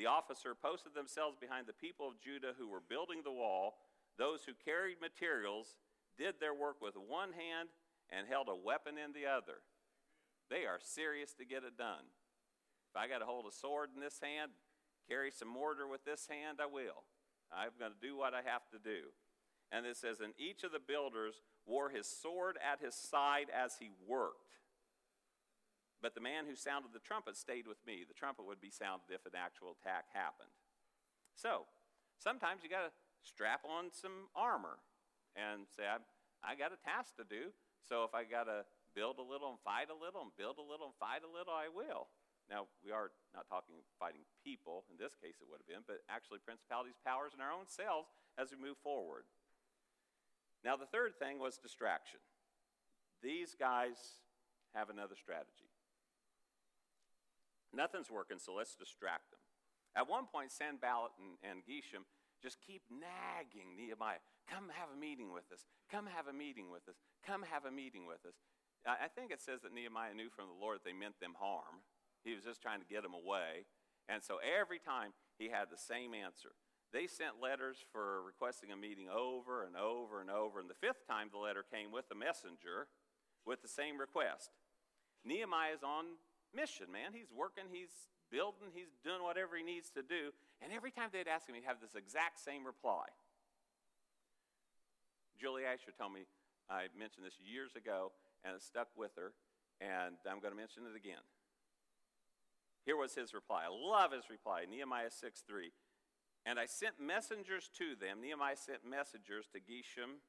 The 0.01 0.09
officer 0.09 0.57
posted 0.57 0.97
themselves 0.97 1.37
behind 1.37 1.69
the 1.69 1.77
people 1.77 2.09
of 2.09 2.25
Judah 2.25 2.57
who 2.57 2.73
were 2.73 2.81
building 2.81 3.21
the 3.21 3.37
wall. 3.37 3.85
Those 4.17 4.41
who 4.49 4.57
carried 4.57 4.97
materials 4.97 5.77
did 6.17 6.41
their 6.41 6.55
work 6.55 6.81
with 6.81 6.97
one 6.97 7.37
hand 7.37 7.69
and 8.09 8.25
held 8.27 8.49
a 8.49 8.57
weapon 8.57 8.97
in 8.97 9.13
the 9.13 9.29
other. 9.29 9.61
They 10.49 10.65
are 10.65 10.81
serious 10.81 11.35
to 11.37 11.45
get 11.45 11.69
it 11.69 11.77
done. 11.77 12.09
If 12.89 12.97
I 12.97 13.13
got 13.13 13.19
to 13.19 13.29
hold 13.29 13.45
a 13.45 13.53
sword 13.53 13.91
in 13.95 14.01
this 14.01 14.17
hand, 14.25 14.53
carry 15.07 15.31
some 15.31 15.53
mortar 15.53 15.87
with 15.87 16.07
this 16.07 16.27
hand, 16.33 16.65
I 16.65 16.67
will. 16.67 17.05
I'm 17.53 17.77
going 17.79 17.93
to 17.93 18.01
do 18.01 18.17
what 18.17 18.33
I 18.33 18.41
have 18.41 18.65
to 18.73 18.81
do. 18.81 19.13
And 19.71 19.85
it 19.85 19.99
says, 19.99 20.25
And 20.25 20.33
each 20.41 20.65
of 20.65 20.73
the 20.73 20.81
builders 20.81 21.45
wore 21.67 21.91
his 21.91 22.09
sword 22.09 22.57
at 22.65 22.81
his 22.81 22.95
side 22.95 23.53
as 23.53 23.77
he 23.79 23.91
worked. 24.09 24.60
But 26.01 26.17
the 26.17 26.25
man 26.25 26.49
who 26.49 26.57
sounded 26.57 26.97
the 26.97 27.05
trumpet 27.05 27.37
stayed 27.37 27.69
with 27.69 27.85
me. 27.85 28.09
The 28.09 28.17
trumpet 28.17 28.49
would 28.49 28.61
be 28.61 28.73
sounded 28.73 29.13
if 29.13 29.29
an 29.29 29.37
actual 29.37 29.77
attack 29.77 30.09
happened. 30.17 30.53
So, 31.37 31.69
sometimes 32.17 32.65
you 32.65 32.73
got 32.73 32.89
to 32.89 32.93
strap 33.21 33.61
on 33.69 33.93
some 33.93 34.33
armor 34.33 34.81
and 35.37 35.69
say, 35.69 35.85
I, 35.85 36.01
I 36.41 36.57
got 36.57 36.73
a 36.73 36.81
task 36.81 37.17
to 37.21 37.25
do. 37.29 37.53
So, 37.85 38.09
if 38.09 38.17
I 38.17 38.25
got 38.25 38.49
to 38.49 38.65
build 38.97 39.21
a 39.21 39.25
little 39.25 39.53
and 39.53 39.61
fight 39.61 39.93
a 39.93 39.97
little 39.97 40.25
and 40.25 40.33
build 40.41 40.57
a 40.57 40.65
little 40.65 40.91
and 40.91 40.97
fight 40.97 41.21
a 41.21 41.31
little, 41.31 41.53
I 41.53 41.69
will. 41.69 42.09
Now, 42.51 42.67
we 42.83 42.91
are 42.91 43.15
not 43.31 43.47
talking 43.47 43.79
fighting 43.95 44.27
people, 44.43 44.83
in 44.91 44.99
this 44.99 45.15
case 45.15 45.39
it 45.39 45.47
would 45.47 45.63
have 45.63 45.71
been, 45.71 45.87
but 45.87 46.03
actually 46.11 46.43
principalities, 46.43 46.99
powers, 47.07 47.31
and 47.31 47.39
our 47.39 47.55
own 47.55 47.71
selves 47.71 48.11
as 48.35 48.51
we 48.51 48.59
move 48.59 48.81
forward. 48.83 49.23
Now, 50.67 50.75
the 50.75 50.91
third 50.91 51.15
thing 51.15 51.39
was 51.39 51.63
distraction. 51.63 52.19
These 53.23 53.55
guys 53.55 54.19
have 54.75 54.91
another 54.91 55.15
strategy. 55.15 55.70
Nothing's 57.75 58.11
working, 58.11 58.39
so 58.39 58.55
let's 58.55 58.75
distract 58.75 59.31
them. 59.31 59.41
At 59.95 60.09
one 60.09 60.27
point, 60.27 60.53
Sanballat 60.53 61.13
and, 61.19 61.39
and 61.43 61.63
Geshem 61.67 62.07
just 62.43 62.59
keep 62.65 62.83
nagging 62.89 63.77
Nehemiah, 63.77 64.23
come 64.49 64.73
have 64.73 64.89
a 64.91 64.99
meeting 64.99 65.31
with 65.33 65.47
us, 65.53 65.67
come 65.91 66.09
have 66.09 66.27
a 66.27 66.33
meeting 66.33 66.71
with 66.71 66.89
us, 66.89 66.97
come 67.27 67.45
have 67.45 67.67
a 67.67 67.71
meeting 67.71 68.07
with 68.07 68.25
us. 68.25 68.39
I 68.89 69.13
think 69.13 69.29
it 69.29 69.45
says 69.45 69.61
that 69.61 69.77
Nehemiah 69.77 70.17
knew 70.17 70.33
from 70.33 70.49
the 70.49 70.57
Lord 70.57 70.81
that 70.81 70.89
they 70.89 70.97
meant 70.97 71.21
them 71.21 71.37
harm. 71.37 71.85
He 72.25 72.33
was 72.33 72.49
just 72.49 72.65
trying 72.65 72.81
to 72.81 72.89
get 72.89 73.05
them 73.05 73.13
away. 73.13 73.69
And 74.09 74.25
so 74.25 74.41
every 74.41 74.81
time 74.81 75.13
he 75.41 75.49
had 75.49 75.73
the 75.73 75.81
same 75.81 76.13
answer. 76.13 76.53
They 76.93 77.07
sent 77.07 77.41
letters 77.41 77.81
for 77.93 78.21
requesting 78.21 78.73
a 78.73 78.77
meeting 78.77 79.09
over 79.09 79.65
and 79.65 79.75
over 79.75 80.21
and 80.21 80.29
over. 80.29 80.61
And 80.61 80.69
the 80.69 80.77
fifth 80.77 81.09
time 81.09 81.29
the 81.33 81.39
letter 81.39 81.65
came 81.65 81.91
with 81.91 82.05
a 82.13 82.19
messenger 82.19 82.93
with 83.47 83.63
the 83.63 83.73
same 83.73 83.97
request. 83.97 84.51
Nehemiah 85.25 85.73
is 85.73 85.83
on 85.83 86.21
mission, 86.55 86.91
man. 86.93 87.13
He's 87.13 87.31
working, 87.33 87.71
he's 87.71 87.93
building, 88.31 88.71
he's 88.75 88.95
doing 89.03 89.23
whatever 89.23 89.57
he 89.57 89.63
needs 89.63 89.91
to 89.97 90.03
do. 90.03 90.31
And 90.63 90.73
every 90.73 90.91
time 90.91 91.11
they'd 91.13 91.29
ask 91.29 91.49
him, 91.49 91.55
he'd 91.55 91.67
have 91.67 91.81
this 91.81 91.95
exact 91.95 92.39
same 92.39 92.65
reply. 92.67 93.09
Julie 95.41 95.65
Asher 95.65 95.93
told 95.97 96.13
me, 96.13 96.29
I 96.69 96.87
mentioned 96.95 97.27
this 97.27 97.41
years 97.41 97.75
ago, 97.75 98.13
and 98.45 98.55
it 98.55 98.63
stuck 98.63 98.89
with 98.95 99.11
her, 99.17 99.33
and 99.81 100.15
I'm 100.29 100.39
going 100.39 100.53
to 100.53 100.59
mention 100.59 100.85
it 100.87 100.95
again. 100.95 101.25
Here 102.85 102.97
was 102.97 103.15
his 103.15 103.35
reply. 103.35 103.65
I 103.67 103.73
love 103.73 104.13
his 104.13 104.31
reply. 104.31 104.65
Nehemiah 104.71 105.11
6 105.11 105.43
3. 105.47 105.73
And 106.47 106.59
I 106.59 106.65
sent 106.65 106.97
messengers 107.01 107.69
to 107.77 107.93
them. 108.01 108.21
Nehemiah 108.23 108.57
sent 108.57 108.81
messengers 108.85 109.47
to 109.53 109.61
Geshem 109.61 110.25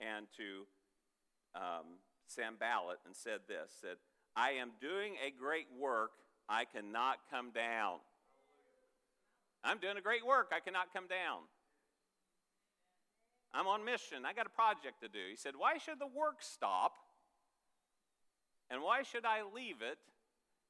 and 0.00 0.26
to 0.36 0.66
um, 1.54 2.02
Sanballat 2.26 2.98
and 3.06 3.14
said 3.14 3.46
this 3.46 3.70
said, 3.80 4.02
I 4.36 4.52
am 4.52 4.72
doing 4.80 5.14
a 5.24 5.30
great 5.30 5.66
work. 5.78 6.12
I 6.48 6.64
cannot 6.64 7.18
come 7.30 7.50
down. 7.50 7.98
I'm 9.64 9.78
doing 9.78 9.96
a 9.96 10.00
great 10.00 10.26
work. 10.26 10.52
I 10.54 10.60
cannot 10.60 10.92
come 10.92 11.06
down. 11.06 11.42
I'm 13.54 13.66
on 13.66 13.84
mission. 13.84 14.24
I 14.24 14.32
got 14.32 14.46
a 14.46 14.50
project 14.50 15.02
to 15.02 15.08
do. 15.08 15.20
He 15.30 15.36
said, 15.36 15.54
Why 15.56 15.78
should 15.78 15.98
the 15.98 16.06
work 16.06 16.40
stop? 16.40 16.92
And 18.70 18.82
why 18.82 19.02
should 19.02 19.26
I 19.26 19.42
leave 19.54 19.82
it 19.82 19.98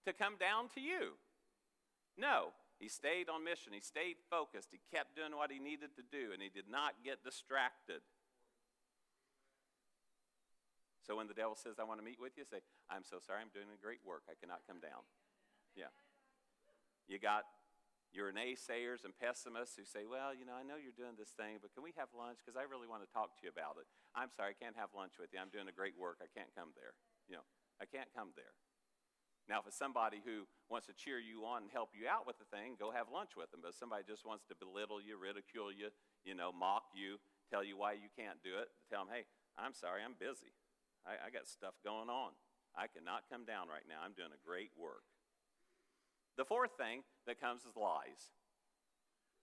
to 0.06 0.12
come 0.12 0.36
down 0.38 0.68
to 0.74 0.80
you. 0.80 1.14
No, 2.18 2.52
he 2.78 2.88
stayed 2.88 3.28
on 3.28 3.44
mission. 3.44 3.72
He 3.72 3.80
stayed 3.80 4.16
focused. 4.30 4.68
He 4.70 4.80
kept 4.92 5.16
doing 5.16 5.36
what 5.36 5.50
he 5.50 5.58
needed 5.58 5.94
to 5.96 6.02
do, 6.02 6.32
and 6.32 6.42
he 6.42 6.50
did 6.50 6.68
not 6.70 6.94
get 7.04 7.24
distracted. 7.24 8.02
So 11.02 11.18
when 11.18 11.26
the 11.26 11.34
devil 11.34 11.58
says, 11.58 11.82
I 11.82 11.84
want 11.84 11.98
to 11.98 12.06
meet 12.06 12.22
with 12.22 12.38
you, 12.38 12.46
say, 12.46 12.62
I'm 12.86 13.02
so 13.02 13.18
sorry, 13.18 13.42
I'm 13.42 13.50
doing 13.50 13.66
a 13.70 13.78
great 13.78 14.00
work. 14.06 14.22
I 14.30 14.38
cannot 14.38 14.62
come 14.66 14.78
down. 14.78 15.02
Yeah. 15.74 15.90
You 17.10 17.18
got 17.18 17.44
your 18.14 18.28
naysayers 18.30 19.08
and 19.08 19.16
pessimists 19.16 19.74
who 19.74 19.88
say, 19.88 20.04
Well, 20.04 20.36
you 20.36 20.44
know, 20.44 20.52
I 20.52 20.62
know 20.62 20.76
you're 20.76 20.94
doing 20.94 21.16
this 21.16 21.32
thing, 21.32 21.58
but 21.64 21.72
can 21.72 21.80
we 21.80 21.96
have 21.96 22.12
lunch? 22.12 22.44
Because 22.44 22.60
I 22.60 22.68
really 22.68 22.86
want 22.86 23.00
to 23.02 23.10
talk 23.10 23.34
to 23.40 23.42
you 23.42 23.50
about 23.50 23.80
it. 23.80 23.88
I'm 24.12 24.28
sorry, 24.28 24.52
I 24.52 24.58
can't 24.60 24.76
have 24.76 24.92
lunch 24.92 25.16
with 25.16 25.32
you. 25.32 25.40
I'm 25.40 25.50
doing 25.50 25.66
a 25.66 25.74
great 25.74 25.96
work. 25.96 26.20
I 26.20 26.28
can't 26.30 26.52
come 26.52 26.76
there. 26.76 26.92
You 27.26 27.40
know, 27.40 27.46
I 27.80 27.88
can't 27.88 28.12
come 28.12 28.36
there. 28.36 28.52
Now, 29.50 29.58
if 29.58 29.66
it's 29.66 29.80
somebody 29.80 30.22
who 30.22 30.46
wants 30.70 30.86
to 30.86 30.94
cheer 30.94 31.18
you 31.18 31.42
on 31.42 31.66
and 31.66 31.70
help 31.72 31.90
you 31.98 32.06
out 32.06 32.30
with 32.30 32.38
the 32.38 32.46
thing, 32.46 32.78
go 32.78 32.94
have 32.94 33.10
lunch 33.10 33.34
with 33.34 33.50
them. 33.50 33.58
But 33.58 33.74
if 33.74 33.78
somebody 33.80 34.06
just 34.06 34.22
wants 34.22 34.46
to 34.46 34.54
belittle 34.54 35.02
you, 35.02 35.18
ridicule 35.18 35.74
you, 35.74 35.90
you 36.22 36.38
know, 36.38 36.54
mock 36.54 36.94
you, 36.94 37.18
tell 37.50 37.66
you 37.66 37.74
why 37.74 37.98
you 37.98 38.06
can't 38.14 38.38
do 38.46 38.62
it, 38.62 38.70
tell 38.86 39.02
them, 39.02 39.10
hey, 39.10 39.26
I'm 39.58 39.74
sorry, 39.74 40.06
I'm 40.06 40.14
busy. 40.14 40.54
I, 41.06 41.28
I 41.28 41.28
got 41.30 41.46
stuff 41.46 41.74
going 41.84 42.08
on. 42.08 42.32
I 42.72 42.88
cannot 42.88 43.28
come 43.28 43.44
down 43.44 43.68
right 43.68 43.84
now. 43.84 44.00
I'm 44.00 44.16
doing 44.16 44.32
a 44.32 44.40
great 44.46 44.72
work. 44.78 45.04
The 46.36 46.48
fourth 46.48 46.72
thing 46.80 47.04
that 47.26 47.40
comes 47.40 47.62
is 47.68 47.76
lies. 47.76 48.32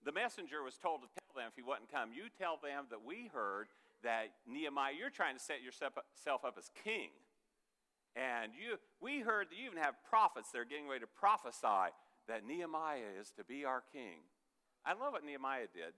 The 0.02 0.10
messenger 0.10 0.64
was 0.64 0.80
told 0.80 1.02
to 1.02 1.08
tell 1.12 1.36
them 1.36 1.46
if 1.46 1.54
he 1.54 1.62
wouldn't 1.62 1.92
come, 1.92 2.10
you 2.10 2.32
tell 2.34 2.58
them 2.58 2.88
that 2.90 3.04
we 3.04 3.30
heard 3.30 3.68
that 4.02 4.32
Nehemiah, 4.48 4.96
you're 4.96 5.12
trying 5.12 5.36
to 5.36 5.42
set 5.42 5.62
yourself 5.62 6.42
up 6.42 6.56
as 6.56 6.72
king. 6.72 7.12
And 8.16 8.50
you, 8.56 8.80
we 8.98 9.20
heard 9.20 9.52
that 9.52 9.56
you 9.60 9.70
even 9.70 9.78
have 9.78 9.94
prophets 10.08 10.50
that 10.50 10.58
are 10.58 10.66
getting 10.66 10.88
ready 10.88 11.06
to 11.06 11.12
prophesy 11.20 11.94
that 12.26 12.42
Nehemiah 12.42 13.14
is 13.20 13.30
to 13.38 13.44
be 13.44 13.64
our 13.64 13.84
king. 13.92 14.24
I 14.82 14.96
love 14.96 15.12
what 15.12 15.22
Nehemiah 15.22 15.68
did. 15.70 15.94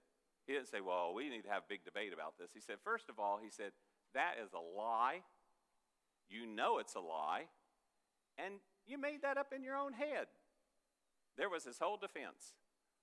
He 0.46 0.52
didn't 0.52 0.68
say, 0.68 0.82
well, 0.82 1.14
we 1.14 1.30
need 1.30 1.46
to 1.46 1.52
have 1.54 1.62
a 1.64 1.70
big 1.70 1.86
debate 1.86 2.12
about 2.12 2.36
this. 2.36 2.50
He 2.52 2.60
said, 2.60 2.82
first 2.82 3.08
of 3.08 3.22
all, 3.22 3.38
he 3.38 3.48
said, 3.48 3.70
that 4.12 4.36
is 4.42 4.50
a 4.52 4.60
lie. 4.60 5.22
You 6.33 6.47
know 6.47 6.78
it's 6.78 6.95
a 6.95 7.01
lie. 7.01 7.45
And 8.39 8.55
you 8.87 8.97
made 8.97 9.20
that 9.22 9.37
up 9.37 9.53
in 9.55 9.62
your 9.62 9.76
own 9.76 9.93
head. 9.93 10.26
There 11.37 11.51
was 11.51 11.64
his 11.64 11.78
whole 11.78 11.97
defense 11.97 12.57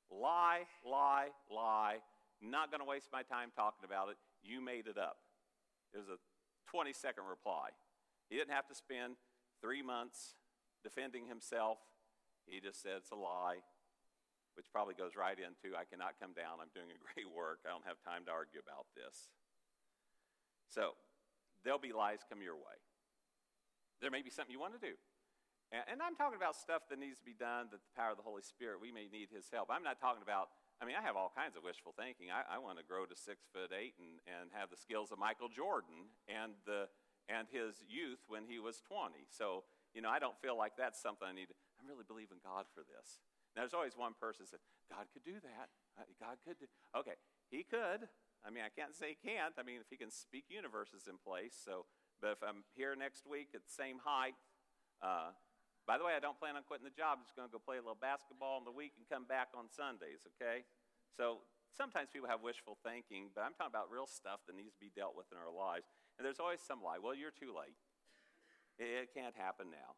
lie, 0.09 0.65
lie, 0.83 1.29
lie. 1.53 1.97
Not 2.41 2.71
going 2.71 2.81
to 2.81 2.89
waste 2.89 3.09
my 3.13 3.21
time 3.21 3.51
talking 3.55 3.85
about 3.85 4.09
it. 4.09 4.17
You 4.41 4.61
made 4.61 4.87
it 4.87 4.97
up. 4.97 5.17
It 5.93 5.99
was 5.99 6.09
a 6.09 6.17
20 6.71 6.93
second 6.93 7.25
reply. 7.29 7.69
He 8.29 8.37
didn't 8.37 8.53
have 8.53 8.65
to 8.67 8.75
spend 8.75 9.21
three 9.61 9.81
months 9.81 10.33
defending 10.81 11.27
himself. 11.27 11.77
He 12.47 12.59
just 12.59 12.81
said 12.81 13.05
it's 13.05 13.11
a 13.11 13.19
lie, 13.19 13.61
which 14.55 14.65
probably 14.71 14.95
goes 14.95 15.13
right 15.13 15.37
into 15.37 15.77
I 15.77 15.85
cannot 15.85 16.17
come 16.17 16.33
down. 16.33 16.57
I'm 16.57 16.73
doing 16.73 16.89
a 16.89 16.97
great 17.13 17.29
work. 17.29 17.61
I 17.67 17.69
don't 17.69 17.85
have 17.85 18.01
time 18.01 18.25
to 18.25 18.31
argue 18.31 18.61
about 18.63 18.89
this. 18.97 19.29
So 20.69 20.97
there'll 21.61 21.81
be 21.81 21.93
lies 21.93 22.25
come 22.25 22.41
your 22.41 22.55
way. 22.55 22.77
There 24.01 24.11
may 24.11 24.23
be 24.23 24.31
something 24.31 24.51
you 24.51 24.59
want 24.59 24.79
to 24.79 24.83
do. 24.83 24.95
And, 25.69 25.83
and 25.85 25.97
I'm 26.01 26.17
talking 26.17 26.39
about 26.39 26.57
stuff 26.57 26.89
that 26.89 26.97
needs 26.97 27.21
to 27.21 27.27
be 27.27 27.37
done, 27.37 27.69
that 27.69 27.83
the 27.83 27.93
power 27.93 28.15
of 28.15 28.17
the 28.17 28.25
Holy 28.25 28.41
Spirit, 28.41 28.81
we 28.81 28.89
may 28.89 29.05
need 29.11 29.29
His 29.29 29.51
help. 29.53 29.69
I'm 29.69 29.85
not 29.85 30.01
talking 30.01 30.25
about, 30.25 30.49
I 30.81 30.87
mean, 30.87 30.97
I 30.97 31.03
have 31.05 31.13
all 31.13 31.29
kinds 31.29 31.53
of 31.53 31.61
wishful 31.61 31.93
thinking. 31.93 32.33
I, 32.33 32.47
I 32.47 32.57
want 32.57 32.81
to 32.81 32.85
grow 32.85 33.05
to 33.05 33.13
six 33.13 33.45
foot 33.53 33.69
eight 33.69 33.93
and, 34.01 34.17
and 34.25 34.49
have 34.57 34.73
the 34.73 34.79
skills 34.79 35.13
of 35.13 35.21
Michael 35.21 35.51
Jordan 35.51 36.09
and, 36.25 36.57
the, 36.65 36.89
and 37.29 37.45
his 37.51 37.85
youth 37.85 38.23
when 38.25 38.49
he 38.49 38.57
was 38.57 38.81
20. 38.89 39.29
So, 39.29 39.67
you 39.93 40.01
know, 40.01 40.09
I 40.09 40.17
don't 40.17 40.37
feel 40.41 40.57
like 40.57 40.73
that's 40.73 40.97
something 40.97 41.27
I 41.27 41.35
need. 41.35 41.53
I 41.77 41.85
really 41.85 42.07
believe 42.07 42.33
in 42.33 42.41
God 42.41 42.65
for 42.73 42.81
this. 42.81 43.21
Now, 43.53 43.65
there's 43.65 43.77
always 43.77 43.97
one 43.97 44.17
person 44.17 44.45
that 44.45 44.57
says, 44.57 44.65
God 44.89 45.05
could 45.13 45.25
do 45.25 45.37
that. 45.41 45.67
Uh, 45.97 46.05
God 46.17 46.37
could 46.45 46.57
do. 46.57 46.69
Okay, 46.97 47.17
He 47.49 47.61
could. 47.61 48.09
I 48.41 48.49
mean, 48.49 48.63
I 48.63 48.71
can't 48.73 48.95
say 48.95 49.13
He 49.13 49.19
can't. 49.19 49.53
I 49.57 49.63
mean, 49.65 49.81
if 49.81 49.89
He 49.89 49.97
can 49.97 50.09
speak 50.09 50.49
universes 50.49 51.05
in 51.09 51.17
place. 51.21 51.53
So, 51.53 51.85
but 52.21 52.35
if 52.35 52.41
I'm 52.43 52.67
here 52.75 52.95
next 52.95 53.25
week 53.25 53.55
at 53.55 53.63
the 53.63 53.71
same 53.73 53.99
height, 54.03 54.35
uh, 55.01 55.31
by 55.89 55.97
the 55.97 56.05
way, 56.05 56.13
I 56.13 56.21
don't 56.21 56.37
plan 56.37 56.53
on 56.53 56.61
quitting 56.67 56.85
the 56.85 56.93
job. 56.93 57.17
I'm 57.17 57.25
just 57.25 57.33
going 57.33 57.49
to 57.49 57.51
go 57.51 57.57
play 57.57 57.81
a 57.81 57.83
little 57.83 57.97
basketball 57.97 58.61
in 58.61 58.65
the 58.67 58.75
week 58.75 58.93
and 58.99 59.09
come 59.09 59.25
back 59.25 59.55
on 59.57 59.71
Sundays, 59.73 60.21
okay? 60.37 60.61
So 61.17 61.41
sometimes 61.73 62.13
people 62.13 62.29
have 62.29 62.45
wishful 62.45 62.77
thinking, 62.85 63.33
but 63.33 63.41
I'm 63.41 63.57
talking 63.57 63.73
about 63.73 63.89
real 63.89 64.05
stuff 64.05 64.45
that 64.45 64.53
needs 64.53 64.77
to 64.77 64.81
be 64.83 64.93
dealt 64.93 65.17
with 65.17 65.31
in 65.33 65.41
our 65.41 65.49
lives. 65.49 65.89
And 66.19 66.27
there's 66.27 66.37
always 66.37 66.61
some 66.61 66.85
lie. 66.85 67.01
Well, 67.01 67.17
you're 67.17 67.33
too 67.33 67.55
late. 67.55 67.79
It 68.77 69.09
can't 69.17 69.33
happen 69.33 69.73
now. 69.73 69.97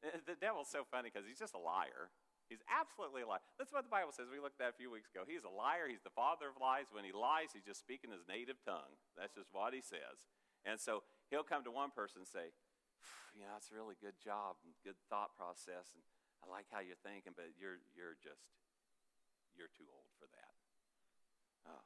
The 0.00 0.38
devil's 0.38 0.70
so 0.70 0.86
funny 0.86 1.10
because 1.10 1.26
he's 1.26 1.42
just 1.42 1.58
a 1.58 1.60
liar. 1.60 2.08
He's 2.48 2.64
absolutely 2.70 3.26
a 3.26 3.28
liar. 3.28 3.44
That's 3.60 3.74
what 3.74 3.84
the 3.84 3.92
Bible 3.92 4.14
says. 4.16 4.32
We 4.32 4.40
looked 4.40 4.62
at 4.64 4.72
a 4.72 4.78
few 4.78 4.88
weeks 4.88 5.12
ago. 5.12 5.28
He's 5.28 5.44
a 5.44 5.52
liar. 5.52 5.90
He's 5.90 6.00
the 6.00 6.14
father 6.14 6.48
of 6.48 6.56
lies. 6.56 6.88
When 6.88 7.04
he 7.04 7.12
lies, 7.12 7.52
he's 7.52 7.66
just 7.66 7.84
speaking 7.84 8.08
his 8.08 8.24
native 8.24 8.56
tongue. 8.64 8.96
That's 9.18 9.36
just 9.36 9.52
what 9.52 9.76
he 9.76 9.84
says. 9.84 10.24
And 10.68 10.76
so 10.76 11.00
he'll 11.32 11.48
come 11.48 11.64
to 11.64 11.72
one 11.72 11.88
person 11.88 12.20
and 12.20 12.28
say, 12.28 12.52
you 13.32 13.48
know, 13.48 13.56
it's 13.56 13.72
a 13.72 13.76
really 13.76 13.96
good 13.96 14.20
job 14.20 14.60
and 14.60 14.76
good 14.84 15.00
thought 15.08 15.32
process, 15.32 15.96
and 15.96 16.04
I 16.44 16.52
like 16.52 16.68
how 16.68 16.84
you're 16.84 17.00
thinking, 17.00 17.32
but 17.32 17.56
you're 17.56 17.80
you're 17.96 18.20
just 18.20 18.44
you're 19.56 19.72
too 19.72 19.88
old 19.88 20.12
for 20.20 20.28
that. 20.28 20.54
Oh. 21.70 21.84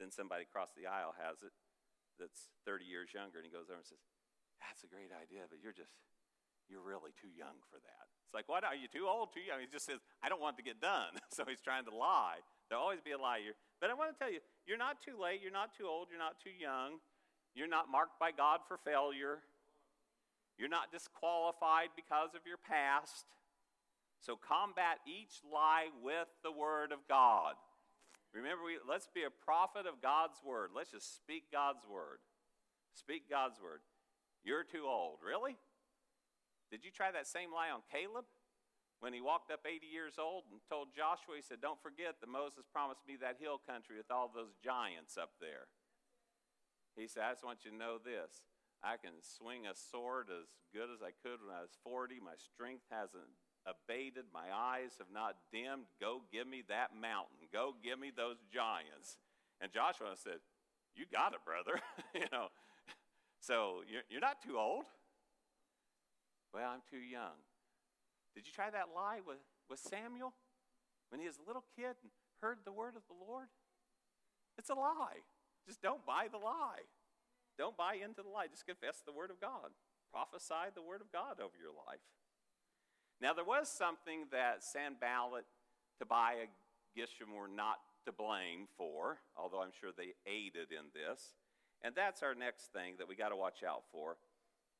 Then 0.00 0.10
somebody 0.10 0.42
across 0.42 0.74
the 0.74 0.90
aisle 0.90 1.14
has 1.20 1.44
it 1.46 1.54
that's 2.18 2.50
30 2.66 2.88
years 2.88 3.14
younger, 3.14 3.38
and 3.38 3.46
he 3.46 3.52
goes 3.52 3.70
over 3.70 3.78
and 3.78 3.86
says, 3.86 4.02
"That's 4.58 4.82
a 4.82 4.90
great 4.90 5.14
idea, 5.14 5.46
but 5.46 5.62
you're 5.62 5.76
just 5.76 6.00
you're 6.66 6.82
really 6.82 7.14
too 7.14 7.30
young 7.30 7.60
for 7.68 7.78
that." 7.78 8.04
It's 8.26 8.34
like, 8.34 8.48
"What? 8.48 8.64
Are 8.64 8.74
you 8.74 8.88
too 8.88 9.06
old? 9.06 9.36
Too 9.36 9.44
young?" 9.44 9.60
He 9.60 9.68
just 9.68 9.86
says, 9.86 10.00
"I 10.24 10.32
don't 10.32 10.40
want 10.40 10.56
to 10.58 10.64
get 10.64 10.80
done," 10.80 11.14
so 11.36 11.44
he's 11.44 11.60
trying 11.60 11.84
to 11.86 11.94
lie. 11.94 12.40
There'll 12.68 12.82
always 12.82 13.04
be 13.04 13.12
a 13.12 13.20
liar. 13.20 13.54
But 13.80 13.90
I 13.90 13.94
want 13.94 14.14
to 14.14 14.18
tell 14.18 14.32
you, 14.32 14.40
you're 14.66 14.78
not 14.78 15.00
too 15.00 15.20
late. 15.20 15.40
You're 15.42 15.52
not 15.52 15.76
too 15.76 15.86
old. 15.86 16.08
You're 16.10 16.18
not 16.18 16.40
too 16.42 16.54
young. 16.54 17.00
You're 17.54 17.68
not 17.68 17.90
marked 17.90 18.18
by 18.18 18.32
God 18.32 18.60
for 18.66 18.78
failure. 18.78 19.38
You're 20.58 20.72
not 20.72 20.92
disqualified 20.92 21.94
because 21.96 22.34
of 22.34 22.46
your 22.46 22.58
past. 22.58 23.26
So 24.20 24.36
combat 24.36 24.98
each 25.06 25.42
lie 25.52 25.92
with 26.02 26.28
the 26.42 26.52
Word 26.52 26.92
of 26.92 27.06
God. 27.08 27.54
Remember, 28.32 28.64
we, 28.64 28.78
let's 28.88 29.08
be 29.14 29.22
a 29.22 29.30
prophet 29.30 29.86
of 29.86 30.02
God's 30.02 30.40
Word. 30.44 30.70
Let's 30.74 30.90
just 30.90 31.14
speak 31.14 31.52
God's 31.52 31.86
Word. 31.86 32.18
Speak 32.94 33.28
God's 33.28 33.60
Word. 33.62 33.80
You're 34.42 34.64
too 34.64 34.84
old. 34.86 35.18
Really? 35.24 35.56
Did 36.70 36.84
you 36.84 36.90
try 36.90 37.12
that 37.12 37.26
same 37.26 37.52
lie 37.52 37.70
on 37.70 37.80
Caleb? 37.92 38.24
When 39.04 39.12
he 39.12 39.20
walked 39.20 39.52
up 39.52 39.68
80 39.68 39.84
years 39.84 40.16
old 40.16 40.48
and 40.48 40.64
told 40.64 40.96
Joshua, 40.96 41.36
he 41.36 41.44
said, 41.44 41.60
Don't 41.60 41.76
forget 41.84 42.24
that 42.24 42.30
Moses 42.32 42.64
promised 42.72 43.04
me 43.04 43.20
that 43.20 43.36
hill 43.36 43.60
country 43.60 44.00
with 44.00 44.08
all 44.08 44.32
those 44.32 44.56
giants 44.64 45.20
up 45.20 45.36
there. 45.44 45.68
He 46.96 47.04
said, 47.04 47.28
I 47.28 47.36
just 47.36 47.44
want 47.44 47.68
you 47.68 47.70
to 47.70 47.76
know 47.76 48.00
this. 48.00 48.48
I 48.80 48.96
can 48.96 49.20
swing 49.20 49.68
a 49.68 49.76
sword 49.76 50.32
as 50.32 50.48
good 50.72 50.88
as 50.88 51.04
I 51.04 51.12
could 51.20 51.44
when 51.44 51.52
I 51.52 51.60
was 51.60 51.76
40. 51.84 52.16
My 52.24 52.40
strength 52.40 52.88
hasn't 52.88 53.28
abated. 53.68 54.32
My 54.32 54.48
eyes 54.48 54.96
have 54.96 55.12
not 55.12 55.36
dimmed. 55.52 55.84
Go 56.00 56.24
give 56.32 56.48
me 56.48 56.64
that 56.72 56.96
mountain. 56.96 57.44
Go 57.52 57.76
give 57.84 58.00
me 58.00 58.08
those 58.08 58.40
giants. 58.48 59.20
And 59.60 59.68
Joshua 59.68 60.16
said, 60.16 60.40
You 60.96 61.04
got 61.12 61.36
it, 61.36 61.44
brother. 61.44 61.76
you 62.16 62.24
know, 62.32 62.48
so 63.36 63.84
you're, 63.84 64.08
you're 64.08 64.24
not 64.24 64.40
too 64.40 64.56
old. 64.56 64.88
Well, 66.56 66.72
I'm 66.72 66.80
too 66.88 67.04
young. 67.04 67.36
Did 68.34 68.46
you 68.46 68.52
try 68.52 68.70
that 68.70 68.94
lie 68.94 69.20
with, 69.26 69.38
with 69.70 69.78
Samuel 69.78 70.34
when 71.10 71.20
he 71.20 71.26
was 71.26 71.38
a 71.38 71.46
little 71.46 71.64
kid 71.76 71.96
and 72.02 72.10
heard 72.42 72.58
the 72.64 72.72
word 72.72 72.96
of 72.96 73.02
the 73.08 73.14
Lord? 73.14 73.46
It's 74.58 74.70
a 74.70 74.74
lie. 74.74 75.22
Just 75.66 75.82
don't 75.82 76.04
buy 76.04 76.26
the 76.30 76.38
lie. 76.38 76.84
Don't 77.58 77.76
buy 77.76 77.94
into 78.02 78.22
the 78.22 78.28
lie. 78.28 78.46
Just 78.50 78.66
confess 78.66 79.02
the 79.04 79.12
Word 79.12 79.30
of 79.30 79.40
God. 79.40 79.70
Prophesy 80.12 80.70
the 80.74 80.82
Word 80.82 81.00
of 81.00 81.10
God 81.12 81.40
over 81.40 81.54
your 81.60 81.74
life. 81.86 82.02
Now, 83.20 83.32
there 83.32 83.44
was 83.44 83.68
something 83.68 84.26
that 84.32 84.64
Sanballat, 84.64 85.46
Tobiah, 85.98 86.50
Geshem 86.96 87.34
were 87.34 87.48
not 87.48 87.78
to 88.06 88.12
blame 88.12 88.66
for, 88.76 89.18
although 89.36 89.62
I'm 89.62 89.74
sure 89.80 89.90
they 89.96 90.14
aided 90.26 90.70
in 90.70 90.90
this. 90.92 91.34
And 91.82 91.94
that's 91.94 92.22
our 92.22 92.34
next 92.34 92.72
thing 92.72 92.94
that 92.98 93.08
we 93.08 93.14
got 93.14 93.30
to 93.30 93.36
watch 93.36 93.62
out 93.62 93.84
for. 93.90 94.16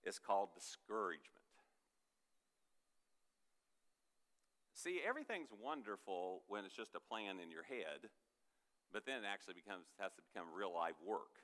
It's 0.02 0.18
called 0.18 0.50
discouragement. 0.54 1.43
See, 4.74 5.00
everything's 5.06 5.50
wonderful 5.50 6.42
when 6.48 6.64
it's 6.64 6.74
just 6.74 6.94
a 6.94 7.00
plan 7.00 7.38
in 7.40 7.50
your 7.50 7.62
head 7.62 8.10
but 8.94 9.02
then 9.04 9.26
it 9.26 9.28
actually 9.28 9.58
becomes, 9.58 9.90
has 9.98 10.14
to 10.14 10.22
become 10.22 10.46
real 10.54 10.70
live 10.70 10.94
work. 11.02 11.42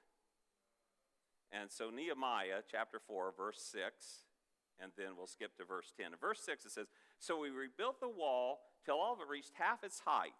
And 1.50 1.66
so, 1.66 1.90
Nehemiah 1.90 2.62
chapter 2.62 3.02
4, 3.02 3.34
verse 3.36 3.58
6, 3.74 4.30
and 4.78 4.94
then 4.94 5.18
we'll 5.18 5.26
skip 5.26 5.58
to 5.58 5.66
verse 5.66 5.90
10. 5.98 6.14
In 6.14 6.18
verse 6.22 6.38
6, 6.46 6.64
it 6.64 6.70
says, 6.70 6.86
So 7.18 7.42
we 7.42 7.50
rebuilt 7.50 7.98
the 7.98 8.08
wall 8.08 8.62
till 8.86 8.94
all 8.94 9.12
of 9.12 9.18
it 9.18 9.26
reached 9.26 9.58
half 9.58 9.82
its 9.82 9.98
height, 10.06 10.38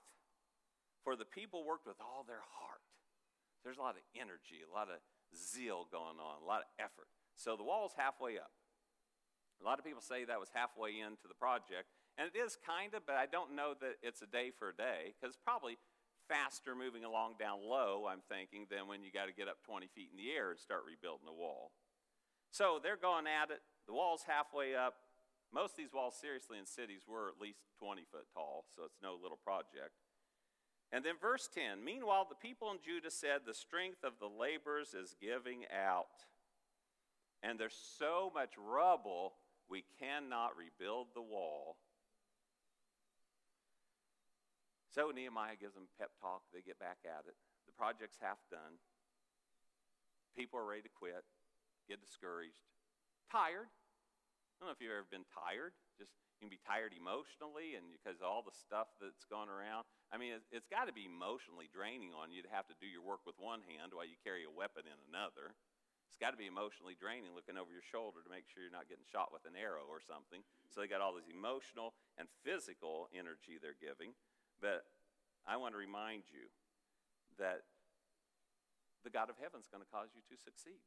for 1.03 1.18
the 1.18 1.26
people 1.26 1.66
worked 1.66 1.84
with 1.84 1.99
all 1.99 2.22
their 2.22 2.47
heart. 2.55 2.86
There's 3.66 3.76
a 3.76 3.82
lot 3.82 3.99
of 3.99 4.07
energy, 4.14 4.62
a 4.62 4.70
lot 4.70 4.86
of 4.86 5.03
zeal 5.34 5.91
going 5.91 6.22
on, 6.22 6.38
a 6.41 6.47
lot 6.47 6.62
of 6.62 6.70
effort. 6.78 7.11
So 7.34 7.59
the 7.59 7.66
wall's 7.66 7.99
halfway 7.99 8.38
up. 8.38 8.55
A 9.61 9.66
lot 9.66 9.82
of 9.82 9.84
people 9.84 10.01
say 10.01 10.24
that 10.24 10.38
was 10.38 10.49
halfway 10.55 11.03
into 11.03 11.26
the 11.26 11.36
project, 11.36 11.91
and 12.21 12.29
it 12.29 12.37
is 12.37 12.61
kind 12.61 12.93
of, 12.93 13.09
but 13.09 13.16
I 13.16 13.25
don't 13.25 13.57
know 13.57 13.73
that 13.81 13.97
it's 14.05 14.21
a 14.21 14.29
day 14.29 14.53
for 14.53 14.68
a 14.68 14.77
day, 14.77 15.16
because 15.16 15.41
probably 15.41 15.81
faster 16.29 16.77
moving 16.77 17.01
along 17.01 17.41
down 17.41 17.64
low, 17.64 18.05
I'm 18.05 18.21
thinking, 18.29 18.68
than 18.68 18.85
when 18.85 19.01
you 19.01 19.09
got 19.09 19.33
to 19.33 19.33
get 19.33 19.49
up 19.49 19.64
20 19.64 19.89
feet 19.97 20.12
in 20.12 20.21
the 20.21 20.29
air 20.29 20.53
and 20.53 20.61
start 20.61 20.85
rebuilding 20.85 21.25
the 21.25 21.33
wall. 21.33 21.73
So 22.53 22.77
they're 22.77 23.01
going 23.01 23.25
at 23.25 23.49
it. 23.49 23.64
The 23.89 23.97
wall's 23.97 24.29
halfway 24.29 24.77
up. 24.77 25.01
Most 25.49 25.73
of 25.73 25.77
these 25.81 25.97
walls, 25.97 26.12
seriously, 26.21 26.61
in 26.61 26.68
cities 26.68 27.09
were 27.09 27.33
at 27.33 27.41
least 27.41 27.64
20 27.81 28.05
foot 28.12 28.29
tall, 28.37 28.68
so 28.68 28.85
it's 28.85 29.01
no 29.01 29.16
little 29.16 29.41
project. 29.41 29.97
And 30.93 31.01
then 31.01 31.16
verse 31.16 31.49
10 31.49 31.81
Meanwhile, 31.81 32.29
the 32.29 32.37
people 32.37 32.68
in 32.68 32.85
Judah 32.85 33.11
said, 33.11 33.49
The 33.49 33.57
strength 33.57 34.05
of 34.05 34.21
the 34.21 34.29
laborers 34.29 34.93
is 34.93 35.16
giving 35.16 35.64
out. 35.73 36.29
And 37.43 37.57
there's 37.57 37.81
so 37.97 38.31
much 38.35 38.61
rubble, 38.61 39.41
we 39.73 39.89
cannot 39.99 40.53
rebuild 40.53 41.16
the 41.16 41.25
wall 41.25 41.81
so 44.91 45.14
Nehemiah 45.14 45.55
gives 45.55 45.78
them 45.78 45.86
pep 45.99 46.11
talk. 46.18 46.43
They 46.51 46.66
get 46.66 46.82
back 46.82 47.07
at 47.07 47.30
it. 47.30 47.38
The 47.70 47.74
project's 47.78 48.18
half 48.18 48.43
done. 48.51 48.82
People 50.34 50.59
are 50.59 50.66
ready 50.66 50.82
to 50.86 50.93
quit, 50.93 51.22
get 51.86 52.03
discouraged, 52.03 52.66
tired. 53.30 53.70
I 53.70 54.55
don't 54.59 54.68
know 54.70 54.74
if 54.74 54.82
you've 54.82 54.95
ever 54.95 55.07
been 55.07 55.26
tired. 55.30 55.74
Just 55.95 56.11
you 56.41 56.49
can 56.49 56.53
be 56.53 56.61
tired 56.61 56.97
emotionally, 56.97 57.76
and 57.76 57.86
because 57.93 58.24
all 58.24 58.43
the 58.43 58.55
stuff 58.55 58.88
that's 58.97 59.28
going 59.28 59.53
around. 59.53 59.86
I 60.09 60.18
mean, 60.18 60.41
it, 60.41 60.45
it's 60.51 60.66
got 60.66 60.88
to 60.88 60.95
be 60.97 61.07
emotionally 61.07 61.70
draining 61.70 62.16
on 62.16 62.34
you 62.34 62.43
to 62.43 62.51
have 62.51 62.66
to 62.72 62.76
do 62.82 62.88
your 62.88 63.05
work 63.05 63.22
with 63.28 63.38
one 63.38 63.62
hand 63.68 63.95
while 63.95 64.09
you 64.09 64.18
carry 64.24 64.43
a 64.43 64.51
weapon 64.51 64.88
in 64.88 64.99
another. 65.07 65.55
It's 66.09 66.18
got 66.18 66.34
to 66.34 66.41
be 66.41 66.51
emotionally 66.51 66.99
draining 66.99 67.36
looking 67.36 67.55
over 67.55 67.70
your 67.70 67.86
shoulder 67.86 68.24
to 68.24 68.32
make 68.32 68.51
sure 68.51 68.66
you're 68.66 68.74
not 68.74 68.91
getting 68.91 69.07
shot 69.07 69.30
with 69.30 69.47
an 69.47 69.55
arrow 69.55 69.86
or 69.86 70.03
something. 70.03 70.43
So 70.72 70.82
they 70.82 70.91
got 70.91 71.05
all 71.05 71.14
this 71.14 71.30
emotional 71.30 71.95
and 72.18 72.26
physical 72.43 73.07
energy 73.14 73.61
they're 73.61 73.78
giving. 73.78 74.18
But 74.61 74.84
I 75.48 75.56
want 75.56 75.72
to 75.74 75.80
remind 75.80 76.28
you 76.28 76.52
that 77.40 77.64
the 79.02 79.11
God 79.11 79.32
of 79.32 79.40
heaven 79.40 79.56
is 79.56 79.68
going 79.72 79.80
to 79.80 79.88
cause 79.88 80.12
you 80.12 80.20
to 80.28 80.36
succeed. 80.36 80.84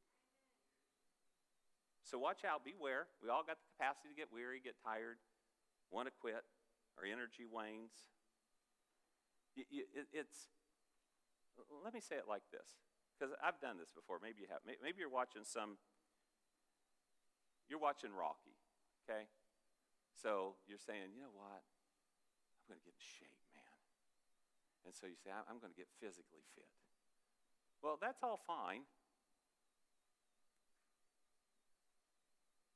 So 2.05 2.21
watch 2.21 2.45
out, 2.45 2.61
beware. 2.61 3.09
We 3.25 3.33
all 3.33 3.41
got 3.41 3.57
the 3.57 3.67
capacity 3.73 4.13
to 4.13 4.17
get 4.17 4.29
weary, 4.29 4.61
get 4.61 4.77
tired, 4.77 5.17
want 5.89 6.05
to 6.05 6.13
quit, 6.13 6.45
our 6.99 7.05
energy 7.09 7.49
wanes. 7.49 8.05
It's, 9.57 10.53
let 11.81 11.93
me 11.93 12.01
say 12.01 12.21
it 12.21 12.29
like 12.29 12.45
this, 12.53 12.77
because 13.13 13.33
I've 13.41 13.57
done 13.57 13.81
this 13.81 13.89
before. 13.89 14.21
Maybe 14.21 14.45
you 14.45 14.49
have. 14.53 14.61
Maybe 14.65 15.01
you're 15.01 15.09
watching 15.09 15.41
some, 15.41 15.81
you're 17.65 17.81
watching 17.81 18.13
Rocky, 18.13 18.57
okay? 19.05 19.25
So 20.13 20.61
you're 20.69 20.81
saying, 20.81 21.17
you 21.17 21.21
know 21.25 21.33
what? 21.33 21.65
I'm 21.65 22.65
going 22.69 22.77
to 22.77 22.85
get 22.85 22.93
in 22.93 23.01
shape. 23.01 23.42
And 24.83 24.91
so 24.91 25.07
you 25.07 25.15
say, 25.15 25.31
I'm 25.31 25.59
going 25.63 25.71
to 25.71 25.79
get 25.79 25.87
physically 25.99 26.43
fit. 26.55 26.69
Well, 27.79 27.95
that's 27.99 28.23
all 28.23 28.39
fine. 28.43 28.83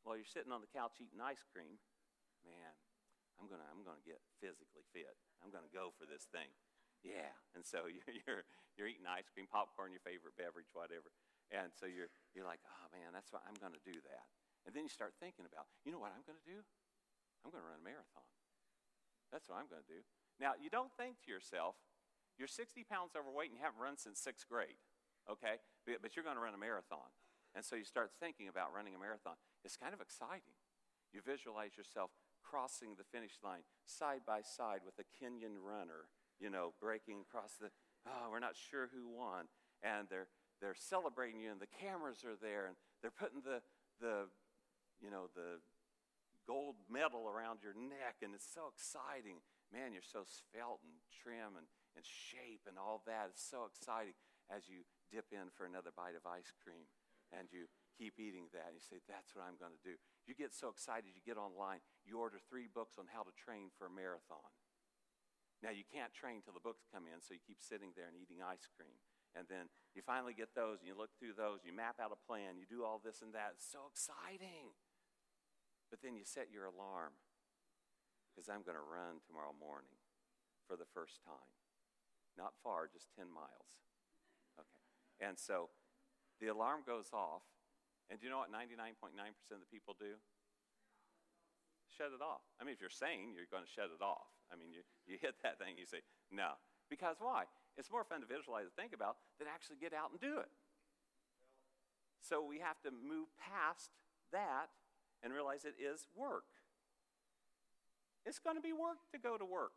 while 0.07 0.15
you're 0.15 0.23
sitting 0.23 0.55
on 0.55 0.63
the 0.63 0.71
couch 0.71 1.03
eating 1.03 1.19
ice 1.19 1.43
cream, 1.51 1.75
man, 2.47 2.71
I'm 3.35 3.51
gonna 3.51 3.67
I'm 3.67 3.83
gonna 3.83 4.01
get 4.07 4.23
physically 4.39 4.87
fit. 4.95 5.19
I'm 5.43 5.51
gonna 5.51 5.67
go 5.67 5.91
for 5.99 6.07
this 6.07 6.31
thing. 6.31 6.47
Yeah. 7.03 7.35
And 7.51 7.67
so 7.67 7.85
you're 7.91 8.15
you're, 8.23 8.43
you're 8.79 8.87
eating 8.87 9.03
ice 9.03 9.27
cream, 9.27 9.51
popcorn, 9.51 9.91
your 9.91 10.01
favorite 10.07 10.39
beverage, 10.39 10.71
whatever. 10.71 11.11
And 11.51 11.75
so 11.75 11.91
you're 11.91 12.07
you're 12.31 12.47
like, 12.47 12.63
oh 12.63 12.87
man, 12.95 13.11
that's 13.11 13.35
what 13.35 13.43
I'm 13.43 13.59
gonna 13.59 13.83
do 13.83 13.99
that. 14.07 14.25
And 14.63 14.71
then 14.71 14.87
you 14.87 14.91
start 14.91 15.11
thinking 15.19 15.43
about, 15.43 15.67
you 15.83 15.91
know 15.91 15.99
what 15.99 16.15
I'm 16.15 16.23
gonna 16.23 16.47
do? 16.47 16.63
I'm 17.43 17.51
gonna 17.51 17.67
run 17.67 17.83
a 17.83 17.83
marathon. 17.83 18.25
That's 19.27 19.51
what 19.51 19.59
I'm 19.59 19.67
gonna 19.67 19.85
do. 19.91 19.99
Now 20.39 20.55
you 20.55 20.71
don't 20.71 20.95
think 20.95 21.19
to 21.27 21.29
yourself, 21.29 21.75
you're 22.37 22.47
60 22.47 22.85
pounds 22.85 23.13
overweight 23.17 23.49
and 23.49 23.57
you 23.57 23.63
haven't 23.63 23.81
run 23.81 23.97
since 23.97 24.19
sixth 24.19 24.47
grade, 24.47 24.79
okay? 25.29 25.61
But 25.85 26.15
you're 26.15 26.25
gonna 26.25 26.41
run 26.41 26.53
a 26.53 26.61
marathon. 26.61 27.09
And 27.55 27.65
so 27.65 27.75
you 27.75 27.85
start 27.85 28.11
thinking 28.19 28.47
about 28.47 28.73
running 28.73 28.93
a 28.93 29.01
marathon. 29.01 29.37
It's 29.65 29.77
kind 29.77 29.93
of 29.93 30.01
exciting. 30.01 30.53
You 31.13 31.25
visualize 31.25 31.73
yourself 31.73 32.11
crossing 32.43 32.95
the 32.95 33.07
finish 33.07 33.39
line 33.43 33.65
side 33.85 34.21
by 34.25 34.41
side 34.41 34.81
with 34.85 34.95
a 34.99 35.07
Kenyan 35.17 35.57
runner, 35.57 36.07
you 36.39 36.49
know, 36.49 36.73
breaking 36.79 37.25
across 37.25 37.57
the, 37.59 37.73
oh, 38.05 38.29
we're 38.31 38.43
not 38.43 38.55
sure 38.55 38.89
who 38.93 39.07
won. 39.07 39.49
And 39.81 40.07
they're, 40.09 40.27
they're 40.61 40.77
celebrating 40.77 41.39
you, 41.39 41.51
and 41.51 41.61
the 41.61 41.69
cameras 41.69 42.23
are 42.25 42.37
there, 42.39 42.65
and 42.67 42.75
they're 43.01 43.13
putting 43.13 43.41
the, 43.41 43.61
the, 44.01 44.29
you 45.01 45.11
know, 45.11 45.29
the 45.35 45.61
gold 46.47 46.75
medal 46.89 47.29
around 47.29 47.59
your 47.61 47.75
neck, 47.75 48.23
and 48.23 48.33
it's 48.33 48.47
so 48.47 48.71
exciting. 48.71 49.43
Man, 49.69 49.91
you're 49.91 50.05
so 50.05 50.23
svelte 50.23 50.81
and 50.81 50.97
trim 51.11 51.59
and 51.59 51.67
in 51.97 52.05
shape 52.05 52.69
and 52.69 52.77
all 52.77 53.01
that. 53.09 53.33
It's 53.33 53.41
so 53.43 53.65
exciting 53.65 54.15
as 54.53 54.69
you 54.69 54.85
dip 55.09 55.33
in 55.33 55.49
for 55.57 55.65
another 55.65 55.91
bite 55.91 56.15
of 56.15 56.23
ice 56.29 56.53
cream 56.61 56.85
and 57.33 57.49
you 57.51 57.67
keep 57.97 58.21
eating 58.21 58.47
that. 58.53 58.71
And 58.71 58.77
you 58.77 58.83
say, 58.85 59.01
That's 59.09 59.33
what 59.33 59.43
I'm 59.43 59.57
going 59.57 59.73
to 59.73 59.83
do. 59.83 59.97
You 60.29 60.37
get 60.37 60.53
so 60.53 60.69
excited, 60.69 61.11
you 61.11 61.23
get 61.25 61.39
online, 61.39 61.81
you 62.05 62.21
order 62.21 62.37
three 62.37 62.69
books 62.69 63.01
on 63.01 63.09
how 63.09 63.25
to 63.25 63.33
train 63.35 63.73
for 63.75 63.89
a 63.89 63.93
marathon. 63.93 64.53
Now, 65.65 65.73
you 65.73 65.81
can't 65.81 66.13
train 66.13 66.45
till 66.45 66.53
the 66.53 66.61
books 66.61 66.85
come 66.85 67.09
in, 67.09 67.17
so 67.17 67.33
you 67.33 67.41
keep 67.41 67.65
sitting 67.65 67.97
there 67.97 68.05
and 68.05 68.13
eating 68.13 68.45
ice 68.45 68.69
cream. 68.69 68.93
And 69.33 69.49
then 69.49 69.73
you 69.97 70.05
finally 70.05 70.37
get 70.37 70.53
those, 70.53 70.79
and 70.79 70.87
you 70.87 70.93
look 70.93 71.17
through 71.17 71.33
those, 71.33 71.65
you 71.65 71.73
map 71.73 71.97
out 71.97 72.13
a 72.13 72.21
plan, 72.29 72.61
you 72.61 72.69
do 72.69 72.85
all 72.85 73.01
this 73.01 73.25
and 73.25 73.33
that. 73.33 73.57
It's 73.57 73.65
so 73.65 73.89
exciting. 73.89 74.77
But 75.89 76.05
then 76.05 76.13
you 76.13 76.21
set 76.21 76.53
your 76.53 76.69
alarm 76.69 77.17
because 78.29 78.53
I'm 78.53 78.61
going 78.61 78.77
to 78.77 78.85
run 78.85 79.17
tomorrow 79.25 79.57
morning 79.57 79.97
for 80.69 80.77
the 80.77 80.85
first 80.93 81.25
time. 81.25 81.49
Not 82.37 82.53
far, 82.61 82.85
just 82.85 83.09
10 83.17 83.25
miles. 83.33 83.81
Okay. 84.61 84.81
And 85.25 85.37
so 85.37 85.73
the 86.39 86.47
alarm 86.53 86.85
goes 86.85 87.09
off, 87.11 87.41
and 88.09 88.21
do 88.21 88.29
you 88.29 88.31
know 88.31 88.39
what 88.39 88.53
99.9% 88.53 89.17
of 89.51 89.59
the 89.59 89.71
people 89.73 89.97
do? 89.97 90.21
Shut 91.89 92.13
it 92.13 92.21
off. 92.21 92.45
I 92.61 92.63
mean, 92.63 92.77
if 92.77 92.79
you're 92.79 92.93
sane, 92.93 93.33
you're 93.33 93.49
going 93.49 93.65
to 93.65 93.73
shut 93.73 93.89
it 93.89 94.05
off. 94.05 94.29
I 94.53 94.55
mean, 94.55 94.69
you, 94.69 94.85
you 95.09 95.17
hit 95.17 95.41
that 95.41 95.57
thing, 95.57 95.81
you 95.81 95.89
say, 95.89 96.05
no. 96.29 96.61
Because 96.93 97.17
why? 97.19 97.49
It's 97.75 97.89
more 97.89 98.05
fun 98.05 98.21
to 98.21 98.29
visualize 98.29 98.69
and 98.69 98.75
think 98.77 98.93
about 98.93 99.17
than 99.41 99.49
actually 99.49 99.81
get 99.81 99.97
out 99.97 100.13
and 100.13 100.21
do 100.21 100.37
it. 100.39 100.53
So 102.21 102.45
we 102.45 102.59
have 102.59 102.79
to 102.85 102.91
move 102.91 103.33
past 103.37 103.91
that 104.31 104.69
and 105.23 105.33
realize 105.33 105.65
it 105.65 105.75
is 105.81 106.07
work. 106.15 106.45
It's 108.25 108.39
going 108.39 108.57
to 108.57 108.61
be 108.61 108.73
work 108.73 108.99
to 109.13 109.17
go 109.17 109.37
to 109.37 109.45
work. 109.45 109.73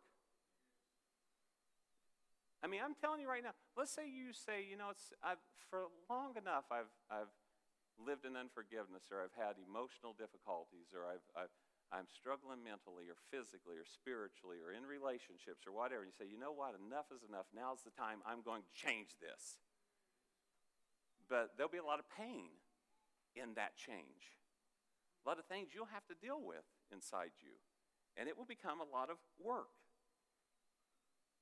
I 2.61 2.69
mean, 2.69 2.85
I'm 2.85 2.95
telling 2.95 3.25
you 3.25 3.29
right 3.29 3.43
now. 3.43 3.57
Let's 3.77 3.93
say 3.93 4.05
you 4.05 4.37
say, 4.37 4.61
you 4.61 4.77
know, 4.77 4.93
it's 4.93 5.13
I've, 5.25 5.41
for 5.73 5.89
long 6.13 6.37
enough 6.37 6.69
I've 6.69 6.93
I've 7.09 7.33
lived 7.97 8.25
in 8.25 8.37
unforgiveness, 8.37 9.09
or 9.13 9.21
I've 9.25 9.37
had 9.37 9.61
emotional 9.61 10.17
difficulties, 10.17 10.93
or 10.93 11.05
I've, 11.09 11.25
I've 11.37 11.53
I'm 11.91 12.07
struggling 12.07 12.63
mentally, 12.63 13.11
or 13.11 13.19
physically, 13.35 13.75
or 13.75 13.83
spiritually, 13.83 14.63
or 14.63 14.71
in 14.71 14.87
relationships, 14.87 15.67
or 15.67 15.75
whatever. 15.75 16.07
You 16.07 16.15
say, 16.15 16.31
you 16.31 16.39
know 16.39 16.55
what? 16.55 16.79
Enough 16.79 17.11
is 17.11 17.27
enough. 17.27 17.51
Now's 17.51 17.83
the 17.83 17.91
time. 17.91 18.23
I'm 18.23 18.47
going 18.47 18.63
to 18.63 18.73
change 18.77 19.19
this. 19.19 19.59
But 21.27 21.59
there'll 21.59 21.73
be 21.73 21.83
a 21.83 21.87
lot 21.87 21.99
of 21.99 22.07
pain 22.07 22.55
in 23.35 23.59
that 23.59 23.75
change. 23.75 24.39
A 25.23 25.29
lot 25.29 25.43
of 25.43 25.51
things 25.51 25.75
you'll 25.75 25.91
have 25.91 26.07
to 26.09 26.17
deal 26.17 26.39
with 26.39 26.65
inside 26.95 27.35
you, 27.43 27.59
and 28.17 28.31
it 28.31 28.39
will 28.39 28.49
become 28.49 28.79
a 28.79 28.89
lot 28.89 29.11
of 29.11 29.19
work. 29.43 29.75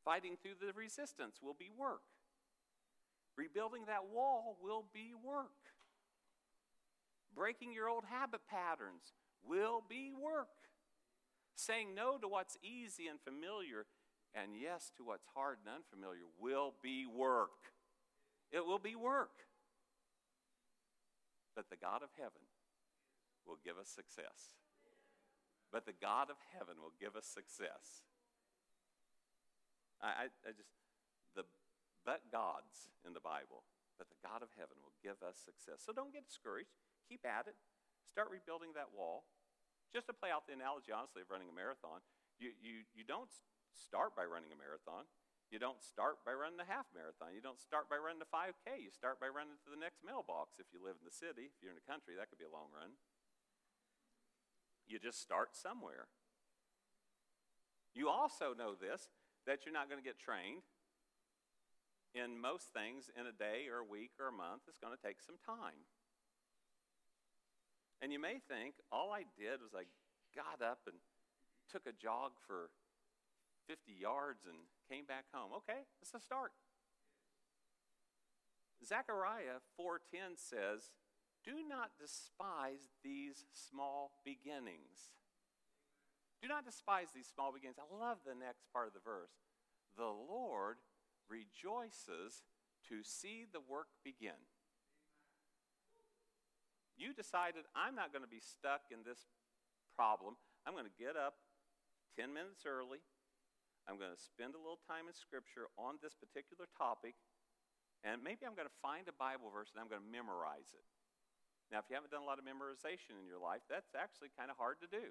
Fighting 0.05 0.37
through 0.41 0.55
the 0.61 0.73
resistance 0.73 1.39
will 1.43 1.57
be 1.59 1.71
work. 1.77 2.03
Rebuilding 3.37 3.85
that 3.87 4.09
wall 4.13 4.59
will 4.63 4.85
be 4.93 5.13
work. 5.15 5.75
Breaking 7.35 7.73
your 7.73 7.89
old 7.89 8.05
habit 8.05 8.41
patterns 8.49 9.13
will 9.47 9.83
be 9.89 10.13
work. 10.13 10.49
Saying 11.55 11.95
no 11.95 12.19
to 12.19 12.29
what's 12.29 12.57
easy 12.63 13.07
and 13.07 13.21
familiar 13.21 13.87
and 14.35 14.53
yes 14.61 14.91
to 14.97 15.05
what's 15.05 15.27
hard 15.35 15.59
and 15.65 15.75
unfamiliar 15.77 16.27
will 16.39 16.75
be 16.83 17.07
work. 17.07 17.75
It 18.51 18.65
will 18.65 18.79
be 18.79 18.97
work. 18.97 19.47
But 21.55 21.71
the 21.71 21.77
God 21.77 22.03
of 22.03 22.11
heaven 22.17 22.47
will 23.47 23.59
give 23.65 23.79
us 23.79 23.89
success. 23.89 24.55
But 25.73 25.87
the 25.87 25.93
God 26.01 26.31
of 26.31 26.37
heaven 26.57 26.77
will 26.81 26.95
give 27.01 27.17
us 27.17 27.27
success. 27.27 28.08
I, 29.99 30.31
I, 30.31 30.51
just, 30.55 30.71
the 31.35 31.45
but 32.07 32.27
gods 32.31 32.91
in 33.03 33.13
the 33.15 33.23
Bible, 33.23 33.67
but 33.99 34.09
the 34.09 34.21
God 34.23 34.43
of 34.43 34.51
heaven 34.55 34.79
will 34.81 34.95
give 35.03 35.19
us 35.27 35.43
success. 35.43 35.83
So 35.83 35.91
don't 35.91 36.15
get 36.15 36.27
discouraged. 36.27 36.73
Keep 37.11 37.27
at 37.27 37.51
it. 37.51 37.59
Start 38.07 38.31
rebuilding 38.31 38.73
that 38.79 38.95
wall. 38.95 39.27
Just 39.91 40.07
to 40.07 40.15
play 40.15 40.29
out 40.29 40.45
the 40.47 40.55
analogy, 40.55 40.93
honestly, 40.93 41.25
of 41.25 41.33
running 41.33 41.49
a 41.49 41.57
marathon, 41.57 42.05
you, 42.37 42.53
you, 42.61 42.85
you 42.93 43.03
don't 43.03 43.33
start 43.73 44.15
by 44.15 44.29
running 44.29 44.53
a 44.53 44.59
marathon. 44.59 45.09
You 45.49 45.57
don't 45.57 45.81
start 45.81 46.21
by 46.29 46.37
running 46.37 46.61
a 46.61 46.69
half 46.69 46.85
marathon. 46.93 47.33
You 47.33 47.41
don't 47.41 47.57
start 47.57 47.89
by 47.89 47.97
running 47.97 48.21
a 48.21 48.29
5K. 48.29 48.85
You 48.85 48.93
start 48.93 49.17
by 49.17 49.33
running 49.33 49.57
to 49.65 49.73
the 49.73 49.81
next 49.81 50.05
mailbox 50.05 50.61
if 50.61 50.69
you 50.77 50.79
live 50.85 51.01
in 51.01 51.09
the 51.09 51.15
city. 51.15 51.49
If 51.49 51.65
you're 51.65 51.73
in 51.73 51.81
the 51.81 51.89
country, 51.89 52.13
that 52.21 52.29
could 52.29 52.37
be 52.37 52.45
a 52.45 52.53
long 52.53 52.69
run. 52.69 53.01
You 54.85 55.01
just 55.01 55.25
start 55.25 55.57
somewhere. 55.57 56.13
You 57.97 58.13
also 58.13 58.53
know 58.53 58.77
this 58.77 59.09
that 59.49 59.65
you're 59.65 59.73
not 59.73 59.89
going 59.89 59.97
to 59.97 60.05
get 60.05 60.21
trained 60.21 60.61
in 62.13 62.37
most 62.37 62.69
things 62.77 63.09
in 63.17 63.25
a 63.25 63.33
day 63.33 63.65
or 63.73 63.81
a 63.81 63.89
week 63.89 64.13
or 64.21 64.29
a 64.29 64.37
month. 64.37 64.69
It's 64.69 64.77
going 64.77 64.93
to 64.93 65.01
take 65.01 65.25
some 65.25 65.41
time. 65.41 65.89
And 68.05 68.13
you 68.13 68.21
may 68.21 68.45
think, 68.45 68.77
all 68.93 69.11
I 69.11 69.25
did 69.41 69.65
was 69.65 69.73
I 69.73 69.89
got 70.37 70.61
up 70.61 70.85
and 70.85 71.01
took 71.73 71.89
a 71.89 71.97
jog 71.97 72.37
for 72.47 72.69
50 73.67 73.89
yards 73.97 74.45
and 74.45 74.69
came 74.85 75.09
back 75.09 75.25
home. 75.33 75.57
Okay, 75.65 75.89
it's 76.05 76.13
a 76.13 76.21
start. 76.21 76.53
Zechariah 78.85 79.65
4:10 79.77 80.37
says, 80.37 80.93
"Do 81.43 81.65
not 81.65 81.97
despise 81.99 82.89
these 83.03 83.47
small 83.51 84.13
beginnings." 84.25 85.11
Do 86.39 86.47
not 86.47 86.63
despise 86.63 87.11
these 87.11 87.27
small 87.27 87.51
beginnings. 87.51 87.83
I 87.83 87.89
love 87.91 88.23
the 88.23 88.39
next 88.39 88.71
part 88.71 88.87
of 88.87 88.95
the 88.95 89.03
verse. 89.03 89.35
The 89.99 90.07
Lord 90.07 90.79
rejoices 91.27 92.47
to 92.87 93.03
see 93.03 93.43
the 93.51 93.59
work 93.59 93.91
begin. 94.07 94.39
You 96.95 97.11
decided, 97.15 97.67
I'm 97.75 97.95
not 97.95 98.15
going 98.15 98.27
to 98.27 98.31
be 98.31 98.43
stuck 98.43 98.91
in 98.95 99.03
this 99.03 99.27
problem. 99.95 100.39
I'm 100.63 100.75
going 100.75 100.87
to 100.87 100.99
get 100.99 101.19
up 101.19 101.43
10 102.19 102.31
minutes 102.31 102.67
early. 102.67 103.03
I'm 103.87 103.99
going 103.99 104.15
to 104.15 104.19
spend 104.19 104.55
a 104.55 104.63
little 104.63 104.83
time 104.87 105.11
in 105.11 105.15
Scripture 105.15 105.71
on 105.79 105.99
this 106.03 106.15
particular 106.15 106.71
topic. 106.75 107.19
And 108.07 108.23
maybe 108.23 108.47
I'm 108.47 108.55
going 108.55 108.71
to 108.71 108.81
find 108.83 109.11
a 109.11 109.15
Bible 109.15 109.51
verse 109.51 109.75
and 109.75 109.83
I'm 109.83 109.91
going 109.91 110.03
to 110.03 110.11
memorize 110.11 110.71
it. 110.71 110.87
Now, 111.71 111.83
if 111.83 111.91
you 111.91 111.99
haven't 111.99 112.15
done 112.15 112.23
a 112.23 112.31
lot 112.31 112.39
of 112.39 112.47
memorization 112.47 113.19
in 113.19 113.27
your 113.27 113.43
life, 113.43 113.67
that's 113.67 113.93
actually 113.99 114.31
kind 114.39 114.49
of 114.49 114.57
hard 114.57 114.79
to 114.87 114.89
do 114.89 115.11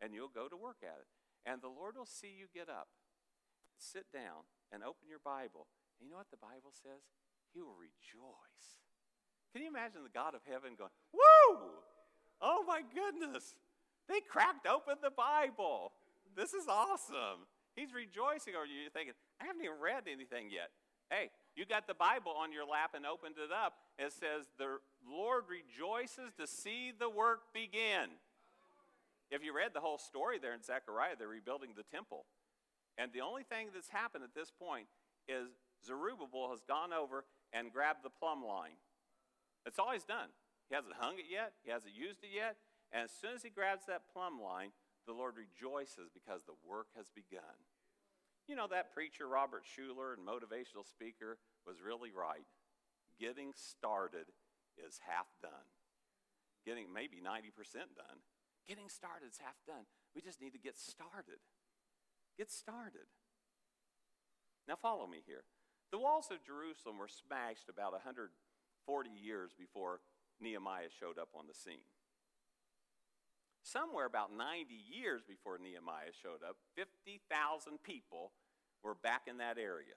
and 0.00 0.14
you'll 0.14 0.32
go 0.32 0.48
to 0.48 0.56
work 0.56 0.80
at 0.82 0.96
it. 0.98 1.08
And 1.44 1.60
the 1.60 1.72
Lord 1.72 1.96
will 1.96 2.06
see 2.06 2.30
you 2.30 2.46
get 2.54 2.68
up, 2.70 2.88
sit 3.76 4.06
down, 4.12 4.46
and 4.70 4.82
open 4.82 5.10
your 5.10 5.22
Bible. 5.22 5.66
And 5.98 6.06
you 6.06 6.14
know 6.14 6.22
what 6.22 6.30
the 6.30 6.40
Bible 6.40 6.70
says? 6.70 7.02
He 7.52 7.60
will 7.60 7.76
rejoice. 7.76 8.80
Can 9.52 9.62
you 9.62 9.68
imagine 9.68 10.00
the 10.02 10.14
God 10.14 10.34
of 10.34 10.40
heaven 10.48 10.72
going, 10.78 10.94
Woo! 11.12 11.82
Oh 12.40 12.64
my 12.66 12.80
goodness. 12.94 13.54
They 14.08 14.20
cracked 14.20 14.66
open 14.66 14.96
the 15.02 15.14
Bible. 15.14 15.92
This 16.34 16.54
is 16.54 16.66
awesome. 16.66 17.46
He's 17.76 17.94
rejoicing 17.94 18.54
over 18.54 18.66
you. 18.66 18.82
You're 18.82 18.90
thinking, 18.90 19.14
I 19.40 19.46
haven't 19.46 19.62
even 19.62 19.78
read 19.80 20.04
anything 20.10 20.50
yet. 20.50 20.70
Hey, 21.08 21.30
you 21.56 21.66
got 21.66 21.86
the 21.86 21.94
Bible 21.94 22.32
on 22.32 22.52
your 22.52 22.64
lap 22.64 22.92
and 22.96 23.04
opened 23.04 23.36
it 23.36 23.52
up. 23.52 23.74
It 23.98 24.12
says, 24.12 24.48
The 24.56 24.80
Lord 25.04 25.44
rejoices 25.48 26.32
to 26.40 26.46
see 26.46 26.92
the 26.96 27.08
work 27.08 27.52
begin. 27.52 28.16
If 29.32 29.40
you 29.40 29.56
read 29.56 29.72
the 29.72 29.80
whole 29.80 29.96
story 29.96 30.36
there 30.36 30.52
in 30.52 30.62
Zechariah, 30.62 31.16
they're 31.16 31.26
rebuilding 31.26 31.72
the 31.72 31.88
temple. 31.88 32.28
And 33.00 33.08
the 33.16 33.24
only 33.24 33.48
thing 33.48 33.72
that's 33.72 33.88
happened 33.88 34.24
at 34.28 34.36
this 34.36 34.52
point 34.52 34.92
is 35.24 35.48
Zerubbabel 35.80 36.52
has 36.52 36.60
gone 36.60 36.92
over 36.92 37.24
and 37.48 37.72
grabbed 37.72 38.04
the 38.04 38.12
plumb 38.12 38.44
line. 38.44 38.76
That's 39.64 39.80
all 39.80 39.96
he's 39.96 40.04
done. 40.04 40.28
He 40.68 40.76
hasn't 40.76 41.00
hung 41.00 41.16
it 41.16 41.32
yet, 41.32 41.56
he 41.64 41.72
hasn't 41.72 41.96
used 41.96 42.20
it 42.20 42.28
yet. 42.28 42.60
And 42.92 43.08
as 43.08 43.10
soon 43.10 43.32
as 43.32 43.42
he 43.42 43.48
grabs 43.48 43.88
that 43.88 44.12
plumb 44.12 44.36
line, 44.36 44.76
the 45.08 45.16
Lord 45.16 45.40
rejoices 45.40 46.12
because 46.12 46.44
the 46.44 46.60
work 46.60 46.92
has 46.94 47.08
begun. 47.08 47.56
You 48.46 48.54
know, 48.54 48.68
that 48.68 48.92
preacher, 48.92 49.26
Robert 49.26 49.64
Schuller, 49.64 50.12
and 50.12 50.28
motivational 50.28 50.84
speaker, 50.84 51.38
was 51.66 51.80
really 51.80 52.12
right. 52.12 52.44
Getting 53.18 53.56
started 53.56 54.28
is 54.76 55.00
half 55.08 55.26
done. 55.40 55.66
Getting 56.66 56.92
maybe 56.92 57.16
90% 57.16 57.96
done. 57.96 58.20
Getting 58.68 58.88
started 58.88 59.26
is 59.28 59.38
half 59.42 59.58
done. 59.66 59.84
We 60.14 60.22
just 60.22 60.40
need 60.40 60.52
to 60.52 60.58
get 60.58 60.78
started. 60.78 61.40
Get 62.38 62.50
started. 62.50 63.10
Now, 64.68 64.76
follow 64.80 65.06
me 65.06 65.22
here. 65.26 65.44
The 65.90 65.98
walls 65.98 66.30
of 66.30 66.44
Jerusalem 66.44 66.98
were 66.98 67.10
smashed 67.10 67.68
about 67.68 67.92
140 67.92 68.30
years 69.10 69.50
before 69.58 70.00
Nehemiah 70.40 70.88
showed 70.88 71.18
up 71.18 71.28
on 71.34 71.46
the 71.46 71.54
scene. 71.54 71.84
Somewhere 73.62 74.06
about 74.06 74.34
90 74.34 74.72
years 74.74 75.22
before 75.26 75.58
Nehemiah 75.58 76.10
showed 76.22 76.42
up, 76.46 76.56
50,000 76.74 77.82
people 77.82 78.32
were 78.82 78.94
back 78.94 79.22
in 79.28 79.38
that 79.38 79.58
area. 79.58 79.94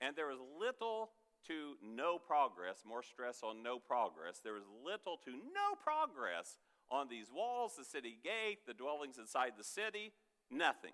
And 0.00 0.16
there 0.16 0.28
was 0.28 0.38
little 0.58 1.10
to 1.48 1.74
no 1.82 2.18
progress, 2.18 2.82
more 2.86 3.02
stress 3.02 3.40
on 3.42 3.62
no 3.62 3.78
progress. 3.78 4.40
There 4.42 4.54
was 4.54 4.64
little 4.84 5.18
to 5.24 5.30
no 5.30 5.76
progress 5.82 6.58
on 6.90 7.08
these 7.08 7.26
walls, 7.34 7.74
the 7.76 7.84
city 7.84 8.16
gate, 8.22 8.66
the 8.66 8.74
dwellings 8.74 9.18
inside 9.18 9.52
the 9.58 9.64
city, 9.64 10.12
nothing. 10.50 10.92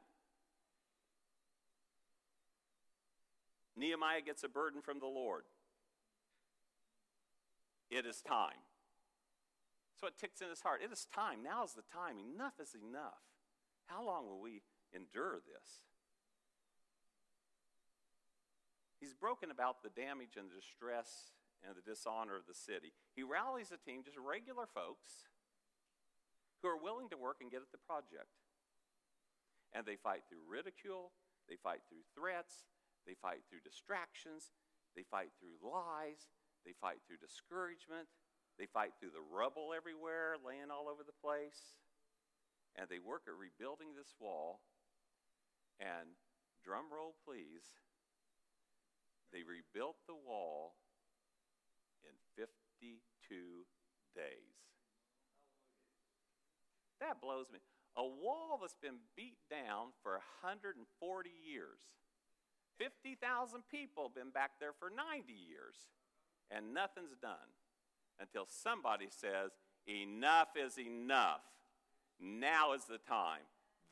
Nehemiah 3.76 4.20
gets 4.20 4.44
a 4.44 4.48
burden 4.48 4.82
from 4.82 4.98
the 4.98 5.06
Lord. 5.06 5.44
It 7.90 8.06
is 8.06 8.20
time. 8.20 8.60
So 10.00 10.06
it 10.06 10.18
ticks 10.18 10.40
in 10.40 10.48
his 10.48 10.60
heart. 10.60 10.80
It 10.84 10.92
is 10.92 11.06
time. 11.14 11.42
Now 11.42 11.64
is 11.64 11.72
the 11.72 11.82
time. 11.92 12.16
Enough 12.18 12.54
is 12.60 12.74
enough. 12.74 13.22
How 13.86 14.04
long 14.04 14.26
will 14.26 14.40
we 14.40 14.62
endure 14.94 15.40
this? 15.46 15.80
He's 19.02 19.18
broken 19.18 19.50
about 19.50 19.82
the 19.82 19.90
damage 19.90 20.38
and 20.38 20.46
the 20.46 20.62
distress 20.62 21.34
and 21.66 21.74
the 21.74 21.82
dishonor 21.82 22.38
of 22.38 22.46
the 22.46 22.54
city. 22.54 22.94
He 23.18 23.26
rallies 23.26 23.74
a 23.74 23.80
team, 23.82 24.06
just 24.06 24.14
regular 24.14 24.70
folks, 24.70 25.26
who 26.62 26.70
are 26.70 26.78
willing 26.78 27.10
to 27.10 27.18
work 27.18 27.42
and 27.42 27.50
get 27.50 27.66
at 27.66 27.74
the 27.74 27.82
project. 27.82 28.30
And 29.74 29.82
they 29.82 29.98
fight 29.98 30.22
through 30.30 30.46
ridicule, 30.46 31.10
they 31.50 31.58
fight 31.58 31.82
through 31.90 32.06
threats, 32.14 32.70
they 33.02 33.18
fight 33.18 33.42
through 33.50 33.66
distractions, 33.66 34.54
they 34.94 35.02
fight 35.02 35.34
through 35.42 35.58
lies, 35.58 36.30
they 36.62 36.78
fight 36.78 37.02
through 37.02 37.18
discouragement, 37.18 38.06
they 38.54 38.70
fight 38.70 38.94
through 39.02 39.10
the 39.10 39.26
rubble 39.34 39.74
everywhere, 39.74 40.38
laying 40.38 40.70
all 40.70 40.86
over 40.86 41.02
the 41.02 41.18
place. 41.18 41.82
And 42.78 42.86
they 42.86 43.02
work 43.02 43.26
at 43.26 43.34
rebuilding 43.34 43.98
this 43.98 44.14
wall. 44.22 44.62
And 45.82 46.14
drum 46.62 46.86
roll, 46.94 47.18
please, 47.26 47.82
they 49.32 49.42
rebuilt 49.42 49.96
the 50.06 50.14
wall 50.14 50.74
in 52.04 52.12
52 52.36 52.92
days. 54.14 54.56
That 57.00 57.20
blows 57.20 57.46
me. 57.52 57.58
A 57.96 58.04
wall 58.04 58.58
that's 58.60 58.76
been 58.80 59.00
beat 59.16 59.36
down 59.50 59.92
for 60.02 60.12
140 60.44 61.30
years. 61.44 61.80
50,000 62.78 63.62
people 63.70 64.04
have 64.04 64.14
been 64.14 64.30
back 64.30 64.52
there 64.60 64.72
for 64.72 64.88
90 64.88 65.32
years, 65.32 65.76
and 66.50 66.72
nothing's 66.72 67.16
done 67.20 67.52
until 68.20 68.46
somebody 68.46 69.08
says, 69.10 69.50
Enough 69.86 70.48
is 70.56 70.78
enough. 70.78 71.42
Now 72.20 72.72
is 72.72 72.84
the 72.84 72.98
time. 72.98 73.42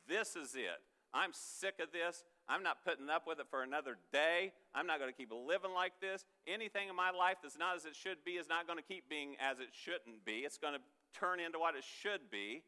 This 0.07 0.35
is 0.35 0.55
it. 0.55 0.79
I'm 1.13 1.31
sick 1.33 1.75
of 1.81 1.91
this. 1.91 2.23
I'm 2.49 2.63
not 2.63 2.83
putting 2.83 3.09
up 3.09 3.27
with 3.27 3.39
it 3.39 3.47
for 3.49 3.63
another 3.63 3.97
day. 4.11 4.51
I'm 4.75 4.87
not 4.87 4.99
going 4.99 5.11
to 5.11 5.15
keep 5.17 5.31
living 5.31 5.73
like 5.73 5.93
this. 6.01 6.25
Anything 6.47 6.89
in 6.89 6.95
my 6.95 7.11
life 7.11 7.37
that's 7.41 7.57
not 7.57 7.75
as 7.75 7.85
it 7.85 7.95
should 7.95 8.23
be 8.25 8.31
is 8.31 8.49
not 8.49 8.67
going 8.67 8.79
to 8.79 8.83
keep 8.83 9.07
being 9.09 9.35
as 9.39 9.59
it 9.59 9.69
shouldn't 9.71 10.25
be. 10.25 10.43
It's 10.43 10.57
going 10.57 10.73
to 10.73 10.81
turn 11.17 11.39
into 11.39 11.59
what 11.59 11.75
it 11.75 11.83
should 11.83 12.29
be. 12.31 12.63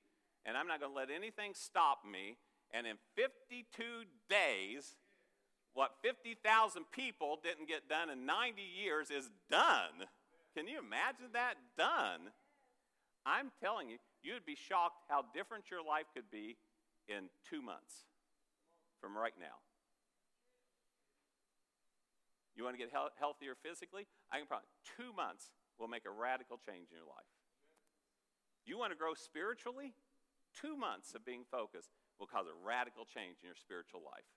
And 0.45 0.57
I'm 0.57 0.67
not 0.67 0.79
going 0.79 0.91
to 0.91 0.97
let 0.97 1.09
anything 1.09 1.51
stop 1.53 2.03
me. 2.09 2.37
And 2.71 2.87
in 2.87 2.97
52 3.15 3.65
days, 4.29 4.95
what 5.73 5.91
50,000 6.01 6.39
people 6.91 7.39
didn't 7.43 7.67
get 7.67 7.89
done 7.89 8.09
in 8.09 8.25
90 8.25 8.61
years 8.61 9.09
is 9.09 9.29
done. 9.49 10.07
Can 10.55 10.67
you 10.67 10.79
imagine 10.79 11.33
that 11.33 11.55
done? 11.77 12.31
I'm 13.25 13.51
telling 13.61 13.89
you, 13.89 13.97
you'd 14.21 14.45
be 14.45 14.55
shocked 14.55 15.03
how 15.09 15.25
different 15.33 15.71
your 15.71 15.83
life 15.83 16.05
could 16.13 16.29
be 16.31 16.57
in 17.07 17.29
two 17.49 17.61
months 17.61 18.05
from 19.03 19.19
right 19.19 19.35
now. 19.35 19.59
You 22.55 22.63
want 22.63 22.79
to 22.79 22.81
get 22.81 22.87
he- 22.87 23.17
healthier 23.19 23.59
physically? 23.59 24.07
I 24.31 24.39
can 24.39 24.47
probably, 24.47 24.71
two 24.95 25.11
months 25.11 25.51
will 25.75 25.91
make 25.91 26.07
a 26.07 26.13
radical 26.15 26.55
change 26.55 26.87
in 26.87 26.95
your 26.95 27.09
life. 27.11 27.27
You 28.63 28.79
want 28.79 28.95
to 28.95 28.97
grow 28.97 29.11
spiritually? 29.11 29.91
Two 30.55 30.79
months 30.79 31.11
of 31.19 31.27
being 31.27 31.43
focused 31.43 31.91
will 32.15 32.31
cause 32.31 32.47
a 32.47 32.55
radical 32.55 33.03
change 33.03 33.43
in 33.43 33.51
your 33.51 33.59
spiritual 33.59 33.99
life. 33.99 34.29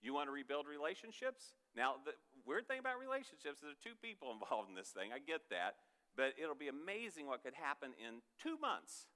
You 0.00 0.16
want 0.16 0.30
to 0.30 0.32
rebuild 0.32 0.64
relationships? 0.64 1.52
Now, 1.76 2.00
the 2.00 2.16
weird 2.48 2.64
thing 2.64 2.80
about 2.80 2.96
relationships 2.96 3.60
is 3.60 3.68
there 3.68 3.76
are 3.76 3.84
two 3.84 3.98
people 4.00 4.32
involved 4.36 4.72
in 4.72 4.78
this 4.78 4.94
thing. 4.96 5.12
I 5.12 5.20
get 5.20 5.52
that. 5.52 5.76
But 6.16 6.32
it'll 6.40 6.56
be 6.56 6.72
amazing 6.72 7.28
what 7.28 7.44
could 7.44 7.52
happen 7.52 7.92
in 8.00 8.24
two 8.40 8.56
months. 8.56 9.12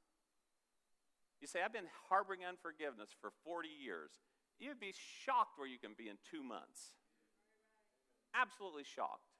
You 1.40 1.48
say, 1.48 1.64
I've 1.64 1.72
been 1.72 1.88
harboring 2.12 2.44
unforgiveness 2.44 3.16
for 3.16 3.32
40 3.48 3.72
years. 3.72 4.12
You'd 4.60 4.78
be 4.78 4.92
shocked 4.92 5.56
where 5.56 5.66
you 5.66 5.80
can 5.80 5.96
be 5.96 6.12
in 6.12 6.20
two 6.28 6.44
months. 6.44 6.92
Absolutely 8.36 8.84
shocked. 8.84 9.32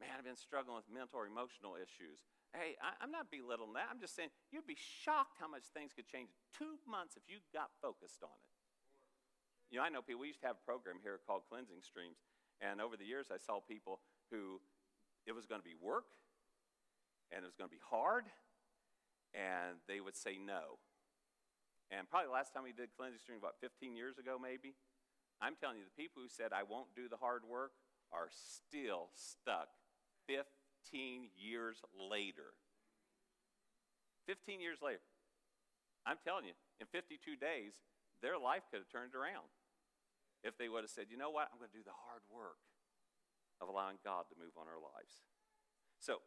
Man, 0.00 0.12
I've 0.16 0.24
been 0.24 0.40
struggling 0.40 0.76
with 0.76 0.88
mental 0.88 1.20
or 1.20 1.28
emotional 1.28 1.76
issues. 1.76 2.24
Hey, 2.52 2.80
I, 2.80 2.96
am 3.04 3.12
not 3.12 3.28
belittling 3.28 3.76
that. 3.76 3.92
I'm 3.92 4.00
just 4.00 4.16
saying 4.16 4.32
you'd 4.48 4.68
be 4.68 4.76
shocked 4.76 5.36
how 5.36 5.48
much 5.48 5.68
things 5.72 5.92
could 5.92 6.08
change 6.08 6.32
in 6.32 6.40
two 6.56 6.80
months 6.88 7.16
if 7.16 7.24
you 7.28 7.44
got 7.52 7.68
focused 7.84 8.24
on 8.24 8.32
it. 8.32 8.52
You 9.68 9.80
know, 9.80 9.84
I 9.84 9.92
know 9.92 10.00
people, 10.00 10.24
we 10.24 10.32
used 10.32 10.40
to 10.40 10.48
have 10.48 10.60
a 10.60 10.66
program 10.68 11.00
here 11.04 11.20
called 11.28 11.44
Cleansing 11.48 11.84
Streams, 11.84 12.24
and 12.64 12.80
over 12.80 12.96
the 12.96 13.04
years 13.04 13.28
I 13.28 13.36
saw 13.36 13.60
people 13.60 14.00
who 14.32 14.60
it 15.26 15.36
was 15.36 15.44
going 15.44 15.60
to 15.60 15.66
be 15.66 15.76
work, 15.76 16.08
and 17.32 17.42
it 17.42 17.48
was 17.48 17.58
going 17.58 17.68
to 17.68 17.74
be 17.74 17.82
hard, 17.82 18.24
and 19.34 19.82
they 19.88 20.00
would 20.00 20.16
say 20.16 20.38
no. 20.38 20.80
And 21.90 22.08
probably 22.10 22.26
the 22.26 22.34
last 22.34 22.52
time 22.52 22.66
we 22.66 22.74
did 22.74 22.90
Cleansing 22.98 23.22
Streams, 23.22 23.42
about 23.42 23.62
15 23.62 23.94
years 23.94 24.18
ago, 24.18 24.38
maybe. 24.40 24.74
I'm 25.40 25.54
telling 25.54 25.78
you, 25.78 25.86
the 25.86 26.00
people 26.00 26.22
who 26.22 26.28
said, 26.28 26.50
I 26.50 26.64
won't 26.64 26.90
do 26.96 27.08
the 27.08 27.20
hard 27.20 27.44
work, 27.46 27.72
are 28.10 28.30
still 28.30 29.10
stuck 29.14 29.68
15 30.26 31.30
years 31.36 31.82
later. 31.94 32.54
15 34.26 34.60
years 34.60 34.78
later. 34.82 35.02
I'm 36.06 36.18
telling 36.22 36.46
you, 36.46 36.54
in 36.78 36.86
52 36.90 37.18
days, 37.38 37.82
their 38.22 38.38
life 38.38 38.62
could 38.70 38.82
have 38.82 38.90
turned 38.90 39.14
around 39.14 39.50
if 40.46 40.54
they 40.58 40.70
would 40.70 40.86
have 40.86 40.94
said, 40.94 41.10
you 41.10 41.18
know 41.18 41.34
what, 41.34 41.50
I'm 41.50 41.58
going 41.58 41.70
to 41.70 41.78
do 41.78 41.86
the 41.86 41.98
hard 42.06 42.22
work 42.30 42.62
of 43.58 43.66
allowing 43.66 43.98
God 44.06 44.30
to 44.30 44.38
move 44.38 44.54
on 44.54 44.70
our 44.70 44.78
lives. 44.78 45.26
So, 45.98 46.22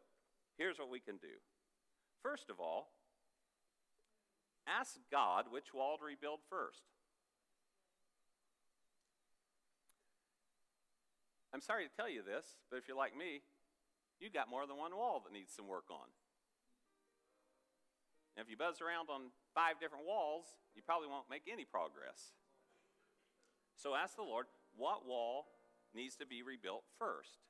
here's 0.60 0.76
what 0.76 0.92
we 0.92 1.00
can 1.00 1.16
do. 1.16 1.40
First 2.20 2.50
of 2.52 2.60
all, 2.60 2.92
ask 4.66 4.98
God 5.10 5.46
which 5.50 5.74
wall 5.74 5.98
to 5.98 6.04
rebuild 6.04 6.40
first. 6.48 6.82
I'm 11.52 11.60
sorry 11.60 11.84
to 11.84 11.94
tell 11.94 12.08
you 12.08 12.22
this, 12.22 12.46
but 12.70 12.78
if 12.78 12.86
you're 12.86 12.96
like 12.96 13.16
me, 13.16 13.42
you've 14.20 14.32
got 14.32 14.48
more 14.48 14.66
than 14.66 14.76
one 14.76 14.94
wall 14.94 15.20
that 15.24 15.32
needs 15.32 15.50
some 15.50 15.66
work 15.66 15.90
on. 15.90 16.06
And 18.36 18.46
if 18.46 18.50
you 18.50 18.56
buzz 18.56 18.80
around 18.80 19.10
on 19.10 19.34
five 19.54 19.82
different 19.82 20.06
walls, 20.06 20.46
you 20.76 20.82
probably 20.86 21.08
won't 21.08 21.28
make 21.28 21.50
any 21.50 21.64
progress. 21.64 22.38
So 23.74 23.96
ask 23.98 24.14
the 24.14 24.22
Lord, 24.22 24.46
what 24.76 25.06
wall 25.06 25.46
needs 25.92 26.14
to 26.22 26.26
be 26.26 26.42
rebuilt 26.46 26.84
first? 26.98 27.42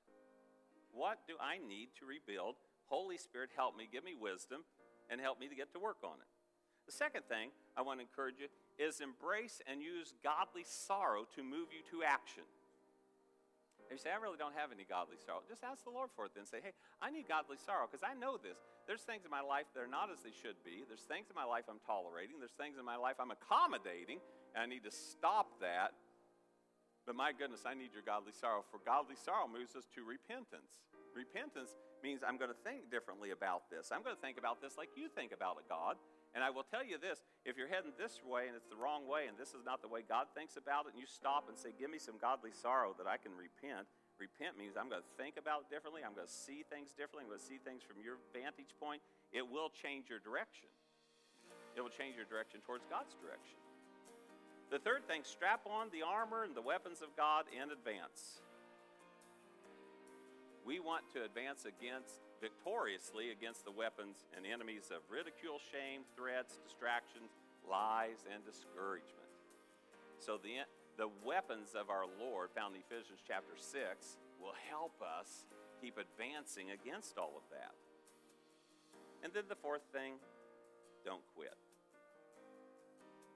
What 0.90 1.20
do 1.28 1.34
I 1.36 1.60
need 1.60 1.92
to 2.00 2.08
rebuild 2.08 2.56
Holy 2.90 3.16
Spirit, 3.16 3.50
help 3.54 3.78
me, 3.78 3.88
give 3.90 4.04
me 4.04 4.14
wisdom, 4.18 4.66
and 5.08 5.20
help 5.20 5.38
me 5.38 5.48
to 5.48 5.54
get 5.54 5.72
to 5.72 5.78
work 5.78 5.98
on 6.02 6.18
it. 6.18 6.39
The 6.90 6.98
second 6.98 7.30
thing 7.30 7.54
I 7.78 7.86
want 7.86 8.02
to 8.02 8.04
encourage 8.04 8.42
you 8.42 8.50
is 8.74 8.98
embrace 8.98 9.62
and 9.62 9.78
use 9.78 10.10
godly 10.26 10.66
sorrow 10.66 11.22
to 11.38 11.46
move 11.46 11.70
you 11.70 11.86
to 11.94 12.02
action. 12.02 12.42
If 13.86 13.94
you 13.94 14.02
say, 14.02 14.10
I 14.10 14.18
really 14.18 14.34
don't 14.34 14.58
have 14.58 14.74
any 14.74 14.82
godly 14.82 15.14
sorrow, 15.22 15.46
just 15.46 15.62
ask 15.62 15.86
the 15.86 15.94
Lord 15.94 16.10
for 16.18 16.26
it 16.26 16.34
then. 16.34 16.50
Say, 16.50 16.58
hey, 16.58 16.74
I 16.98 17.14
need 17.14 17.30
godly 17.30 17.62
sorrow 17.62 17.86
because 17.86 18.02
I 18.02 18.18
know 18.18 18.42
this. 18.42 18.58
There's 18.90 19.06
things 19.06 19.22
in 19.22 19.30
my 19.30 19.38
life 19.38 19.70
that 19.70 19.86
are 19.86 19.90
not 19.90 20.10
as 20.10 20.26
they 20.26 20.34
should 20.34 20.58
be. 20.66 20.82
There's 20.90 21.06
things 21.06 21.30
in 21.30 21.38
my 21.38 21.46
life 21.46 21.70
I'm 21.70 21.78
tolerating. 21.86 22.42
There's 22.42 22.58
things 22.58 22.74
in 22.74 22.82
my 22.82 22.98
life 22.98 23.22
I'm 23.22 23.30
accommodating, 23.30 24.18
and 24.58 24.58
I 24.58 24.66
need 24.66 24.82
to 24.82 24.90
stop 24.90 25.62
that. 25.62 25.94
But 27.06 27.14
my 27.14 27.30
goodness, 27.30 27.70
I 27.70 27.78
need 27.78 27.94
your 27.94 28.02
godly 28.02 28.34
sorrow. 28.34 28.66
For 28.66 28.82
godly 28.82 29.14
sorrow 29.14 29.46
moves 29.46 29.78
us 29.78 29.86
to 29.94 30.02
repentance. 30.02 30.82
Repentance 31.14 31.70
means 32.02 32.26
I'm 32.26 32.34
going 32.34 32.50
to 32.50 32.62
think 32.66 32.90
differently 32.90 33.30
about 33.30 33.70
this. 33.70 33.94
I'm 33.94 34.02
going 34.02 34.18
to 34.18 34.22
think 34.22 34.42
about 34.42 34.58
this 34.58 34.74
like 34.74 34.90
you 34.98 35.06
think 35.06 35.30
about 35.30 35.54
it, 35.62 35.70
God. 35.70 35.94
And 36.30 36.46
I 36.46 36.50
will 36.50 36.62
tell 36.62 36.86
you 36.86 36.94
this 36.94 37.26
if 37.42 37.58
you're 37.58 37.66
heading 37.70 37.90
this 37.98 38.22
way 38.22 38.46
and 38.46 38.54
it's 38.54 38.70
the 38.70 38.78
wrong 38.78 39.10
way 39.10 39.26
and 39.26 39.34
this 39.34 39.50
is 39.50 39.66
not 39.66 39.82
the 39.82 39.90
way 39.90 40.06
God 40.06 40.30
thinks 40.30 40.54
about 40.54 40.86
it, 40.86 40.94
and 40.94 41.00
you 41.02 41.10
stop 41.10 41.50
and 41.50 41.58
say, 41.58 41.74
Give 41.74 41.90
me 41.90 41.98
some 41.98 42.22
godly 42.22 42.54
sorrow 42.54 42.94
that 43.02 43.10
I 43.10 43.18
can 43.18 43.34
repent. 43.34 43.90
Repent 44.20 44.54
means 44.54 44.76
I'm 44.76 44.92
going 44.92 45.02
to 45.02 45.12
think 45.16 45.40
about 45.40 45.66
it 45.66 45.72
differently. 45.72 46.04
I'm 46.04 46.14
going 46.14 46.28
to 46.28 46.30
see 46.30 46.62
things 46.68 46.92
differently. 46.92 47.24
I'm 47.26 47.32
going 47.32 47.42
to 47.42 47.50
see 47.50 47.58
things 47.58 47.80
from 47.80 47.98
your 48.04 48.20
vantage 48.36 48.76
point. 48.76 49.00
It 49.32 49.42
will 49.42 49.72
change 49.72 50.12
your 50.12 50.20
direction. 50.20 50.68
It 51.74 51.80
will 51.80 51.90
change 51.90 52.20
your 52.20 52.28
direction 52.28 52.60
towards 52.62 52.84
God's 52.86 53.16
direction. 53.16 53.58
The 54.70 54.78
third 54.78 55.08
thing 55.08 55.26
strap 55.26 55.66
on 55.66 55.90
the 55.90 56.06
armor 56.06 56.44
and 56.44 56.54
the 56.54 56.62
weapons 56.62 57.02
of 57.02 57.10
God 57.16 57.50
in 57.50 57.74
advance. 57.74 58.44
We 60.62 60.78
want 60.78 61.08
to 61.16 61.24
advance 61.24 61.66
against 61.66 62.22
victoriously 62.40 63.30
against 63.30 63.68
the 63.68 63.70
weapons 63.70 64.24
and 64.34 64.48
enemies 64.48 64.88
of 64.88 65.04
ridicule, 65.12 65.60
shame, 65.70 66.08
threats, 66.16 66.56
distractions, 66.64 67.36
lies, 67.68 68.24
and 68.32 68.40
discouragement. 68.42 69.28
So 70.18 70.40
the, 70.40 70.64
the 70.96 71.12
weapons 71.24 71.76
of 71.76 71.92
our 71.92 72.08
Lord, 72.18 72.48
found 72.56 72.74
in 72.74 72.80
Ephesians 72.84 73.20
chapter 73.24 73.56
6, 73.56 73.68
will 74.40 74.56
help 74.72 74.96
us 75.04 75.44
keep 75.80 76.00
advancing 76.00 76.72
against 76.72 77.20
all 77.20 77.36
of 77.36 77.44
that. 77.52 77.76
And 79.20 79.32
then 79.36 79.44
the 79.48 79.60
fourth 79.60 79.84
thing 79.92 80.16
don't 81.04 81.24
quit. 81.36 81.56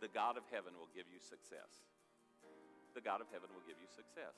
The 0.00 0.08
God 0.08 0.36
of 0.36 0.44
heaven 0.52 0.76
will 0.76 0.92
give 0.92 1.08
you 1.08 1.20
success. 1.20 1.84
The 2.96 3.00
God 3.00 3.20
of 3.20 3.28
heaven 3.32 3.48
will 3.52 3.64
give 3.64 3.80
you 3.80 3.88
success. 3.88 4.36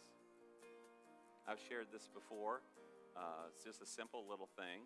I've 1.47 1.63
shared 1.63 1.91
this 1.95 2.11
before. 2.11 2.63
Uh, 3.17 3.49
it's 3.49 3.65
just 3.65 3.81
a 3.81 3.89
simple 3.89 4.29
little 4.29 4.49
thing. 4.61 4.85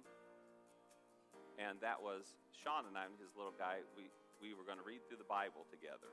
And 1.58 1.76
that 1.82 1.98
was 1.98 2.38
Sean 2.54 2.86
and 2.86 2.94
I 2.96 3.04
and 3.10 3.18
his 3.18 3.34
little 3.34 3.52
guy, 3.52 3.82
we, 3.98 4.08
we 4.38 4.54
were 4.54 4.64
going 4.64 4.78
to 4.78 4.86
read 4.86 5.02
through 5.10 5.18
the 5.18 5.28
Bible 5.28 5.66
together. 5.68 6.08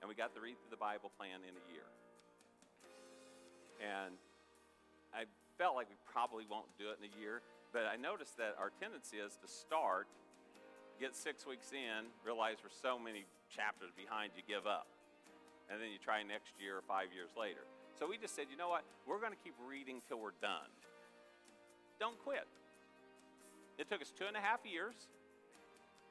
And 0.00 0.06
we 0.06 0.14
got 0.14 0.32
to 0.38 0.40
read 0.40 0.56
through 0.62 0.72
the 0.72 0.80
Bible 0.80 1.10
plan 1.18 1.42
in 1.42 1.52
a 1.52 1.64
year. 1.68 1.88
And 3.82 4.16
I 5.12 5.28
felt 5.58 5.76
like 5.76 5.90
we 5.90 5.98
probably 6.08 6.46
won't 6.48 6.70
do 6.80 6.88
it 6.92 7.02
in 7.02 7.08
a 7.08 7.14
year, 7.20 7.42
but 7.72 7.84
I 7.84 7.96
noticed 7.96 8.36
that 8.40 8.56
our 8.56 8.72
tendency 8.80 9.20
is 9.20 9.36
to 9.40 9.48
start, 9.48 10.08
get 10.96 11.12
six 11.12 11.44
weeks 11.44 11.72
in, 11.72 12.08
realize 12.24 12.56
we're 12.64 12.72
so 12.72 12.96
many 12.96 13.28
chapters 13.52 13.92
behind, 13.92 14.32
you 14.36 14.44
give 14.46 14.64
up. 14.64 14.88
And 15.68 15.82
then 15.82 15.90
you 15.90 15.98
try 15.98 16.22
next 16.22 16.56
year 16.62 16.78
or 16.78 16.84
five 16.86 17.10
years 17.10 17.34
later. 17.34 17.66
So 17.98 18.06
we 18.06 18.16
just 18.16 18.36
said, 18.36 18.46
you 18.48 18.56
know 18.56 18.70
what? 18.70 18.84
We're 19.04 19.18
going 19.18 19.34
to 19.34 19.42
keep 19.42 19.56
reading 19.58 20.00
till 20.06 20.20
we're 20.20 20.36
done. 20.40 20.70
Don't 21.98 22.18
quit. 22.20 22.44
It 23.78 23.88
took 23.88 24.00
us 24.00 24.12
two 24.12 24.24
and 24.24 24.36
a 24.36 24.40
half 24.40 24.64
years. 24.64 24.96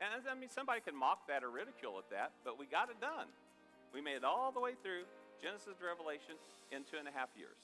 And 0.02 0.12
I 0.28 0.36
mean, 0.36 0.52
somebody 0.52 0.82
can 0.82 0.94
mock 0.94 1.26
that 1.32 1.44
or 1.44 1.50
ridicule 1.50 1.96
at 1.98 2.12
that, 2.12 2.36
but 2.44 2.60
we 2.60 2.68
got 2.68 2.92
it 2.92 3.00
done. 3.00 3.32
We 3.96 4.04
made 4.04 4.20
it 4.20 4.28
all 4.28 4.52
the 4.52 4.60
way 4.60 4.76
through 4.84 5.08
Genesis 5.40 5.80
to 5.80 5.86
Revelation 5.88 6.36
in 6.76 6.84
two 6.84 7.00
and 7.00 7.08
a 7.08 7.16
half 7.16 7.32
years. 7.40 7.58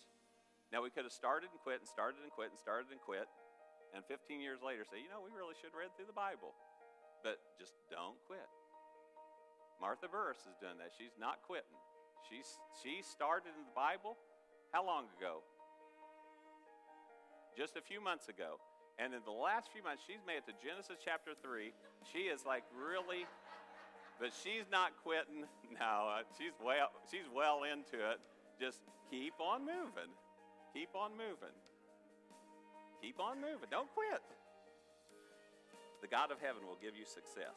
Now, 0.71 0.79
we 0.79 0.87
could 0.87 1.03
have 1.03 1.11
started 1.11 1.51
and 1.51 1.59
quit 1.59 1.83
and 1.83 1.87
started 1.89 2.23
and 2.23 2.31
quit 2.31 2.55
and 2.55 2.59
started 2.59 2.87
and 2.95 3.01
quit, 3.03 3.27
and 3.91 3.99
15 4.07 4.39
years 4.39 4.63
later 4.63 4.87
say, 4.87 5.03
you 5.03 5.11
know, 5.11 5.19
we 5.19 5.35
really 5.35 5.59
should 5.59 5.75
read 5.75 5.91
through 5.99 6.07
the 6.07 6.15
Bible. 6.15 6.55
But 7.19 7.43
just 7.59 7.75
don't 7.91 8.15
quit. 8.31 8.47
Martha 9.83 10.07
Burris 10.07 10.39
is 10.47 10.55
doing 10.63 10.79
that. 10.79 10.95
She's 10.95 11.19
not 11.19 11.43
quitting. 11.43 11.75
She's, 12.31 12.47
she 12.79 13.03
started 13.03 13.51
in 13.51 13.67
the 13.67 13.75
Bible 13.75 14.15
how 14.71 14.87
long 14.87 15.11
ago? 15.19 15.43
Just 17.57 17.77
a 17.77 17.81
few 17.81 18.01
months 18.01 18.27
ago. 18.27 18.59
And 18.99 19.13
in 19.13 19.21
the 19.25 19.33
last 19.33 19.71
few 19.71 19.83
months, 19.83 20.03
she's 20.05 20.21
made 20.27 20.43
it 20.43 20.47
to 20.51 20.55
Genesis 20.61 20.99
chapter 21.01 21.31
3. 21.33 21.73
She 22.11 22.29
is 22.29 22.45
like 22.45 22.63
really, 22.75 23.25
but 24.19 24.29
she's 24.35 24.67
not 24.71 24.93
quitting. 25.03 25.47
No, 25.71 26.19
uh, 26.19 26.27
she's 26.35 26.51
well, 26.59 26.91
she's 27.07 27.25
well 27.31 27.63
into 27.63 27.95
it. 27.95 28.19
Just 28.59 28.83
keep 29.09 29.33
on 29.39 29.63
moving. 29.63 30.11
Keep 30.75 30.93
on 30.99 31.15
moving. 31.15 31.55
Keep 32.99 33.23
on 33.23 33.39
moving. 33.39 33.71
Don't 33.71 33.87
quit. 33.95 34.21
The 36.03 36.11
God 36.11 36.29
of 36.29 36.43
heaven 36.43 36.67
will 36.67 36.77
give 36.77 36.93
you 36.93 37.07
success. 37.07 37.55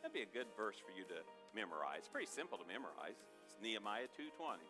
That'd 0.00 0.16
be 0.16 0.24
a 0.24 0.32
good 0.32 0.48
verse 0.56 0.80
for 0.80 0.90
you 0.90 1.04
to 1.12 1.20
memorize. 1.52 2.06
It's 2.06 2.08
pretty 2.08 2.32
simple 2.32 2.56
to 2.56 2.66
memorize. 2.66 3.20
It's 3.44 3.60
Nehemiah 3.60 4.08
2:20. 4.16 4.64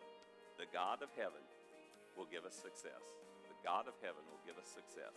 The 0.59 0.67
God 0.73 1.01
of 1.01 1.09
heaven 1.15 1.41
will 2.19 2.25
give 2.27 2.45
us 2.45 2.53
success. 2.53 3.01
God 3.67 3.83
of 3.91 3.99
heaven 3.99 4.23
will 4.31 4.39
give 4.47 4.55
us 4.55 4.71
success. 4.71 5.11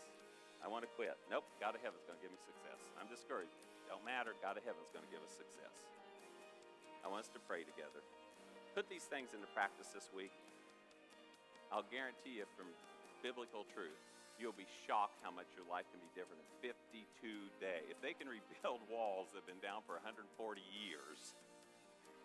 I 0.58 0.66
want 0.66 0.82
to 0.82 0.90
quit. 0.98 1.14
Nope, 1.30 1.46
God 1.62 1.78
of 1.78 1.80
heaven's 1.86 2.02
going 2.02 2.18
to 2.18 2.24
give 2.26 2.34
me 2.34 2.40
success. 2.42 2.82
I'm 2.98 3.06
discouraged. 3.06 3.54
Don't 3.86 4.02
matter. 4.02 4.34
God 4.42 4.58
of 4.58 4.66
heaven's 4.66 4.90
going 4.90 5.06
to 5.06 5.12
give 5.14 5.22
us 5.22 5.30
success. 5.30 5.86
I 7.00 7.06
want 7.06 7.22
us 7.22 7.32
to 7.38 7.40
pray 7.46 7.62
together. 7.62 8.02
Put 8.74 8.90
these 8.90 9.06
things 9.06 9.30
into 9.30 9.46
practice 9.54 9.94
this 9.94 10.10
week. 10.10 10.34
I'll 11.70 11.86
guarantee 11.94 12.42
you 12.42 12.46
from 12.58 12.66
biblical 13.22 13.62
truth, 13.70 14.02
you'll 14.42 14.56
be 14.56 14.66
shocked 14.88 15.22
how 15.22 15.30
much 15.30 15.46
your 15.54 15.68
life 15.70 15.86
can 15.94 16.02
be 16.02 16.10
different 16.18 16.42
in 16.42 16.74
52 16.74 17.06
days. 17.62 17.86
If 17.86 18.02
they 18.02 18.18
can 18.18 18.26
rebuild 18.26 18.82
walls 18.92 19.30
that 19.30 19.46
have 19.46 19.48
been 19.48 19.62
down 19.62 19.86
for 19.86 19.94
140 20.02 20.26
years, 20.74 21.38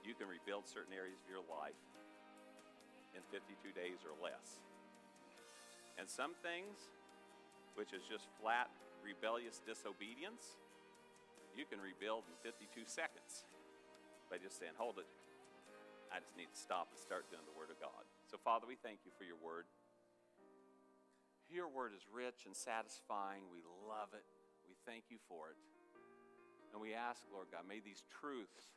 you 0.02 0.18
can 0.18 0.26
rebuild 0.26 0.66
certain 0.66 0.96
areas 0.96 1.22
of 1.22 1.30
your 1.30 1.46
life 1.46 1.78
in 3.14 3.22
52 3.30 3.76
days 3.76 4.02
or 4.08 4.16
less. 4.18 4.64
And 5.96 6.10
some 6.10 6.36
things, 6.44 6.92
which 7.76 7.96
is 7.96 8.04
just 8.04 8.28
flat 8.40 8.68
rebellious 9.06 9.62
disobedience, 9.62 10.58
you 11.54 11.64
can 11.64 11.80
rebuild 11.80 12.28
in 12.28 12.36
52 12.44 12.84
seconds 12.90 13.48
by 14.28 14.42
just 14.42 14.60
saying, 14.60 14.76
Hold 14.76 15.00
it. 15.00 15.08
I 16.12 16.22
just 16.22 16.36
need 16.38 16.52
to 16.52 16.60
stop 16.60 16.92
and 16.92 17.00
start 17.00 17.28
doing 17.30 17.44
the 17.46 17.56
Word 17.56 17.74
of 17.74 17.78
God. 17.82 18.06
So, 18.30 18.38
Father, 18.40 18.66
we 18.70 18.78
thank 18.80 19.04
you 19.04 19.12
for 19.16 19.26
your 19.26 19.40
Word. 19.40 19.66
Your 21.50 21.70
Word 21.70 21.94
is 21.94 22.06
rich 22.10 22.46
and 22.46 22.56
satisfying. 22.56 23.46
We 23.52 23.62
love 23.86 24.12
it. 24.16 24.26
We 24.66 24.74
thank 24.86 25.10
you 25.14 25.22
for 25.30 25.54
it. 25.54 25.60
And 26.74 26.82
we 26.84 26.92
ask, 26.92 27.24
Lord 27.32 27.48
God, 27.54 27.64
may 27.64 27.80
these 27.80 28.04
truths, 28.12 28.76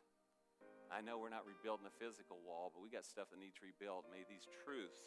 I 0.89 1.03
know 1.03 1.19
we're 1.19 1.33
not 1.33 1.45
rebuilding 1.45 1.87
a 1.89 1.95
physical 1.99 2.39
wall, 2.47 2.71
but 2.71 2.81
we 2.81 2.89
got 2.89 3.05
stuff 3.05 3.29
that 3.35 3.41
needs 3.41 3.59
rebuilt. 3.61 4.07
May 4.09 4.25
these 4.29 4.47
truths 4.65 5.03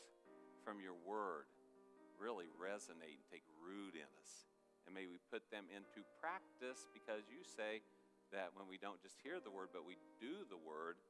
from 0.62 0.84
your 0.84 0.98
Word 1.08 1.50
really 2.22 2.46
resonate 2.54 3.18
and 3.18 3.28
take 3.34 3.44
root 3.58 3.98
in 3.98 4.06
us. 4.22 4.46
And 4.86 4.94
may 4.94 5.10
we 5.10 5.18
put 5.34 5.50
them 5.50 5.66
into 5.74 6.06
practice 6.22 6.86
because 6.94 7.26
you 7.34 7.42
say 7.42 7.82
that 8.30 8.54
when 8.54 8.70
we 8.70 8.78
don't 8.78 9.02
just 9.02 9.18
hear 9.26 9.42
the 9.42 9.50
word, 9.50 9.74
but 9.74 9.84
we 9.84 9.98
do 10.22 10.46
the 10.46 10.62
word, 10.62 11.02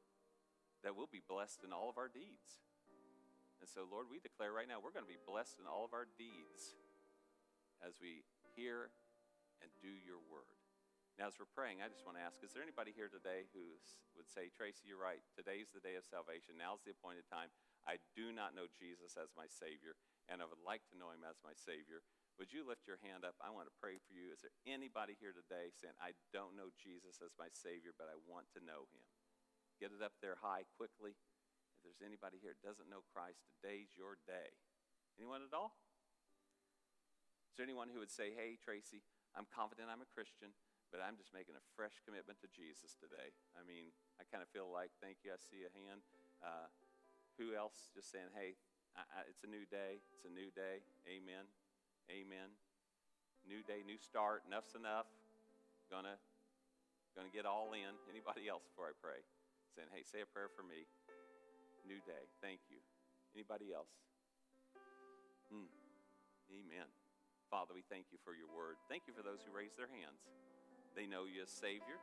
that 0.82 0.96
we'll 0.96 1.12
be 1.12 1.22
blessed 1.22 1.68
in 1.68 1.76
all 1.76 1.92
of 1.92 2.00
our 2.00 2.10
deeds. 2.10 2.64
And 3.62 3.70
so, 3.70 3.86
Lord, 3.86 4.10
we 4.10 4.18
declare 4.18 4.50
right 4.50 4.66
now 4.66 4.82
we're 4.82 4.96
going 4.96 5.06
to 5.06 5.12
be 5.12 5.22
blessed 5.22 5.62
in 5.62 5.70
all 5.70 5.86
of 5.86 5.94
our 5.94 6.10
deeds 6.18 6.74
as 7.86 8.02
we 8.02 8.26
hear 8.58 8.90
and 9.62 9.70
do 9.78 9.94
your 9.94 10.18
word. 10.34 10.58
Now, 11.22 11.30
as 11.30 11.38
we're 11.38 11.54
praying, 11.54 11.86
I 11.86 11.92
just 11.92 12.02
want 12.02 12.18
to 12.18 12.26
ask 12.26 12.42
is 12.42 12.50
there 12.58 12.66
anybody 12.66 12.90
here 12.98 13.12
today 13.12 13.46
who 13.54 13.78
would 14.18 14.26
say, 14.26 14.50
Tracy, 14.50 14.90
you're 14.90 14.98
right. 14.98 15.22
Today's 15.38 15.70
the 15.70 15.84
day 15.84 15.94
of 15.94 16.08
salvation. 16.08 16.58
Now's 16.58 16.82
the 16.82 16.98
appointed 16.98 17.30
time. 17.30 17.54
I 17.86 18.02
do 18.18 18.34
not 18.34 18.58
know 18.58 18.66
Jesus 18.74 19.14
as 19.14 19.30
my 19.38 19.46
Savior 19.46 19.94
and 20.30 20.42
I 20.42 20.50
would 20.50 20.62
like 20.62 20.86
to 20.92 21.00
know 21.00 21.10
him 21.14 21.26
as 21.26 21.40
my 21.42 21.54
Savior. 21.54 22.06
Would 22.40 22.54
you 22.54 22.66
lift 22.66 22.90
your 22.90 23.02
hand 23.06 23.22
up? 23.22 23.38
I 23.38 23.54
want 23.54 23.70
to 23.70 23.82
pray 23.82 24.02
for 24.02 24.14
you. 24.18 24.34
Is 24.34 24.42
there 24.42 24.56
anybody 24.66 25.14
here 25.20 25.36
today 25.36 25.70
saying, 25.78 25.94
I 26.02 26.18
don't 26.34 26.58
know 26.58 26.74
Jesus 26.74 27.22
as 27.22 27.38
my 27.38 27.52
Savior, 27.54 27.94
but 27.94 28.10
I 28.10 28.18
want 28.26 28.50
to 28.58 28.66
know 28.66 28.90
him? 28.90 29.06
Get 29.78 29.94
it 29.94 30.02
up 30.02 30.18
there 30.22 30.38
high 30.42 30.66
quickly. 30.78 31.18
If 31.78 31.80
there's 31.86 32.06
anybody 32.06 32.38
here 32.38 32.54
that 32.54 32.66
doesn't 32.66 32.90
know 32.90 33.02
Christ, 33.14 33.42
today's 33.50 33.94
your 33.98 34.18
day. 34.30 34.54
Anyone 35.18 35.42
at 35.42 35.54
all? 35.54 35.78
Is 37.50 37.58
there 37.58 37.68
anyone 37.68 37.90
who 37.92 38.00
would 38.00 38.14
say, 38.14 38.32
Hey, 38.32 38.56
Tracy, 38.62 39.04
I'm 39.34 39.50
confident 39.50 39.92
I'm 39.92 40.06
a 40.06 40.14
Christian, 40.14 40.56
but 40.94 41.04
I'm 41.04 41.20
just 41.20 41.36
making 41.36 41.58
a 41.58 41.66
fresh 41.76 42.00
commitment 42.06 42.40
to 42.46 42.50
Jesus 42.54 42.96
today? 42.96 43.36
I 43.58 43.66
mean, 43.66 43.92
I 44.22 44.26
kind 44.30 44.46
of 44.46 44.50
feel 44.54 44.72
like, 44.72 44.94
thank 45.04 45.26
you, 45.26 45.36
I 45.36 45.40
see 45.42 45.68
a 45.68 45.74
hand. 45.74 46.06
Uh, 46.40 46.70
who 47.42 47.58
else 47.58 47.90
just 47.94 48.14
saying, 48.14 48.32
Hey, 48.38 48.58
I, 48.96 49.04
I, 49.08 49.20
it's 49.32 49.44
a 49.44 49.52
new 49.52 49.64
day. 49.70 50.04
It's 50.16 50.28
a 50.28 50.34
new 50.34 50.52
day. 50.52 50.84
Amen. 51.08 51.48
Amen. 52.12 52.50
New 53.48 53.64
day, 53.64 53.82
new 53.88 53.98
start. 53.98 54.44
Enough's 54.48 54.76
enough. 54.76 55.08
Gonna, 55.90 56.16
gonna 57.16 57.32
get 57.32 57.48
all 57.48 57.72
in. 57.76 57.92
Anybody 58.12 58.48
else 58.52 58.64
before 58.68 58.92
I 58.92 58.96
pray? 59.00 59.24
Saying, 59.76 59.92
hey, 59.92 60.04
say 60.04 60.24
a 60.24 60.30
prayer 60.30 60.52
for 60.52 60.64
me. 60.64 60.88
New 61.88 62.00
day. 62.04 62.28
Thank 62.44 62.68
you. 62.68 62.80
Anybody 63.32 63.72
else? 63.72 63.92
Hmm. 65.48 65.72
Amen. 66.52 66.88
Father, 67.48 67.76
we 67.76 67.84
thank 67.88 68.12
you 68.12 68.20
for 68.24 68.36
your 68.36 68.48
word. 68.52 68.80
Thank 68.88 69.08
you 69.08 69.14
for 69.16 69.24
those 69.24 69.44
who 69.44 69.52
raise 69.52 69.76
their 69.76 69.92
hands. 69.92 70.24
They 70.96 71.08
know 71.08 71.28
you 71.28 71.44
as 71.44 71.52
Savior. 71.52 72.00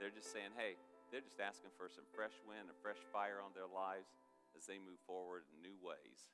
They're 0.00 0.12
just 0.12 0.32
saying, 0.32 0.56
hey, 0.56 0.80
they're 1.12 1.24
just 1.24 1.40
asking 1.40 1.72
for 1.76 1.92
some 1.92 2.08
fresh 2.16 2.36
wind 2.48 2.72
and 2.72 2.76
fresh 2.80 3.00
fire 3.12 3.44
on 3.44 3.52
their 3.52 3.68
lives 3.68 4.08
as 4.56 4.66
they 4.66 4.78
move 4.78 5.00
forward 5.06 5.46
in 5.50 5.62
new 5.62 5.76
ways. 5.80 6.30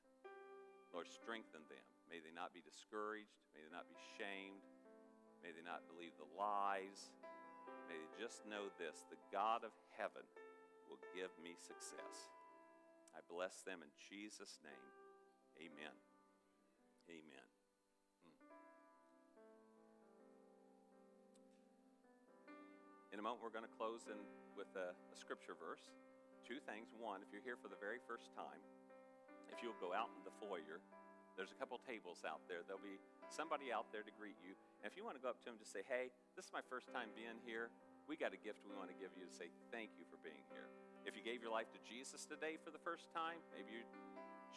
Lord, 0.95 1.07
strengthen 1.13 1.65
them. 1.69 1.87
May 2.09 2.23
they 2.23 2.33
not 2.33 2.55
be 2.55 2.65
discouraged. 2.65 3.37
May 3.53 3.61
they 3.61 3.73
not 3.75 3.91
be 3.91 3.99
shamed. 4.17 4.65
May 5.43 5.53
they 5.53 5.65
not 5.65 5.85
believe 5.91 6.15
the 6.17 6.31
lies. 6.33 7.13
May 7.91 7.99
they 7.99 8.11
just 8.17 8.47
know 8.47 8.73
this 8.81 9.05
the 9.13 9.21
God 9.29 9.67
of 9.67 9.75
heaven 9.99 10.25
will 10.89 11.03
give 11.13 11.35
me 11.43 11.59
success. 11.59 12.31
I 13.13 13.21
bless 13.29 13.65
them 13.67 13.83
in 13.83 13.91
Jesus' 13.97 14.61
name. 14.63 14.89
Amen. 15.59 15.95
Amen. 17.09 17.47
Hmm. 18.23 18.37
In 23.13 23.19
a 23.19 23.23
moment, 23.23 23.43
we're 23.43 23.55
going 23.55 23.67
to 23.67 23.77
close 23.77 24.05
in 24.09 24.21
with 24.57 24.69
a, 24.77 24.93
a 24.93 25.17
scripture 25.17 25.57
verse. 25.57 25.89
Two 26.47 26.63
things. 26.63 26.95
One, 26.95 27.27
if 27.27 27.35
you're 27.35 27.43
here 27.43 27.59
for 27.59 27.67
the 27.67 27.79
very 27.83 27.99
first 28.07 28.31
time, 28.39 28.63
if 29.51 29.59
you'll 29.59 29.77
go 29.83 29.91
out 29.91 30.15
in 30.15 30.23
the 30.23 30.31
foyer, 30.39 30.79
there's 31.35 31.51
a 31.51 31.59
couple 31.59 31.75
tables 31.83 32.23
out 32.23 32.39
there. 32.47 32.63
There'll 32.65 32.87
be 32.87 33.03
somebody 33.29 33.75
out 33.75 33.91
there 33.91 34.07
to 34.07 34.15
greet 34.15 34.39
you. 34.47 34.55
And 34.81 34.87
if 34.87 34.95
you 34.95 35.03
want 35.03 35.19
to 35.19 35.23
go 35.23 35.35
up 35.35 35.43
to 35.43 35.47
them, 35.51 35.59
just 35.59 35.75
say, 35.75 35.83
hey, 35.91 36.15
this 36.39 36.47
is 36.47 36.55
my 36.55 36.63
first 36.71 36.87
time 36.95 37.11
being 37.19 37.37
here. 37.43 37.75
We 38.07 38.15
got 38.15 38.31
a 38.31 38.39
gift 38.39 38.63
we 38.63 38.79
want 38.79 38.95
to 38.95 38.99
give 39.03 39.11
you 39.19 39.27
to 39.27 39.35
say 39.35 39.51
thank 39.75 39.91
you 39.99 40.07
for 40.07 40.23
being 40.23 40.47
here. 40.55 40.71
If 41.03 41.19
you 41.19 41.27
gave 41.27 41.43
your 41.43 41.51
life 41.51 41.67
to 41.75 41.81
Jesus 41.83 42.23
today 42.31 42.63
for 42.63 42.71
the 42.71 42.79
first 42.79 43.11
time, 43.11 43.43
maybe 43.51 43.75
you're 43.75 43.91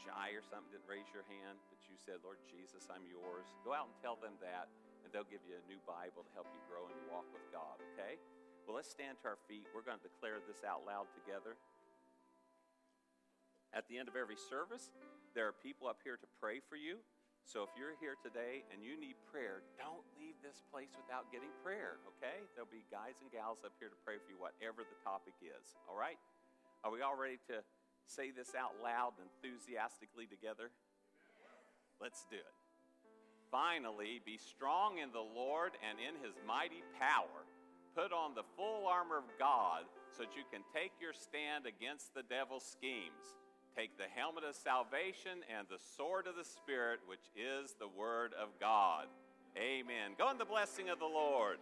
shy 0.05 0.37
or 0.37 0.45
something, 0.45 0.69
didn't 0.69 0.85
raise 0.85 1.09
your 1.09 1.25
hand, 1.25 1.57
but 1.73 1.81
you 1.89 1.97
said, 1.97 2.21
Lord 2.21 2.37
Jesus, 2.45 2.85
I'm 2.87 3.03
yours. 3.09 3.49
Go 3.65 3.73
out 3.73 3.89
and 3.89 3.97
tell 3.99 4.21
them 4.21 4.37
that, 4.39 4.69
and 5.01 5.09
they'll 5.09 5.27
give 5.27 5.41
you 5.49 5.57
a 5.57 5.65
new 5.65 5.81
Bible 5.89 6.21
to 6.21 6.31
help 6.37 6.47
you 6.53 6.61
grow 6.69 6.85
your 6.85 7.05
walk 7.09 7.25
with 7.33 7.43
God, 7.49 7.81
okay? 7.93 8.21
Well, 8.69 8.77
let's 8.77 8.93
stand 8.93 9.17
to 9.25 9.33
our 9.33 9.41
feet. 9.49 9.65
We're 9.73 9.81
going 9.81 9.97
to 9.97 10.05
declare 10.05 10.37
this 10.45 10.61
out 10.61 10.85
loud 10.85 11.09
together. 11.17 11.57
At 13.73 13.85
the 13.87 13.97
end 13.97 14.09
of 14.09 14.17
every 14.17 14.37
service, 14.37 14.89
there 15.37 15.45
are 15.45 15.53
people 15.53 15.85
up 15.85 16.01
here 16.01 16.17
to 16.17 16.27
pray 16.41 16.57
for 16.65 16.75
you. 16.75 16.97
So 17.45 17.65
if 17.65 17.73
you're 17.73 17.97
here 17.97 18.13
today 18.21 18.65
and 18.69 18.85
you 18.85 18.93
need 18.93 19.17
prayer, 19.29 19.65
don't 19.77 20.05
leave 20.17 20.37
this 20.45 20.61
place 20.69 20.93
without 20.93 21.33
getting 21.33 21.49
prayer, 21.65 21.97
okay? 22.17 22.45
There'll 22.53 22.69
be 22.69 22.85
guys 22.93 23.17
and 23.21 23.29
gals 23.33 23.65
up 23.65 23.73
here 23.81 23.89
to 23.89 23.99
pray 24.05 24.21
for 24.21 24.29
you, 24.29 24.37
whatever 24.37 24.85
the 24.85 24.99
topic 25.01 25.33
is, 25.41 25.73
all 25.89 25.97
right? 25.97 26.19
Are 26.85 26.93
we 26.93 27.01
all 27.01 27.17
ready 27.17 27.41
to 27.49 27.65
say 28.05 28.29
this 28.29 28.53
out 28.53 28.77
loud 28.81 29.17
and 29.17 29.25
enthusiastically 29.37 30.29
together? 30.29 30.69
Let's 31.97 32.25
do 32.29 32.37
it. 32.37 32.57
Finally, 33.49 34.21
be 34.25 34.37
strong 34.37 35.01
in 35.01 35.09
the 35.09 35.25
Lord 35.25 35.73
and 35.81 35.97
in 35.97 36.21
his 36.21 36.37
mighty 36.45 36.85
power. 37.01 37.45
Put 37.97 38.13
on 38.13 38.37
the 38.37 38.45
full 38.53 38.85
armor 38.85 39.17
of 39.17 39.25
God 39.41 39.89
so 40.13 40.21
that 40.23 40.37
you 40.37 40.45
can 40.53 40.61
take 40.69 40.93
your 41.01 41.17
stand 41.17 41.65
against 41.65 42.13
the 42.13 42.21
devil's 42.21 42.63
schemes. 42.65 43.33
Take 43.75 43.97
the 43.97 44.09
helmet 44.13 44.43
of 44.43 44.55
salvation 44.55 45.39
and 45.57 45.67
the 45.69 45.79
sword 45.97 46.27
of 46.27 46.35
the 46.35 46.43
Spirit, 46.43 46.99
which 47.07 47.25
is 47.35 47.73
the 47.79 47.87
Word 47.87 48.33
of 48.33 48.49
God. 48.59 49.05
Amen. 49.57 50.13
Go 50.17 50.29
in 50.29 50.37
the 50.37 50.45
blessing 50.45 50.89
of 50.89 50.99
the 50.99 51.05
Lord. 51.05 51.57